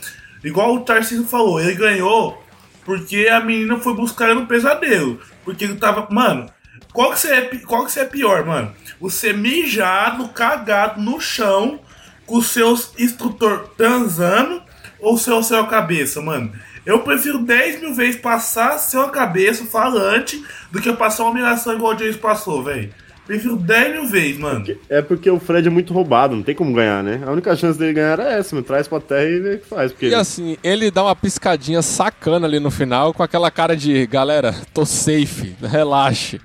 [0.43, 2.43] Igual o Tarcísio falou, ele ganhou
[2.87, 5.21] porque a menina foi buscar ele no pesadelo.
[5.45, 6.07] Porque ele tava.
[6.09, 6.49] Mano,
[6.93, 8.73] qual que você é, qual que você é pior, mano?
[9.01, 11.81] Você mijado, cagado no chão,
[12.27, 14.61] com seus instrutor transando
[15.01, 16.53] ou seu seu cabeça, mano?
[16.85, 21.95] Eu prefiro 10 mil vezes passar seu cabeça falante do que passar uma humilhação igual
[21.95, 22.93] o James passou, velho.
[23.27, 24.65] Prefiro 10 mil vezes, mano.
[24.89, 27.21] É porque o Fred é muito roubado, não tem como ganhar, né?
[27.27, 28.65] A única chance dele ganhar era essa, mano.
[28.65, 29.91] Traz pra terra e vê o que faz.
[29.91, 33.77] Porque E ele- assim, ele dá uma piscadinha sacana ali no final, com aquela cara
[33.77, 36.41] de, galera, tô safe, relaxe,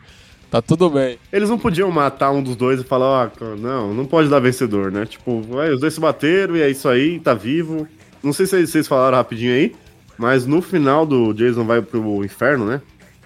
[0.52, 1.18] tá tudo bem.
[1.34, 4.91] Eles não podiam matar um dos dois e falar, ó, não, não pode dar vencedor,
[4.91, 5.06] né?
[5.07, 7.88] Tipo, vai, os dois se bateram e é isso aí, tá vivo.
[8.22, 9.73] Não sei se vocês- falaram rapidinho aí,
[10.18, 12.82] mas no final do Jason vai pro inferno, né?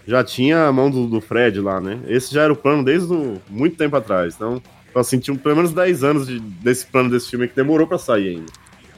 [0.07, 1.99] Já tinha a mão do, do Fred lá, né?
[2.07, 3.11] Esse já era o plano desde
[3.49, 4.35] muito tempo atrás.
[4.35, 4.61] Então,
[4.93, 8.29] assim, tinha pelo menos 10 anos de- desse plano desse filme que demorou pra sair
[8.35, 8.51] ainda.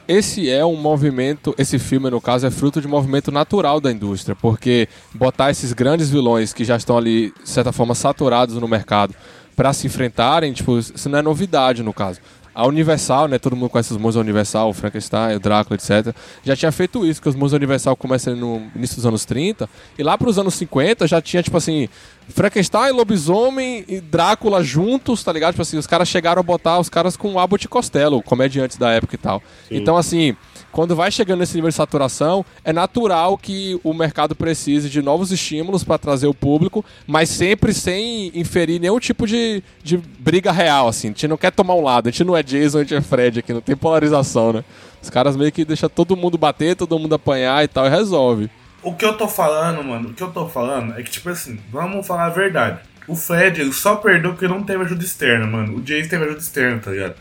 [0.07, 3.91] Esse é um movimento, esse filme no caso é fruto de um movimento natural da
[3.91, 8.69] indústria, porque botar esses grandes vilões que já estão ali, de certa forma, saturados no
[8.69, 9.13] mercado,
[9.53, 12.21] pra se enfrentarem, tipo, isso não é novidade no caso.
[12.57, 16.11] A Universal, né, todo mundo conhece os monstros Universal, o Frankenstein, o Drácula, etc.
[16.43, 20.01] Já tinha feito isso, que os monstros Universal começam no início dos anos 30, e
[20.01, 21.87] lá pros anos 50 já tinha, tipo assim,
[22.29, 25.53] Frankenstein, lobisomem e Drácula juntos, tá ligado?
[25.53, 28.77] Tipo assim, os caras chegaram a botar os caras com o Abbott e Costello, comediantes
[28.77, 29.43] da época e tal.
[29.69, 30.35] Então, assim,
[30.77, 35.31] quando vai chegando nesse nível de saturação, é natural que o mercado precise de novos
[35.31, 40.87] estímulos para trazer o público, mas sempre sem inferir nenhum tipo de, de briga real,
[40.87, 41.07] assim.
[41.07, 43.01] A gente não quer tomar um lado, a gente não é Jason, a gente é
[43.01, 44.63] Fred aqui, não tem polarização, né?
[45.01, 48.47] Os caras meio que deixam todo mundo bater, todo mundo apanhar e tal, e resolve.
[48.83, 51.59] O que eu tô falando, mano, o que eu tô falando é que, tipo assim,
[51.71, 52.81] vamos falar a verdade.
[53.07, 55.77] O Fred, ele só perdeu porque não teve ajuda externa, mano.
[55.77, 57.15] O Jason teve ajuda externa, tá ligado?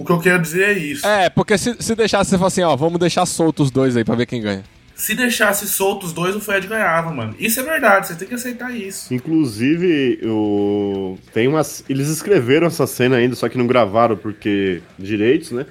[0.00, 1.06] O que eu quero dizer é isso.
[1.06, 4.04] É, porque se, se deixasse, você fala assim, ó, vamos deixar soltos os dois aí
[4.04, 4.64] pra ver quem ganha.
[4.94, 7.34] Se deixasse solto os dois, o Fred ganhava, mano.
[7.38, 9.12] Isso é verdade, você tem que aceitar isso.
[9.14, 11.16] Inclusive, o...
[11.32, 11.82] tem umas.
[11.88, 15.64] Eles escreveram essa cena ainda, só que não gravaram porque direitos, né?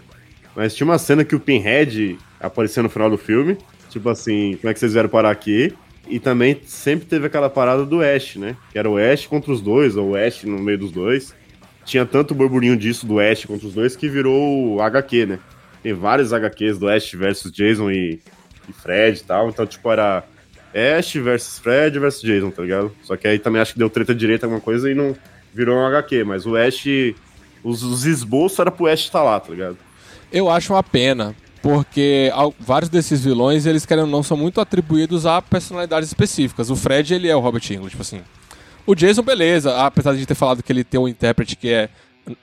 [0.55, 3.55] Mas tinha uma cena que o Pinhead apareceu no final do filme.
[3.89, 5.73] Tipo assim, como é que vocês vieram parar aqui?
[6.07, 8.55] E também sempre teve aquela parada do Ash, né?
[8.71, 11.35] Que era o Ash contra os dois, ou o Ash no meio dos dois.
[11.89, 15.39] Tinha tanto burburinho disso do Ash contra os dois que virou HQ, né?
[15.81, 18.19] Tem vários HQs do Ash versus Jason e,
[18.67, 19.49] e Fred e tal.
[19.49, 20.23] Então, tipo, era
[20.73, 22.91] Ash versus Fred versus Jason, tá ligado?
[23.03, 25.15] Só que aí também acho que deu treta direita alguma coisa e não
[25.53, 26.23] virou um HQ.
[26.23, 26.85] Mas o Ash.
[27.63, 29.77] Os, os esboços era pro Ash estar lá, tá ligado?
[30.31, 34.61] Eu acho uma pena, porque al- vários desses vilões, eles querem ou não, são muito
[34.61, 36.69] atribuídos a personalidades específicas.
[36.69, 38.21] O Fred, ele é o Robert Englund, tipo assim.
[38.89, 41.89] O Jason, beleza, apesar de ter falado que ele tem um intérprete que é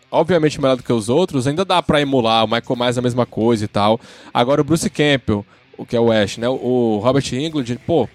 [0.08, 3.26] obviamente melhor do que os outros, ainda dá pra emular, o Michael é a mesma
[3.26, 4.00] coisa e tal.
[4.32, 5.44] Agora o Bruce Campbell,
[5.76, 6.48] o que é o Ash, né?
[6.48, 8.08] O Robert Englund, pô,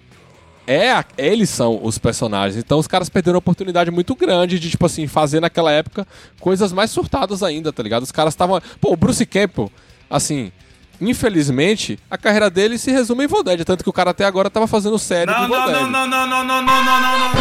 [0.66, 2.56] é eles são os personagens.
[2.56, 6.08] Então os caras perderam uma oportunidade muito grande de, tipo assim, fazer naquela época
[6.40, 8.04] coisas mais surtadas ainda, tá ligado?
[8.04, 8.62] Os caras estavam.
[8.80, 9.70] Pô, o Bruce Campbell,
[10.10, 10.54] assim.
[11.02, 14.50] Infelizmente, a carreira dele se resume em Evil Dead, tanto que o cara até agora
[14.50, 15.82] tava fazendo série Não, do Evil não, Dead.
[15.82, 17.32] não, não, não, não, não, não, não, não, não.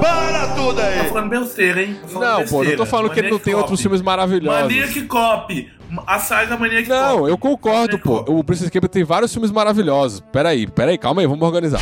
[0.00, 0.98] Para tudo aí!
[0.98, 1.96] Tá falando besteira, hein?
[2.02, 2.76] Tá falando Não, pô, não besteira.
[2.76, 3.62] tô falando que ele não tem Cop.
[3.62, 4.62] outros filmes maravilhosos.
[4.62, 5.70] Maniac Cop.
[6.06, 7.30] A saga Maniac Não, Cop.
[7.30, 8.24] eu concordo, pô.
[8.28, 10.20] O Bruce Campbell tem vários filmes maravilhosos.
[10.32, 11.80] Peraí, peraí, calma aí, vamos organizar.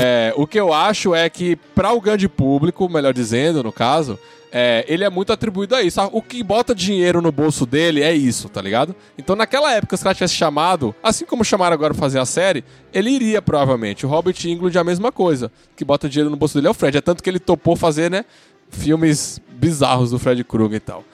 [0.00, 4.18] É, o que eu acho é que, para o grande público, melhor dizendo, no caso,
[4.54, 5.98] é, ele é muito atribuído a isso.
[6.12, 8.94] O que bota dinheiro no bolso dele é isso, tá ligado?
[9.16, 12.26] Então, naquela época, se o cara tivesse chamado, assim como chamaram agora pra fazer a
[12.26, 12.62] série,
[12.92, 14.04] ele iria provavelmente.
[14.04, 15.46] O Robert Englund é a mesma coisa.
[15.72, 16.98] O que bota dinheiro no bolso dele é o Fred.
[16.98, 18.26] É tanto que ele topou fazer, né,
[18.68, 21.04] filmes bizarros do Fred Krueger e tal.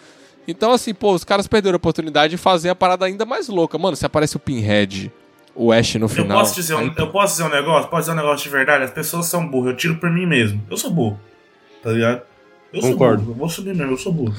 [0.46, 3.76] Então, assim, pô, os caras perderam a oportunidade de fazer a parada ainda mais louca.
[3.78, 5.12] Mano, se aparece o Pinhead,
[5.54, 6.38] o Ash no Eu final.
[6.38, 7.88] posso, dizer um, eu posso dizer um negócio?
[7.90, 8.84] Posso dizer um negócio de verdade?
[8.84, 9.72] As pessoas são burras.
[9.72, 10.64] Eu tiro por mim mesmo.
[10.70, 11.20] Eu sou burro.
[11.82, 12.22] Tá ligado?
[12.72, 13.16] Eu Concordo.
[13.16, 13.32] sou burro.
[13.32, 13.92] Eu vou assumir mesmo.
[13.92, 14.34] Eu sou burro.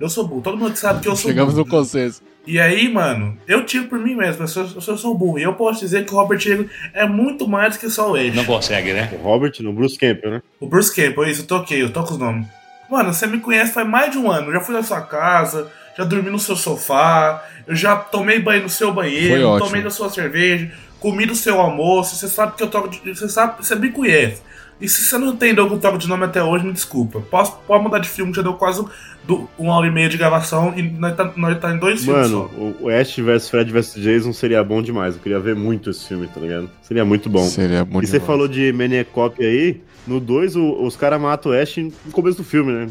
[0.00, 0.42] Eu sou burro.
[0.42, 1.64] Todo mundo sabe que eu sou Chegamos burro.
[1.64, 2.22] no consenso.
[2.46, 4.42] E aí, mano, eu tiro por mim mesmo.
[4.42, 5.38] Eu sou, eu sou, eu sou burro.
[5.38, 8.34] E eu posso dizer que o Robert Englund é muito mais que só o Ash.
[8.34, 9.10] Não consegue, né?
[9.20, 10.42] O Robert, no Bruce Campbell, né?
[10.58, 12.46] O Bruce Campbell, isso, eu toquei, eu toco os nomes.
[12.90, 14.48] Mano, você me conhece faz mais de um ano.
[14.48, 18.62] Eu já fui na sua casa, já dormi no seu sofá, eu já tomei banho
[18.62, 19.66] no seu Foi banheiro, ótimo.
[19.68, 22.16] tomei da sua cerveja, comi do seu almoço.
[22.16, 22.98] Você sabe que eu toco de.
[23.14, 24.40] Você sabe, você me conhece.
[24.80, 27.20] E se você não entendeu que eu toco de nome até hoje, me desculpa.
[27.20, 28.84] Posso, pode mudar de filme, já deu quase
[29.24, 32.30] do, uma hora e meia de gravação e nós tá, nós tá em dois filmes
[32.30, 32.60] Mano, só.
[32.60, 35.16] o- o Ash vs Fred vs Jason seria bom demais.
[35.16, 36.70] Eu queria ver muito esse filme, tá ligado?
[36.82, 37.44] Seria muito bom.
[37.44, 39.80] Seria muito E você falou de Maniac Cop aí.
[40.06, 42.88] No 2, os caras matam o Ash no começo do filme, né?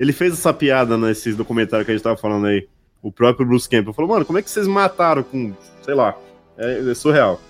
[0.00, 2.66] Ele fez essa piada nesses documentários que a gente tava falando aí.
[3.02, 5.52] O próprio Bruce Campbell falou, mano, como é que vocês mataram com.
[5.82, 6.14] sei lá.
[6.58, 7.40] É, é surreal.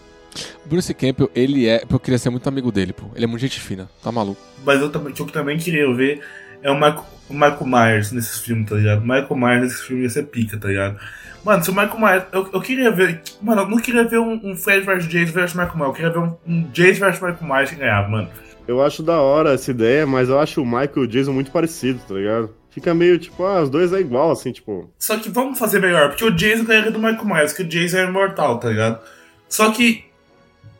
[0.64, 1.82] Bruce Campbell, ele é.
[1.88, 3.06] Eu queria ser muito amigo dele, pô.
[3.14, 3.88] Ele é muito gente fina.
[4.02, 4.40] Tá maluco.
[4.64, 6.22] Mas eu também, que eu também queria ver
[6.62, 8.98] é o Michael, o Michael Myers nesses filmes, tá ligado?
[8.98, 10.98] O Michael Myers nesses filmes ia ser pica, tá ligado?
[11.44, 12.24] Mano, se o Michael Myers.
[12.32, 13.22] Eu, eu queria ver.
[13.40, 15.88] Mano, eu não queria ver um, um Fred vs Jason vs Michael Myers.
[15.88, 18.28] Eu queria ver um, um Jason vs Michael Myers que ganhava, mano.
[18.68, 21.50] Eu acho da hora essa ideia, mas eu acho o Michael e o Jason muito
[21.50, 22.54] parecidos, tá ligado?
[22.70, 24.88] Fica meio tipo, ah, os dois é igual, assim, tipo.
[24.96, 27.98] Só que vamos fazer melhor, porque o Jason ganharia do Michael Myers, que o Jason
[27.98, 29.00] é imortal, tá ligado?
[29.48, 30.04] Só que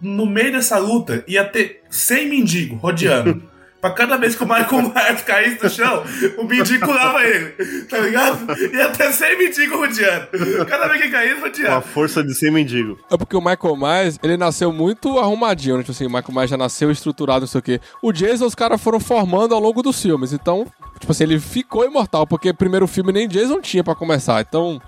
[0.01, 3.43] no meio dessa luta ia ter 100 mendigos rodeando.
[3.81, 6.05] pra cada vez que o Michael Myers caísse no chão,
[6.37, 7.51] o mendigo curava ele,
[7.89, 8.47] tá ligado?
[8.75, 10.29] Ia ter 100 mendigos rodeando.
[10.69, 11.83] Cada vez que caísse, Com a rodeando.
[11.87, 12.99] força de ser mendigo.
[13.11, 15.83] É porque o Michael Myers, ele nasceu muito arrumadinho, né?
[15.83, 17.81] Tipo assim, o Michael Myers já nasceu estruturado, não sei o quê.
[18.03, 20.35] O Jason, os caras foram formando ao longo dos filmes.
[20.35, 20.67] Então,
[20.99, 24.43] tipo assim, ele ficou imortal, porque primeiro filme nem Jason tinha pra começar.
[24.43, 24.81] Então.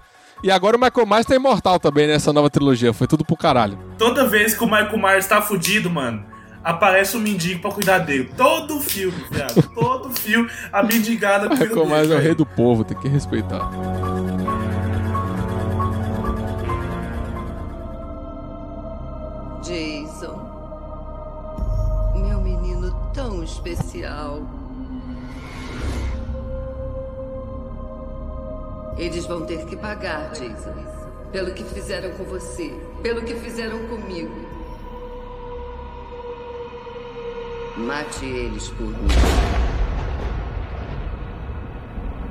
[0.42, 2.92] E agora o Michael Myers tá imortal também nessa nova trilogia.
[2.92, 3.78] Foi tudo pro caralho.
[3.96, 6.24] Toda vez que o Michael Myers tá fudido, mano,
[6.64, 8.32] aparece um mendigo pra cuidar dele.
[8.36, 9.62] Todo filme, viado.
[9.72, 11.86] Todo filme, a mendigada cuida Michael.
[11.86, 13.70] Myers é o rei do povo, tem que respeitar.
[19.62, 20.50] Jason.
[22.16, 24.42] Meu menino tão especial.
[28.96, 30.74] Eles vão ter que pagar, Jason.
[31.30, 32.72] Pelo que fizeram com você.
[33.02, 34.34] Pelo que fizeram comigo.
[37.76, 39.08] Mate eles por mim.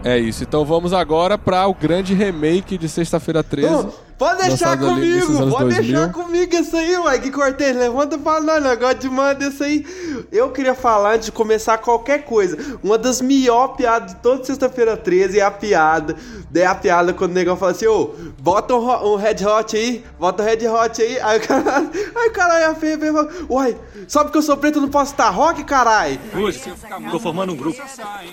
[0.04, 0.44] É isso.
[0.44, 3.90] Então vamos agora pra o grande remake de Sexta-feira 13.
[4.22, 5.82] Pode deixar comigo, pode 2000.
[5.82, 7.76] deixar comigo isso aí, Mike Cortez.
[7.76, 9.84] Levanta e fala, não, negócio de manda isso aí.
[10.32, 12.56] Eu queria falar antes de começar qualquer coisa.
[12.84, 16.16] Uma das melhores piadas de toda sexta-feira 13 é a piada.
[16.54, 20.06] É a piada quando o negão fala assim, ô, bota um, um Red Hot aí,
[20.20, 21.20] bota um Red Hot aí.
[21.20, 21.78] Aí o cara,
[22.16, 23.76] aí o cara olha feio e fala, uai,
[24.08, 26.20] só porque eu sou preto eu não posso estar rock, carai?
[26.32, 26.76] Música.
[27.10, 27.82] Tô formando um grupo.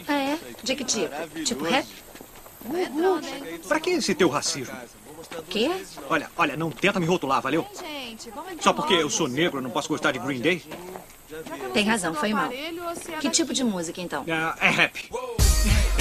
[0.07, 0.39] Ah, é?
[0.63, 1.15] De que tipo?
[1.45, 1.87] Tipo rap?
[3.67, 4.75] Pra que esse teu racismo?
[5.49, 5.71] Quê?
[6.09, 7.67] Olha, olha, não tenta me rotular, valeu?
[8.61, 10.63] Só porque eu sou negro eu não posso gostar de Green Day?
[11.75, 12.49] Tem razão, foi mal.
[13.21, 14.25] Que tipo de música, então?
[14.31, 15.11] Ah, é rap.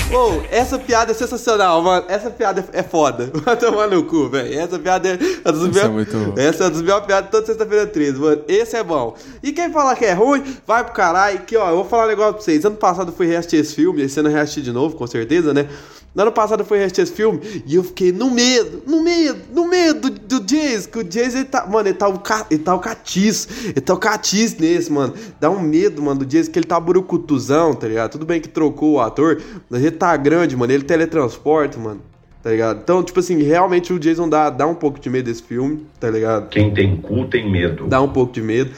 [0.10, 2.06] Ô, essa piada é sensacional, mano.
[2.08, 3.30] Essa piada é foda.
[3.44, 4.58] Vai tomar no cu, velho.
[4.58, 5.14] Essa piada é.
[5.14, 8.18] é dos Essa meus- é muito- Essa é dos melhores piadas de toda sexta-feira 13,
[8.18, 8.42] mano.
[8.48, 9.18] Esse é bom.
[9.44, 11.40] E quem falar que é ruim, vai pro caralho.
[11.42, 12.64] Que, ó, eu vou falar um negócio pra vocês.
[12.64, 15.54] Ano passado eu fui reassistir esse filme, esse ano eu reassisti de novo, com certeza,
[15.54, 15.68] né?
[16.16, 19.40] No ano passado eu fui reassistir esse filme e eu fiquei no medo, no medo,
[19.54, 20.90] no medo do, do Jason.
[20.90, 21.66] Que o Jason, ele tá.
[21.68, 23.48] Mano, ele tá o, ca, ele tá o catiço.
[23.66, 25.14] Ele tá o catiço nesse, mano.
[25.40, 28.12] Dá um medo, mano, do Jason, que ele tá burucutuzão, tá ligado?
[28.12, 30.74] Tudo bem que trocou o ator, mas ele tá grande, mano.
[30.74, 32.02] Ele teletransporta, mano.
[32.42, 32.80] Tá ligado?
[32.82, 36.10] Então, tipo assim, realmente o Jason dá, dá um pouco de medo desse filme, tá
[36.10, 36.48] ligado?
[36.50, 37.88] Quem tem cu tem medo.
[37.88, 38.72] Dá um pouco de medo.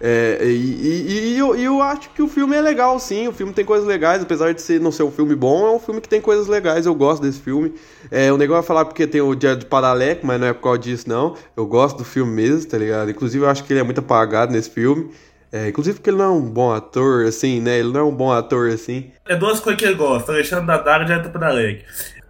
[0.00, 3.26] É, e, e- e eu, eu acho que o filme é legal, sim.
[3.26, 5.80] O filme tem coisas legais, apesar de ser, não ser um filme bom, é um
[5.80, 6.86] filme que tem coisas legais.
[6.86, 7.74] Eu gosto desse filme.
[8.10, 10.78] É, o negócio vai falar porque tem o Jared Padalecki, mas não é por causa
[10.78, 11.34] disso, não.
[11.56, 13.10] Eu gosto do filme mesmo, tá ligado?
[13.10, 15.10] Inclusive, eu acho que ele é muito apagado nesse filme.
[15.50, 17.78] É, inclusive porque ele não é um bom ator, assim, né?
[17.78, 19.10] Ele não é um bom ator, assim.
[19.26, 21.84] É duas coisas que ele gosta, Alexandre Daddario e Direto da Lake.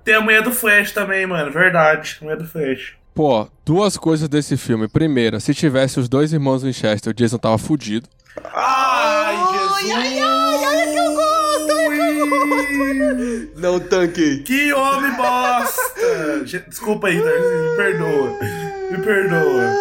[0.05, 2.19] Tem a mulher do Flash também, mano, verdade.
[2.23, 2.98] Mulher do Flash.
[3.19, 4.87] Pô, duas coisas desse filme.
[4.87, 8.09] Primeira, se tivesse os dois irmãos Winchester, o Jason tava fudido.
[8.55, 9.93] Ai, Jesus!
[9.93, 13.61] Ai, ai, olha que eu gosto, olha que eu gosto.
[13.61, 14.45] Não tanquei.
[14.45, 16.45] Que homem bosta!
[16.69, 18.39] Desculpa aí, me perdoa.
[18.89, 19.75] Me perdoa.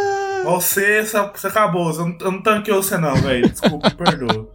[0.46, 3.50] Você, você acabou, eu não, eu não tanquei você não, velho.
[3.50, 4.50] Desculpa, me perdoa.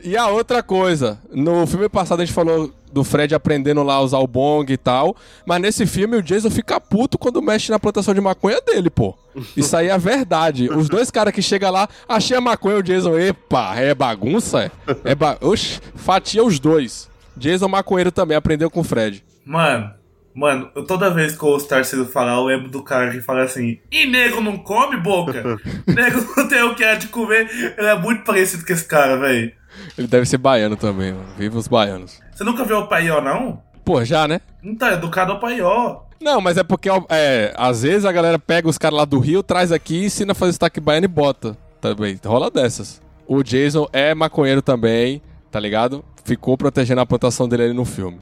[0.00, 4.00] E a outra coisa, no filme passado a gente falou do Fred aprendendo lá a
[4.00, 5.16] usar o bong e tal,
[5.46, 9.16] mas nesse filme o Jason fica puto quando mexe na plantação de maconha dele, pô.
[9.56, 10.68] Isso aí é verdade.
[10.70, 14.64] Os dois caras que chegam lá, achei a maconha, o Jason, epa, é bagunça?
[15.04, 15.36] É, é ba...
[15.40, 17.08] Oxi, fatia os dois.
[17.36, 19.22] Jason maconheiro também, aprendeu com o Fred.
[19.44, 19.90] Mano,
[20.34, 23.20] mano, eu- toda vez que eu ouço o Tarcísio falar, eu lembro do cara que
[23.20, 25.56] fala assim: E nego não come boca?
[25.86, 27.48] nego não tem o que é de comer.
[27.78, 29.52] Ele é muito parecido com esse cara, velho.
[29.96, 31.28] Ele deve ser baiano também, mano.
[31.36, 32.20] Viva os baianos.
[32.34, 33.62] Você nunca viu o Paió, não?
[33.84, 34.40] Pô, já, né?
[34.62, 36.00] Não tá educado ao Paió.
[36.20, 39.42] Não, mas é porque, é, às vezes a galera pega os caras lá do Rio,
[39.42, 41.56] traz aqui, ensina a fazer sotaque baiano e bota.
[41.80, 43.00] Também, rola dessas.
[43.26, 46.04] O Jason é maconheiro também, tá ligado?
[46.24, 48.18] Ficou protegendo a plantação dele ali no filme.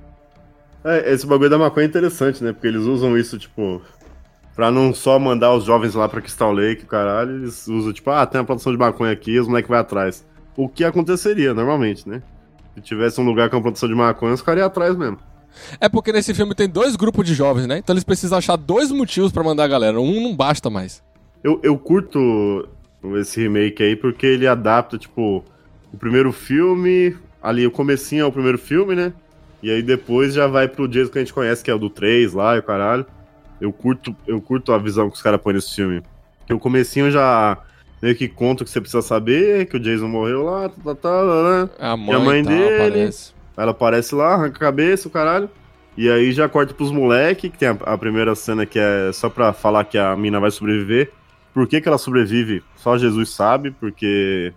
[0.84, 2.52] É, esse bagulho da maconha é interessante, né?
[2.52, 3.80] Porque eles usam isso, tipo,
[4.54, 8.10] pra não só mandar os jovens lá pra Crystal Lake, o caralho, eles usam, tipo,
[8.10, 10.24] ah, tem uma plantação de maconha aqui, os moleques vão atrás.
[10.56, 12.22] O que aconteceria, normalmente, né?
[12.74, 15.18] Se tivesse um lugar com uma plantação de maconha, os caras iam atrás mesmo.
[15.80, 17.78] É porque nesse filme tem dois grupos de jovens, né?
[17.78, 20.00] Então eles precisam achar dois motivos pra mandar a galera.
[20.00, 21.02] Um não basta mais.
[21.42, 22.68] Eu, eu curto
[23.16, 25.44] esse remake aí porque ele adapta, tipo,
[25.92, 29.12] o primeiro filme, ali o comecinho é o primeiro filme, né?
[29.62, 31.88] E aí depois já vai pro Jason que a gente conhece, que é o do
[31.88, 33.06] 3 lá e o caralho.
[33.60, 36.02] Eu curto, eu curto a visão que os caras põem nesse filme.
[36.40, 37.58] Porque o comecinho já
[38.02, 40.94] meio que conta o que você precisa saber, que o Jason morreu lá, tá, tá,
[40.94, 41.70] tá, né?
[41.78, 42.74] A E mãe, a mãe tal, dele.
[42.74, 43.32] aparece.
[43.56, 45.48] Ela aparece lá, arranca a cabeça, o caralho.
[45.96, 49.30] E aí já corta pros moleque, que tem a, a primeira cena que é só
[49.30, 51.10] pra falar que a mina vai sobreviver.
[51.54, 52.62] Por que, que ela sobrevive?
[52.76, 54.52] Só Jesus sabe, porque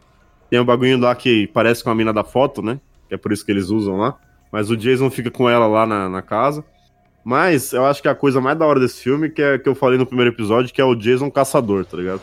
[0.49, 2.77] tem um bagulho lá que parece com a mina da foto, né?
[3.07, 4.17] Que é por isso que eles usam lá.
[4.51, 6.65] Mas o Jason fica com ela lá na, na casa.
[7.23, 9.75] Mas eu acho que a coisa mais da hora desse filme, que é que eu
[9.75, 12.21] falei no primeiro episódio, que é o Jason caçador, tá ligado?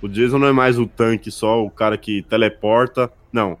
[0.00, 3.10] O Jason não é mais o tanque só, o cara que teleporta.
[3.32, 3.58] Não.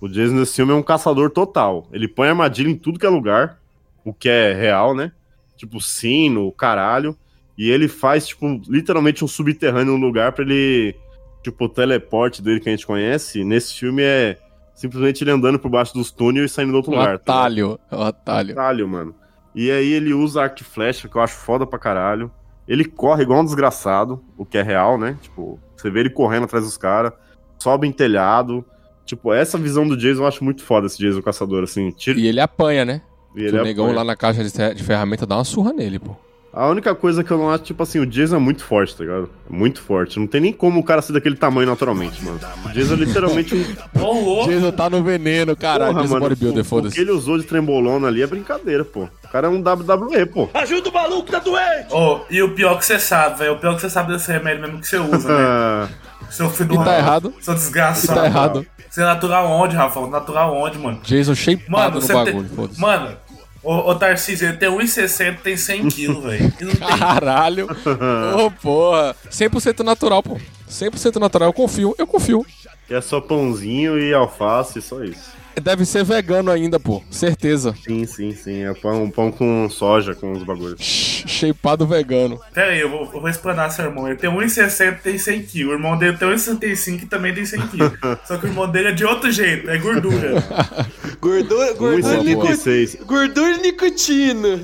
[0.00, 1.86] O Jason nesse filme é um caçador total.
[1.92, 3.58] Ele põe armadilha em tudo que é lugar,
[4.04, 5.12] o que é real, né?
[5.56, 7.16] Tipo sino, caralho.
[7.56, 10.96] E ele faz, tipo, literalmente um subterrâneo no lugar pra ele.
[11.42, 13.44] Tipo, o teleporte dele que a gente conhece.
[13.44, 14.38] Nesse filme é
[14.74, 17.18] simplesmente ele andando por baixo dos túneis e saindo do outro Um lugar.
[17.18, 18.52] tá atalho, é um atalho.
[18.52, 19.14] Atalho, mano.
[19.54, 22.30] E aí ele usa arco e flecha, que eu acho foda pra caralho.
[22.70, 25.16] Ele corre igual um desgraçado, o que é real, né?
[25.20, 27.12] Tipo, você vê ele correndo atrás dos caras,
[27.58, 28.64] sobe em telhado.
[29.04, 31.90] Tipo, essa visão do Jason eu acho muito foda, esse Jason caçador, assim.
[31.90, 32.16] Tira...
[32.20, 33.02] E ele apanha, né?
[33.34, 33.98] E ele o negão apanha.
[33.98, 36.14] lá na caixa de, fer- de ferramenta dá uma surra nele, pô.
[36.52, 39.02] A única coisa que eu não acho, tipo assim, o Jason é muito forte, tá
[39.04, 39.30] ligado?
[39.48, 40.18] É muito forte.
[40.20, 42.38] Não tem nem como o cara ser daquele tamanho naturalmente, mano.
[42.66, 43.62] O Jason é literalmente um.
[44.46, 45.92] Jason tá no veneno, caralho.
[45.92, 46.94] Porra, Jason mano, bodybuilder, o, o foda-se.
[46.94, 49.08] que ele usou de trembolona ali é brincadeira, pô.
[49.30, 50.50] O cara é um WWE, pô.
[50.52, 51.86] Ajuda o maluco, tá doente!
[51.92, 53.52] Oh, e o pior que você sabe, velho.
[53.52, 55.88] O pior que você sabe desse remédio mesmo que você usa, né?
[56.30, 57.32] Seu filho do E tá errado.
[57.40, 58.18] Seu desgraçado.
[58.18, 58.66] E tá errado.
[58.90, 60.04] Você é natural onde, Rafa?
[60.08, 61.00] Natural onde, mano?
[61.04, 62.56] Jason shapeado Mano, no bagulho, tem...
[62.56, 62.80] foda-se.
[62.80, 63.16] Mano,
[63.62, 66.50] o, o Tarcísio, ele tem 1,60 tem 100 quilos, velho.
[66.52, 67.68] Tem- Caralho.
[68.36, 69.14] Ô, porra.
[69.30, 70.40] 100% natural, pô.
[70.68, 71.48] 100% natural.
[71.50, 72.44] Eu confio, eu confio.
[72.88, 75.38] Que é só pãozinho e alface, só isso.
[75.60, 77.02] Deve ser vegano ainda, pô.
[77.10, 77.74] Certeza.
[77.84, 78.64] Sim, sim, sim.
[78.64, 80.80] É pão, pão com soja, com os bagulhos.
[80.80, 82.40] Shapeado vegano.
[82.52, 84.06] Pera aí, eu vou, eu vou explanar seu irmão.
[84.08, 85.72] Ele tem 1,60 tem 100 quilos.
[85.72, 87.92] O irmão dele tem 1,65 e também tem 100 quilos.
[88.26, 90.42] Só que o irmão dele é de outro jeito, é gordura.
[91.20, 93.04] Gordura, gordura, e nico- 1,76.
[93.04, 94.60] gordura e nicotina.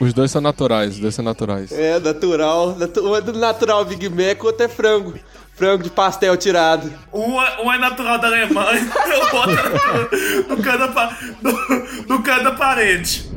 [0.00, 1.70] Os dois são naturais, os dois são naturais.
[1.72, 2.74] É, natural.
[2.78, 5.12] Natu- Um é do natural Big Mac, o outro é frango.
[5.60, 6.90] Frango de pastel tirado.
[7.12, 8.80] Um é, um é natural da Alemanha,
[9.30, 13.30] o outro é do, do, canto da, do, do canto da parede.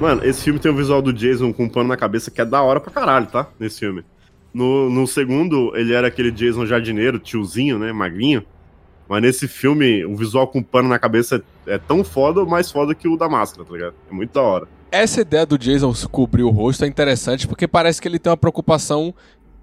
[0.00, 2.44] Mano, esse filme tem o visual do Jason com um pano na cabeça que é
[2.44, 3.48] da hora pra caralho, tá?
[3.58, 4.04] Nesse filme.
[4.54, 7.92] No, no segundo, ele era aquele Jason jardineiro, tiozinho, né?
[7.92, 8.44] Magrinho.
[9.08, 12.70] Mas nesse filme, o visual com pano na cabeça é, é tão foda ou mais
[12.70, 13.94] foda que o da máscara, tá ligado?
[14.08, 14.77] É muito da hora.
[14.90, 18.36] Essa ideia do Jason cobrir o rosto é interessante porque parece que ele tem uma
[18.36, 19.14] preocupação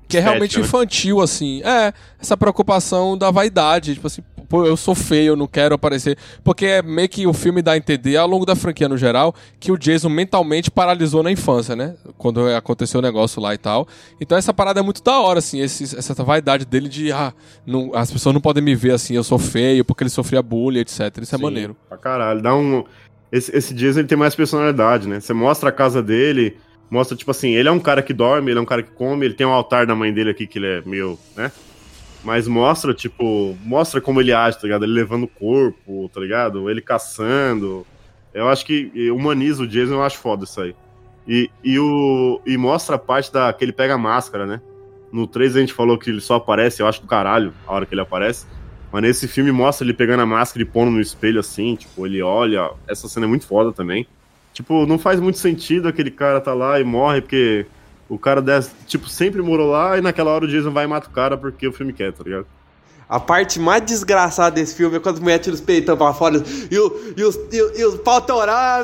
[0.08, 0.64] que é realmente né?
[0.64, 1.62] infantil, assim.
[1.64, 3.96] É, essa preocupação da vaidade.
[3.96, 6.16] Tipo assim, pô, eu sou feio, eu não quero aparecer.
[6.44, 9.34] Porque é meio que o filme dá a entender, ao longo da franquia no geral,
[9.60, 11.96] que o Jason mentalmente paralisou na infância, né?
[12.20, 13.88] Quando aconteceu o negócio lá e tal.
[14.22, 17.34] Então essa parada é muito da hora, assim, esse- essa vaidade dele de, ah,
[17.66, 20.82] não- as pessoas não podem me ver assim, eu sou feio, porque ele sofria bullying,
[20.82, 21.00] etc.
[21.20, 21.76] Isso é Sim, maneiro.
[21.90, 22.44] Pra caralho.
[22.44, 22.84] Dá um.
[23.32, 25.20] Esse, esse Jason ele tem mais personalidade, né?
[25.20, 26.58] Você mostra a casa dele,
[26.90, 29.26] Mostra, tipo assim, ele é um cara que dorme, ele é um cara que come,
[29.26, 31.52] ele tem um altar da mãe dele aqui que ele é meio, né?
[32.24, 34.86] Mas mostra, tipo, mostra como ele age, tá ligado?
[34.86, 36.70] Ele levando o corpo, tá ligado?
[36.70, 37.86] Ele caçando.
[38.34, 40.76] Eu acho que humaniza o Jason, eu acho foda isso aí.
[41.28, 44.62] E, e, o, e mostra a parte da que ele pega a máscara, né?
[45.12, 47.86] No 3 a gente falou que ele só aparece, eu acho do caralho, a hora
[47.86, 48.46] que ele aparece.
[48.96, 52.22] Mas nesse filme mostra ele pegando a máscara e pondo no espelho assim, tipo, ele
[52.22, 52.72] olha.
[52.88, 54.08] Essa cena é muito foda também.
[54.54, 57.66] Tipo, não faz muito sentido aquele cara tá lá e morre, porque
[58.08, 61.10] o cara, desse, tipo, sempre morou lá e naquela hora o Jason vai e mata
[61.10, 62.48] o cara porque o filme quer, tá ligado?
[63.08, 66.44] A parte mais desgraçada desse filme é quando as mulheres tiram os peitão pra fora
[66.72, 68.26] e, o, e os, e, e os pau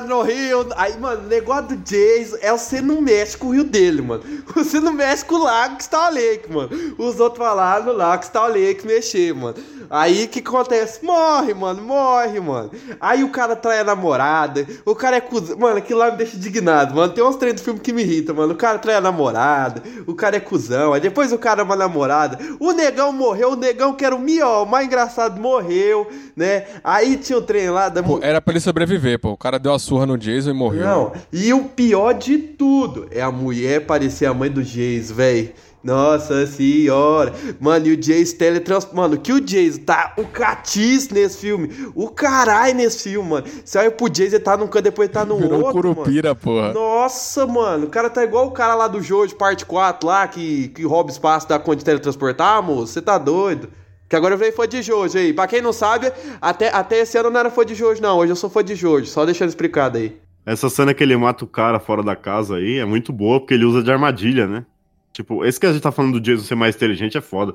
[0.07, 0.67] no rio.
[0.75, 4.23] Aí, mano, o negócio do Jason é você não mexe com o rio dele, mano.
[4.55, 6.69] Você não mexe com o lago que está Lake, mano.
[6.97, 9.55] Os outros falaram no lago que está Lake mexer, mano.
[9.89, 11.03] Aí o que acontece?
[11.03, 12.71] Morre, mano, morre, mano.
[12.99, 15.57] Aí o cara trai a namorada, o cara é cuzão.
[15.57, 17.11] Mano, aquilo lá me deixa indignado, mano.
[17.11, 18.53] Tem uns treinos do filme que me irritam, mano.
[18.53, 20.93] O cara trai a namorada, o cara é cuzão.
[20.93, 22.39] Aí depois o cara é uma namorada.
[22.59, 26.65] O negão morreu, o negão que era o mió, o mais engraçado, morreu, né?
[26.83, 29.31] Aí tinha o trem lá da Pô, era pra ele sobreviver, pô.
[29.31, 30.85] O cara deu a surra no Jason e morreu.
[30.85, 35.51] Não, e o pior de tudo é a mulher parecer a mãe do Jason, velho.
[35.83, 37.33] Nossa senhora.
[37.59, 38.87] Mano, e o Jace teletrans...
[38.93, 41.71] Mano, que o Jace tá o catiz nesse filme.
[41.95, 43.47] O caralho nesse filme, mano.
[43.65, 46.29] Você olha pro Jace, ele tá num canto, depois ele tá no Virou outro, curupira,
[46.29, 46.39] mano.
[46.39, 46.73] porra.
[46.73, 47.87] Nossa, mano.
[47.87, 51.09] O cara tá igual o cara lá do Jojo, parte 4 lá, que, que rouba
[51.09, 52.93] espaço da conta de teletransportar, moço.
[52.93, 53.69] Você tá doido.
[54.11, 55.31] Que agora eu veio fã de Jojo aí.
[55.31, 56.11] Pra quem não sabe,
[56.41, 58.17] até, até esse ano eu não era fã de Jojo, não.
[58.17, 59.05] Hoje eu sou fã de Jojo.
[59.05, 60.19] Só deixando explicado aí.
[60.45, 63.53] Essa cena que ele mata o cara fora da casa aí é muito boa, porque
[63.53, 64.65] ele usa de armadilha, né?
[65.13, 67.53] Tipo, esse que a gente tá falando do Jason ser mais inteligente é foda.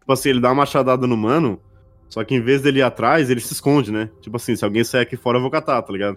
[0.00, 1.60] Tipo assim, ele dá uma machadada no mano,
[2.08, 4.08] só que em vez dele ir atrás, ele se esconde, né?
[4.22, 6.16] Tipo assim, se alguém sair aqui fora, eu vou catar, tá ligado?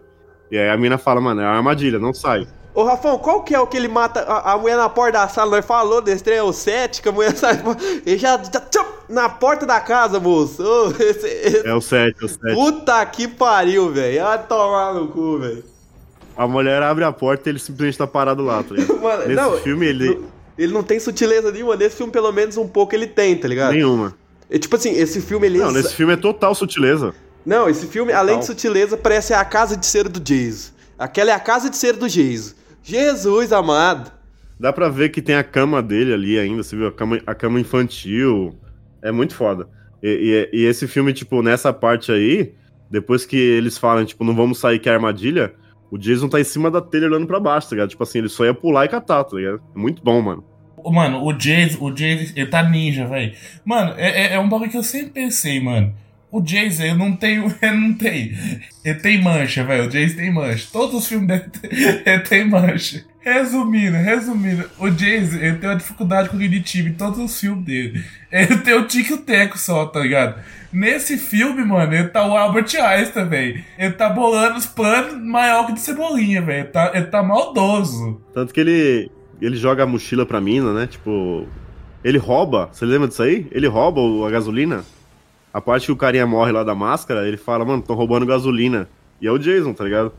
[0.49, 2.47] E aí a mina fala, mano, é uma armadilha, não sai.
[2.73, 5.27] Ô, Rafão, qual que é o que ele mata a, a mulher na porta da
[5.27, 5.57] sala?
[5.57, 7.61] Nós falou desse trem, é o 7, que a mulher sai.
[8.05, 10.63] Ele já, já tchum, na porta da casa, moço.
[10.63, 11.67] Ô, esse, esse...
[11.67, 12.55] É o 7, é o 7.
[12.55, 14.23] Puta que pariu, velho.
[14.23, 15.63] Vai tomar no cu, velho.
[16.35, 18.97] A mulher abre a porta e ele simplesmente tá parado lá, tá ligado?
[19.01, 20.15] Mano, Nesse não, filme ele.
[20.15, 20.23] Não,
[20.57, 21.75] ele não tem sutileza nenhuma.
[21.75, 23.73] Nesse filme, pelo menos, um pouco ele tem, tá ligado?
[23.73, 24.15] Nenhuma.
[24.49, 25.59] É, tipo assim, esse filme ele.
[25.59, 27.13] Não, nesse filme é total sutileza.
[27.45, 30.71] Não, esse filme, além de sutileza, parece a casa de cera do Jason.
[30.97, 32.53] Aquela é a casa de cera do Jason.
[32.83, 34.11] Jesus amado.
[34.59, 36.87] Dá pra ver que tem a cama dele ali ainda, você viu?
[36.87, 38.55] A cama, a cama infantil.
[39.01, 39.67] É muito foda.
[40.01, 42.53] E, e, e, esse filme, tipo, nessa parte aí,
[42.89, 45.53] depois que eles falam, tipo, não vamos sair que é armadilha,
[45.91, 47.89] o Jason tá em cima da telha olhando pra baixo, tá ligado?
[47.89, 49.61] Tipo assim, ele só ia pular e catar, tá ligado?
[49.75, 50.43] É muito bom, mano.
[50.83, 53.33] Mano, o Jason, o Jason, ele tá ninja, velho.
[53.63, 55.93] Mano, é, é, é um bagulho que eu sempre pensei, mano.
[56.31, 57.53] O Jason, eu não tenho.
[57.61, 58.31] Ele não tem.
[58.85, 59.85] Ele tem mancha, velho.
[59.85, 60.65] O Jason tem mancha.
[60.71, 61.51] Todos os filmes dele
[62.05, 63.03] ele tem mancha.
[63.21, 68.03] Resumindo, resumindo, o Jason, ele tem uma dificuldade cognitiva em todos os filmes dele.
[68.31, 70.41] Ele tem o tique teco só, tá ligado?
[70.73, 73.63] Nesse filme, mano, ele tá o Albert Einstein, velho.
[73.77, 76.61] Ele tá bolando os planos maior que de cebolinha, velho.
[76.61, 78.19] Ele tá, ele tá maldoso.
[78.33, 80.87] Tanto que ele, ele joga a mochila pra mina, né?
[80.87, 81.45] Tipo,
[82.03, 82.69] ele rouba.
[82.71, 83.45] Você lembra disso aí?
[83.51, 84.83] Ele rouba a gasolina.
[85.53, 88.87] A parte que o carinha morre lá da máscara, ele fala, mano, tô roubando gasolina.
[89.21, 90.11] E é o Jason, tá ligado?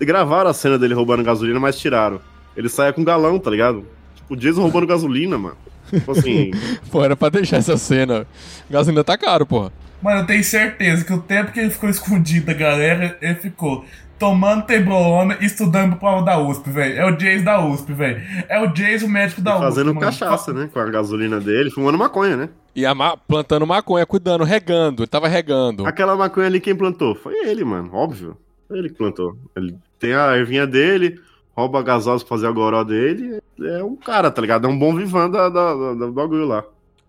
[0.00, 2.29] Gravaram a cena dele roubando gasolina, mas tiraram.
[2.56, 3.84] Ele sai com galão, tá ligado?
[4.14, 5.56] Tipo, o Jason roubando gasolina, mano.
[5.88, 6.50] Tipo assim.
[6.90, 8.26] Pô, era pra deixar essa cena.
[8.68, 9.72] Gasolina tá caro, porra.
[10.02, 13.84] Mano, eu tenho certeza que o tempo que ele ficou escondido da galera, ele ficou
[14.18, 16.98] tomando tebrolona e estudando pro prova da USP, velho.
[16.98, 18.22] É o Jason da USP, velho.
[18.48, 19.64] É o Jason médico da e USP.
[19.64, 20.00] Fazendo mano.
[20.00, 20.68] cachaça, né?
[20.72, 22.48] Com a gasolina dele, fumando maconha, né?
[22.74, 25.02] E a ma plantando maconha, cuidando, regando.
[25.02, 25.86] Ele tava regando.
[25.86, 27.14] Aquela maconha ali, quem plantou?
[27.14, 27.90] Foi ele, mano.
[27.92, 28.36] Óbvio.
[28.68, 29.36] Foi ele que plantou.
[29.56, 31.18] Ele tem a ervinha dele,
[31.60, 33.40] rouba gasosa pra fazer a goró dele.
[33.62, 34.66] É um cara, tá ligado?
[34.66, 36.64] É um bom vivão da, da, da, do bagulho lá.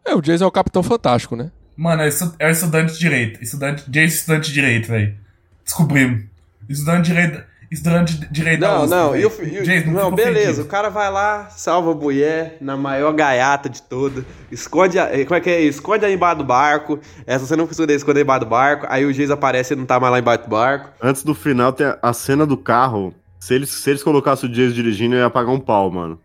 [0.05, 1.51] É, o Jason é o Capitão Fantástico, né?
[1.77, 2.09] Mano, é,
[2.39, 3.41] é estudante de direito.
[3.43, 5.15] Estudante, Jason estudante de direito, velho.
[5.63, 6.23] Descobrimos.
[6.69, 7.51] Estudante de direito.
[7.71, 10.61] Estudante de direito da Não, USP, não, e o, o- Jason, não, fica beleza, ofendido.
[10.63, 15.23] o cara vai lá, salva a mulher na maior gaiata de toda, esconde a, eh,
[15.23, 15.61] como é que é?
[15.61, 19.13] Esconde ela embaixo do barco, essa você não precisa esconder embaixo do barco, aí o
[19.13, 20.89] Jason aparece e não tá mais lá embaixo do barco.
[21.01, 23.13] Antes do final tem a- a cena do carro.
[23.41, 26.19] Se eles, se eles colocassem o Jason dirigindo, eu ia pagar um pau, mano.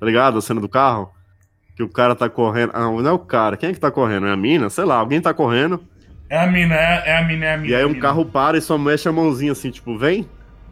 [0.00, 0.36] Tá ligado?
[0.36, 1.12] A cena do carro?
[1.76, 2.72] Que o cara tá correndo.
[2.74, 3.56] Ah, não é o cara.
[3.56, 4.26] Quem é que tá correndo?
[4.26, 4.68] É a mina?
[4.68, 5.80] Sei lá, alguém tá correndo.
[6.28, 7.72] É a mina, é, é a mina, é a mina.
[7.72, 8.02] E aí é um mina.
[8.02, 10.28] carro para e só mexe a mãozinha assim, tipo, vem.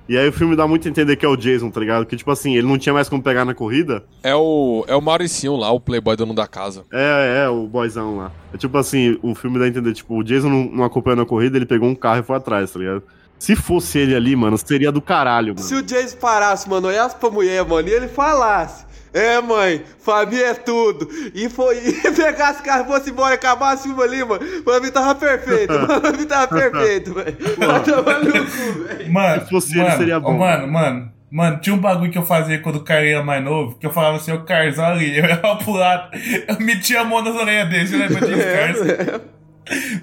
[0.08, 2.04] E aí o filme dá muito a entender que é o Jason, tá ligado?
[2.04, 4.04] Que tipo assim, ele não tinha mais como pegar na corrida.
[4.22, 6.84] É o, é o Mauricinho lá, o playboy dono da casa.
[6.92, 8.32] É, é, o boyzão lá.
[8.52, 11.26] É tipo assim, o filme dá a entender, tipo, o Jason não, não acompanhando a
[11.26, 13.04] corrida, ele pegou um carro e foi atrás, tá ligado?
[13.38, 15.66] Se fosse ele ali, mano, seria do caralho, mano.
[15.66, 18.84] Se o Jason parasse, mano, olhasse pra mulher, mano, e ele falasse.
[19.14, 21.08] É, mãe, família é tudo.
[21.32, 24.44] E foi e pegasse o carro e fosse embora, acabasse filme ali, mano.
[24.64, 25.86] Pra mim tava perfeito, mano.
[26.02, 27.36] Pra mim tava perfeito, velho.
[27.36, 29.12] Cu, velho.
[29.12, 30.36] Mano, Se fosse mano, ele, seria bom.
[30.36, 33.78] Mano, mano, mano, tinha um bagulho que eu fazia quando o cara era mais novo,
[33.78, 36.10] que eu falava assim, o Carzão ali, eu ia pro lado,
[36.48, 39.20] eu metia a mão nas orelhas dele, você lembra disso, Carzão?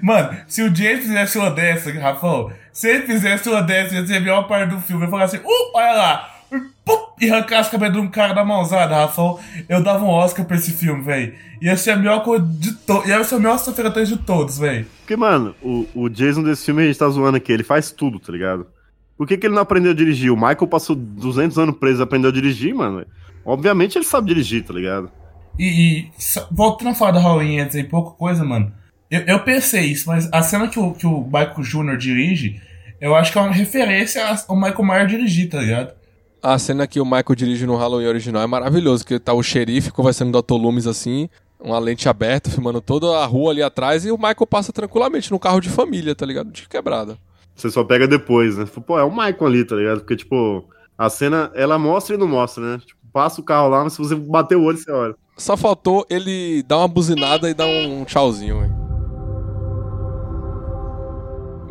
[0.00, 4.16] Mano, se o James fizesse uma dessa, Rafão, se ele fizesse uma dessa, ia ser
[4.16, 5.04] a melhor parte do filme.
[5.04, 6.30] Eu falava assim, uh, olha lá,
[6.84, 9.38] pum, e arrancasse o cabelo de um cara da mãozada, Rafão.
[9.68, 11.34] Eu dava um Oscar pra esse filme, velho.
[11.60, 13.08] Ia ser a melhor coisa de todos.
[13.08, 14.86] Ia ser a melhor sexta-feira de todos, velho.
[15.00, 18.18] Porque, mano, o, o Jason desse filme a gente tá zoando aqui, ele faz tudo,
[18.18, 18.66] tá ligado?
[19.16, 20.32] Por que, que ele não aprendeu a dirigir?
[20.32, 23.04] O Michael passou 200 anos preso e aprendeu a dirigir, mano.
[23.44, 25.10] Obviamente ele sabe dirigir, tá ligado?
[25.58, 26.10] E, e
[26.50, 28.72] voltando a falar do Halloween antes aí, pouca coisa, mano.
[29.12, 31.98] Eu, eu pensei isso, mas a cena que o, que o Michael Jr.
[31.98, 32.62] dirige,
[32.98, 35.92] eu acho que é uma referência ao Michael Myers dirigir, tá ligado?
[36.42, 39.90] A cena que o Michael dirige no Halloween original é maravilhoso, que tá o xerife
[39.90, 40.54] conversando do Dr.
[40.54, 41.28] Loomis assim,
[41.60, 45.38] uma lente aberta, filmando toda a rua ali atrás, e o Michael passa tranquilamente no
[45.38, 46.50] carro de família, tá ligado?
[46.50, 47.18] De quebrada.
[47.54, 48.64] Você só pega depois, né?
[48.86, 50.00] Pô, é o Michael ali, tá ligado?
[50.00, 50.64] Porque, tipo,
[50.96, 52.78] a cena, ela mostra e não mostra, né?
[52.78, 55.14] Tipo, passa o carro lá, mas se você bater o olho, você olha.
[55.36, 58.81] Só faltou ele dar uma buzinada e dar um tchauzinho, velho.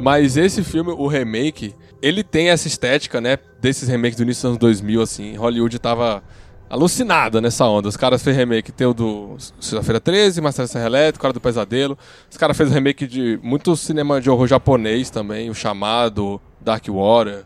[0.02, 3.38] Mas esse filme, o remake, ele tem essa estética, né?
[3.60, 5.36] Desses remakes do início dos anos 2000, assim.
[5.36, 6.24] Hollywood tava
[6.70, 7.90] alucinada nessa onda.
[7.90, 11.98] Os caras fez remake, tem o do Sexta-feira 13, Marcelo Serra Elétrico, Hora do Pesadelo.
[12.30, 17.44] Os caras fez remake de muito cinema de horror japonês também, O Chamado, Dark Water.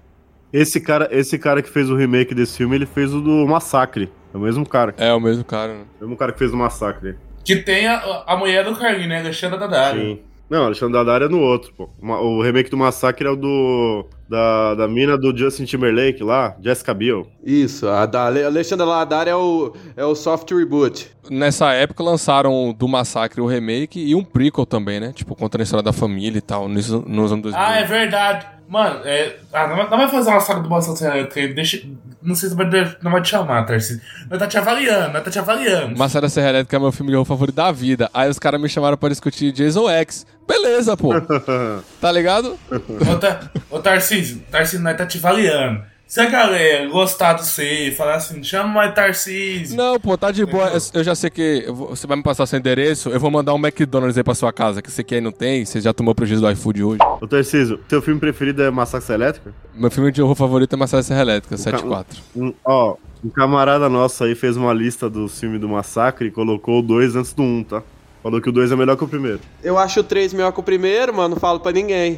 [0.54, 4.10] Esse cara, esse cara que fez o remake desse filme, ele fez o do Massacre.
[4.34, 4.94] É o mesmo cara.
[4.98, 5.84] É o mesmo cara, né?
[6.00, 7.16] É o mesmo cara que fez o Massacre.
[7.44, 9.20] Que tem a, a mulher do Carlinho, né?
[9.20, 10.02] Alexandra Daddario.
[10.02, 10.20] Sim.
[10.50, 11.90] Não, Alexandre Daddario é no outro, pô.
[12.02, 14.06] O remake do Massacre é o do...
[14.28, 17.28] Da, da mina do Justin Timberlake lá, Jessica Biel.
[17.44, 21.12] Isso, a da Ale- Alexandra Ladar é o, é o soft reboot.
[21.30, 25.12] Nessa época lançaram do Massacre o remake e um prequel também, né?
[25.14, 27.54] Tipo, contando a história da família e tal, nos, nos anos 2000.
[27.56, 28.48] Ah, é verdade.
[28.68, 29.36] Mano, é.
[29.54, 31.88] Ah, não, vai- não vai fazer uma saga do Boston Celtics, deixa.
[32.24, 32.68] Não sei se vai,
[33.04, 34.02] não vai te chamar, Tarcísio.
[34.28, 35.96] Nós tá te avaliando, nós tá te avaliando.
[35.96, 38.10] Marcelo Serra Elétrica é meu filme de horror favorito da vida.
[38.12, 40.26] Aí os caras me chamaram pra discutir Jason X.
[40.48, 41.10] Beleza, pô.
[42.02, 42.58] tá ligado?
[42.72, 45.82] Ô, Ta- Ô Tarcísio, Tarcísio, nós tá te avaliando.
[46.08, 49.76] Se a galera gostar do você, falar assim, chama mais Tarcísio.
[49.76, 50.68] Não, pô, tá de boa.
[50.70, 53.10] Eu- Eu já sei que você vai me passar seu endereço.
[53.10, 55.66] Eu vou mandar um McDonald's aí pra sua casa, que você que aí não tem.
[55.66, 57.00] Você já tomou prejuízo do iFood hoje.
[57.20, 59.52] Ô, Tarcísio, teu filme preferido é Massacre Elétrica?
[59.74, 62.22] Meu filme de horror favorito é Serra Elétrica, 74.
[62.36, 66.84] Um, ó, um camarada nosso aí fez uma lista do filme do Massacre e colocou
[66.84, 67.82] 2 antes do 1, um, tá?
[68.26, 69.40] Falou que o 2 é melhor que o primeiro.
[69.64, 72.18] Eu acho o 3 melhor que o primeiro, mano, não falo pra ninguém.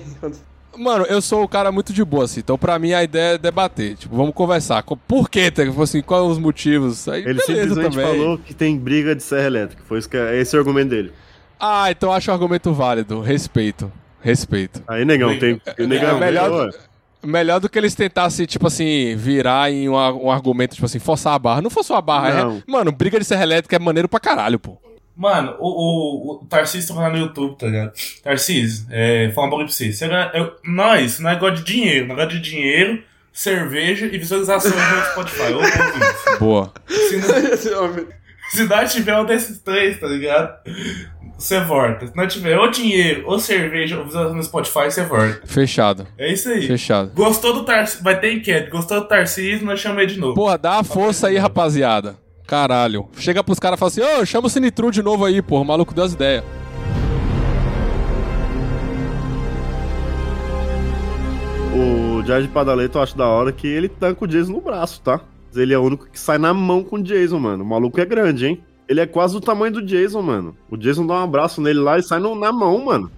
[0.77, 2.39] Mano, eu sou o cara muito de boa, assim.
[2.39, 3.97] Então, pra mim, a ideia é debater.
[3.97, 4.81] Tipo, vamos conversar.
[4.83, 5.51] Co- Por quê?
[5.51, 5.65] tá?
[5.65, 7.09] Tipo Assim, quais os motivos?
[7.09, 8.05] Aí, Ele simplesmente também.
[8.19, 9.83] falou que tem briga de serra elétrica.
[9.85, 11.11] Foi isso que é, esse é o argumento dele.
[11.59, 13.19] Ah, então eu acho o argumento válido.
[13.19, 13.91] Respeito.
[14.21, 14.81] Respeito.
[14.87, 15.59] Aí, negão, tem.
[15.79, 16.69] negão, é melhor, negão,
[17.21, 21.33] melhor do que eles tentassem, tipo assim, virar em um, um argumento, tipo assim, forçar
[21.33, 21.61] a barra.
[21.61, 22.57] Não forçou a barra, Não.
[22.59, 22.63] é.
[22.65, 24.77] Mano, briga de serra elétrica é maneiro pra caralho, pô.
[25.17, 27.91] Mano, o, o, o Tarcísio tá lá no YouTube, tá ligado?
[28.23, 29.91] Tarcísio, é, falar um bagulho pra você.
[29.91, 33.01] você ganha- eu- nós, nós gosta de dinheiro, nós gosta de dinheiro,
[33.33, 36.37] cerveja e visualização no Spotify.
[36.39, 36.71] Boa.
[36.87, 37.17] Se,
[37.71, 38.05] não,
[38.51, 40.55] se nós tiver um desses três, tá ligado?
[41.37, 42.07] Você volta.
[42.07, 45.41] Se nós tiver ou dinheiro, ou cerveja, ou visualização no Spotify, você volta.
[45.45, 46.07] Fechado.
[46.17, 46.65] É isso aí.
[46.65, 47.11] Fechado.
[47.13, 48.03] Gostou do Tarcísio?
[48.03, 48.69] Vai ter enquete.
[48.71, 49.65] Gostou do Tarcísio?
[49.65, 50.33] Nós chamamos de novo.
[50.35, 52.15] Porra, dá a força aí, rapaziada.
[52.47, 53.07] Caralho.
[53.17, 55.61] Chega pros caras e fala assim, ô, chama o Sinitru de novo aí, porra.
[55.63, 56.43] O maluco deu as ideias.
[61.73, 65.19] O Jared Padaleto eu acho da hora que ele tanca o Jason no braço, tá?
[65.55, 67.63] Ele é o único que sai na mão com o Jason, mano.
[67.63, 68.63] O maluco é grande, hein?
[68.87, 70.55] Ele é quase do tamanho do Jason, mano.
[70.69, 73.11] O Jason dá um abraço nele lá e sai no- na mão, mano.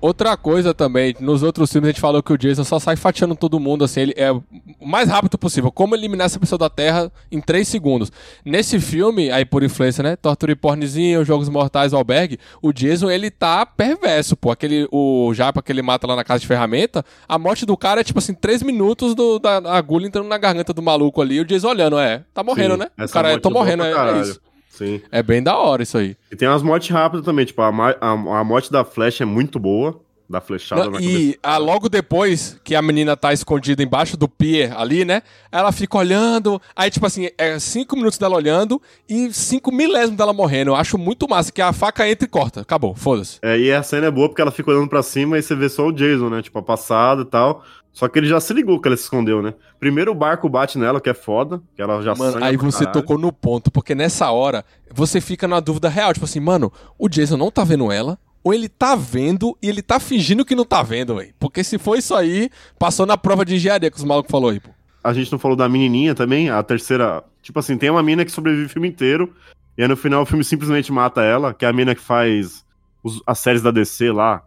[0.00, 3.34] Outra coisa também, nos outros filmes a gente falou que o Jason só sai fatiando
[3.34, 4.42] todo mundo, assim, ele é o
[4.84, 5.72] mais rápido possível.
[5.72, 8.12] Como eliminar essa pessoa da Terra em 3 segundos.
[8.44, 10.16] Nesse filme, aí por influência, né?
[10.16, 14.50] Tortura e pornezinho, Jogos Mortais, Albergue, o Jason, ele tá perverso, pô.
[14.50, 18.02] Aquele, o japa que ele mata lá na casa de ferramenta, a morte do cara
[18.02, 21.40] é tipo assim, 3 minutos do, da agulha entrando na garganta do maluco ali, e
[21.40, 22.22] o Jason olhando, é.
[22.34, 22.90] Tá morrendo, Sim, né?
[22.98, 24.40] O cara é, tô morrendo, é, é isso.
[24.76, 25.00] Sim.
[25.10, 26.16] É bem da hora isso aí.
[26.30, 29.58] E tem umas mortes rápidas também, tipo, a, a, a morte da Flash é muito
[29.58, 30.00] boa.
[30.28, 34.28] Dá flechada Não, na e ah, logo depois que a menina tá escondida embaixo do
[34.28, 35.22] pier ali, né?
[35.52, 36.60] Ela fica olhando.
[36.74, 40.72] Aí, tipo assim, é cinco minutos dela olhando e cinco milésimos dela morrendo.
[40.72, 42.62] Eu acho muito massa que a faca entra e corta.
[42.62, 43.38] Acabou, foda-se.
[43.40, 45.68] É, e a cena é boa porque ela fica olhando pra cima e você vê
[45.68, 46.42] só o Jason, né?
[46.42, 47.64] Tipo, a passada e tal.
[47.96, 49.54] Só que ele já se ligou que ela se escondeu, né?
[49.80, 52.92] Primeiro o barco bate nela, que é foda, que ela já Mano, aí você caralho.
[53.00, 54.62] tocou no ponto, porque nessa hora
[54.92, 56.12] você fica na dúvida real.
[56.12, 58.18] Tipo assim, mano, o Jason não tá vendo ela.
[58.44, 61.32] Ou ele tá vendo e ele tá fingindo que não tá vendo, velho.
[61.40, 64.60] Porque se for isso aí, passou na prova de engenharia que os malucos falou aí,
[64.60, 64.68] pô.
[65.02, 67.24] A gente não falou da menininha também, a terceira.
[67.42, 69.32] Tipo assim, tem uma mina que sobrevive o filme inteiro.
[69.78, 72.62] E aí no final o filme simplesmente mata ela, que é a mina que faz
[73.02, 74.42] os- as séries da DC lá.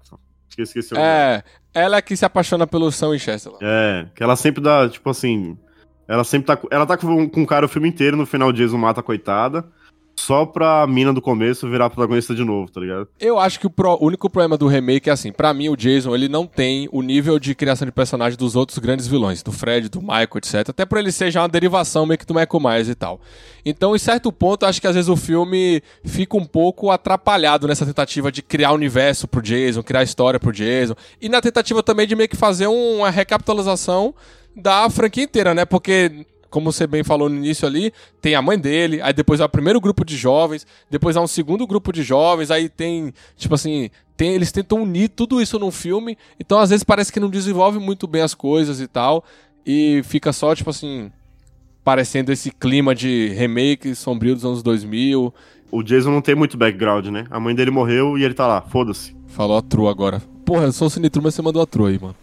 [0.63, 1.07] Esqueci, esqueci o nome.
[1.09, 3.53] É, ela é que se apaixona pelo Sam Winchester.
[3.61, 5.57] É, que ela sempre dá, tipo assim.
[6.07, 6.57] Ela sempre tá.
[6.57, 8.99] com- Ela tá com, com o cara o filme inteiro, no final o Jason mata
[8.99, 9.65] a coitada.
[10.25, 13.07] Só pra mina do começo virar protagonista de novo, tá ligado?
[13.19, 16.13] Eu acho que o pro- único problema do remake é assim, pra mim o Jason,
[16.13, 19.87] ele não tem o nível de criação de personagem dos outros grandes vilões, do Fred,
[19.89, 20.69] do Michael, etc.
[20.69, 23.19] Até por ele ser já uma derivação meio que do Michael Myers e tal.
[23.65, 27.85] Então, em certo ponto, acho que às vezes o filme fica um pouco atrapalhado nessa
[27.85, 32.15] tentativa de criar universo pro Jason, criar história pro Jason, e na tentativa também de
[32.15, 34.13] meio que fazer um- uma recapitalização
[34.55, 35.65] da franquia inteira, né?
[35.65, 39.45] Porque como você bem falou no início ali, tem a mãe dele, aí depois há
[39.45, 43.55] o primeiro grupo de jovens, depois há um segundo grupo de jovens, aí tem, tipo
[43.55, 47.29] assim, tem, eles tentam unir tudo isso num filme, então às vezes parece que não
[47.29, 49.23] desenvolve muito bem as coisas e tal,
[49.65, 51.11] e fica só, tipo assim,
[51.83, 55.33] parecendo esse clima de remake sombrio dos anos 2000.
[55.71, 57.25] O Jason não tem muito background, né?
[57.29, 59.15] A mãe dele morreu e ele tá lá, foda-se.
[59.27, 60.21] Falou a true agora.
[60.45, 62.15] Porra, eu sou o Sinitru, mas você mandou a true aí, mano.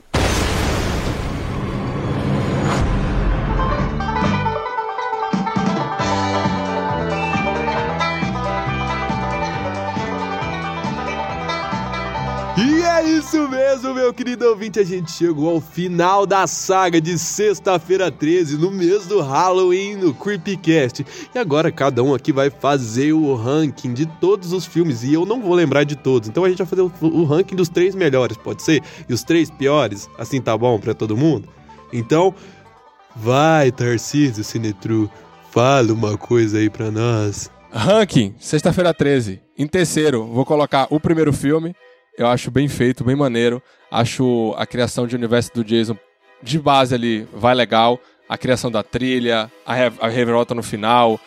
[13.87, 14.81] Isso meu querido ouvinte.
[14.81, 20.13] A gente chegou ao final da saga de sexta-feira 13, no mês do Halloween, no
[20.13, 21.07] Creepycast.
[21.33, 25.05] E agora cada um aqui vai fazer o ranking de todos os filmes.
[25.05, 26.29] E eu não vou lembrar de todos.
[26.29, 28.83] Então a gente vai fazer o, ranking dos três melhores, pode ser?
[29.09, 30.09] E os três piores?
[30.19, 31.49] Assim tá bom pra todo mundo?
[31.93, 32.35] Então,
[33.15, 35.09] vai, Tarcísio Sinetru.
[35.53, 37.51] Fala uma coisa aí pra nós.
[37.71, 39.41] Ranking, sexta-feira 13.
[39.57, 41.75] Em terceiro, vou colocar o primeiro filme.
[42.19, 43.63] Eu acho bem feito, bem maneiro.
[43.91, 45.97] Acho a criação de universo do Jason
[46.43, 48.01] de base ali vai legal.
[48.29, 51.21] A criação da trilha, a, re a reviravolta no final,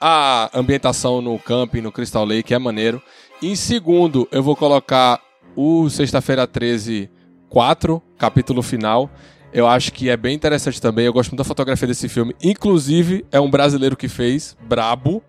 [0.00, 3.00] a ambientação no camping, no Crystal Lake é maneiro.
[3.40, 5.20] Em segundo, eu vou colocar
[5.56, 7.08] o Sexta-feira 13
[7.48, 9.10] 4, capítulo final.
[9.52, 11.04] Eu acho que é bem interessante também.
[11.04, 12.34] Eu gosto muito da fotografia desse filme.
[12.42, 15.22] Inclusive, é um brasileiro que fez, brabo.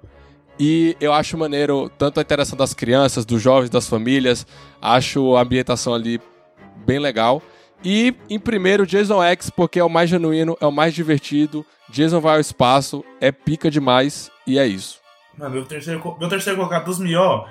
[0.66, 4.48] E eu acho maneiro tanto a interação das crianças, dos jovens, das famílias.
[4.82, 6.22] Acho a ambientação ali
[6.86, 7.44] bem legal.
[7.84, 11.66] E em primeiro, Jason X, porque é o mais genuíno, é o mais divertido.
[11.90, 15.00] Jason vai ao espaço, é pica demais e é isso.
[15.38, 17.44] Mano, meu terceiro, meu terceiro colocado dos Mió,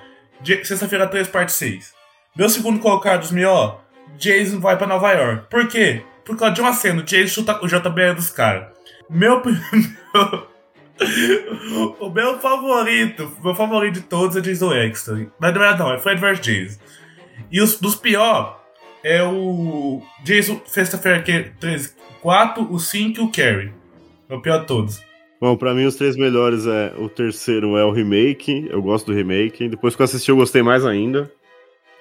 [0.64, 1.92] sexta-feira 3, parte 6.
[2.34, 3.74] Meu segundo colocado dos Mió,
[4.16, 5.50] Jason vai pra Nova York.
[5.50, 6.02] Por quê?
[6.24, 8.68] Por causa de uma cena, o Jason chuta o JBL dos caras.
[9.10, 9.60] Meu, pri-
[12.00, 14.72] o meu favorito, meu favorito de todos é Jason
[15.12, 15.32] ligado?
[15.38, 16.80] Mas não é não, é Fred vs Jason.
[17.50, 18.62] E os dos pior
[19.04, 23.72] é o Jason sexta-feira 13, 4, o 5 e o Carrie.
[24.28, 25.02] É o pior de todos.
[25.40, 29.12] Bom, pra mim os três melhores é o terceiro é o remake, eu gosto do
[29.12, 29.68] remake.
[29.68, 31.30] Depois que eu assisti eu gostei mais ainda.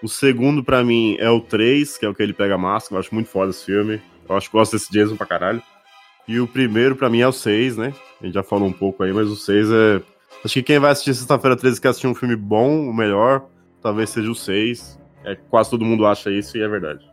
[0.03, 2.95] O segundo pra mim é o 3, que é o que ele pega a máscara,
[2.95, 3.99] eu acho muito foda esse filme.
[4.30, 5.61] Eu acho que gosto desse Jason pra caralho.
[6.32, 7.94] E o primeiro pra mim é o 6, né?
[8.22, 10.02] A gente já falou um pouco aí, mas o 6 é
[10.44, 13.45] Acho que quem vai assistir sexta-feira 13 quer assistir um filme bom, o melhor,
[13.82, 14.98] talvez seja o 6.
[15.24, 17.06] É, quase todo mundo acha isso e é verdade.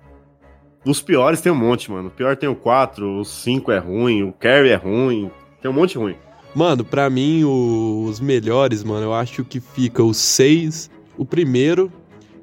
[0.82, 2.08] Dos piores tem um monte, mano.
[2.08, 5.30] O pior tem o 4, o 5 é ruim, o Carrie é ruim,
[5.60, 6.14] tem um monte ruim.
[6.54, 11.92] Mano, pra mim, os melhores, mano, eu acho que fica o 6, o primeiro,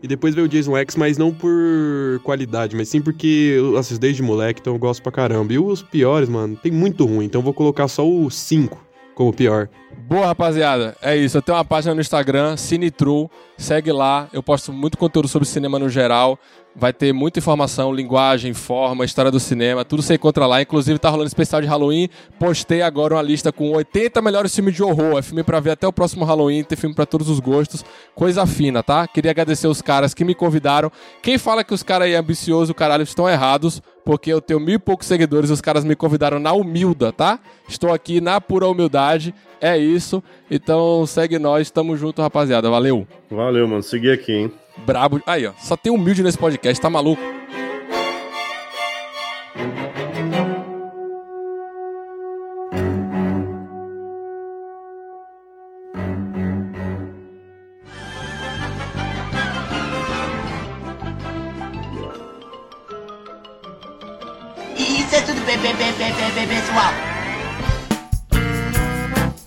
[0.02, 4.00] e depois veio o Jason X, mas não por qualidade, mas sim porque eu assisto
[4.00, 5.54] desde moleque, então eu gosto pra caramba.
[5.54, 8.85] E os piores, mano, tem muito ruim, então eu vou colocar só o 5
[9.16, 9.70] como pior.
[10.08, 10.96] Boa, rapaziada.
[11.02, 11.38] É isso.
[11.38, 13.28] Eu tenho uma página no Instagram, CineTrue.
[13.58, 14.28] Segue lá.
[14.32, 16.38] Eu posto muito conteúdo sobre cinema no geral.
[16.76, 19.86] Vai ter muita informação, linguagem, forma, história do cinema.
[19.86, 20.62] Tudo você encontra lá.
[20.62, 22.10] Inclusive, tá rolando especial de Halloween.
[22.38, 25.18] Postei agora uma lista com 80 melhores filmes de horror.
[25.18, 26.64] É filme pra ver até o próximo Halloween.
[26.64, 27.84] Tem filme pra todos os gostos.
[28.14, 29.08] Coisa fina, tá?
[29.08, 30.92] Queria agradecer os caras que me convidaram.
[31.24, 33.82] Quem fala que os caras aí é ambicioso, caralho, estão errados.
[34.06, 37.40] Porque eu tenho mil e poucos seguidores e os caras me convidaram na humilda, tá?
[37.68, 39.34] Estou aqui na pura humildade.
[39.60, 40.24] É isso.
[40.50, 41.72] Então segue nós.
[41.72, 42.70] Tamo junto, rapaziada.
[42.70, 43.08] Valeu.
[43.30, 43.84] Valeu, mano.
[43.84, 44.52] Segui aqui, hein?
[44.78, 45.22] brabo.
[45.26, 47.22] Aí, ó, só tem humilde nesse podcast, tá maluco?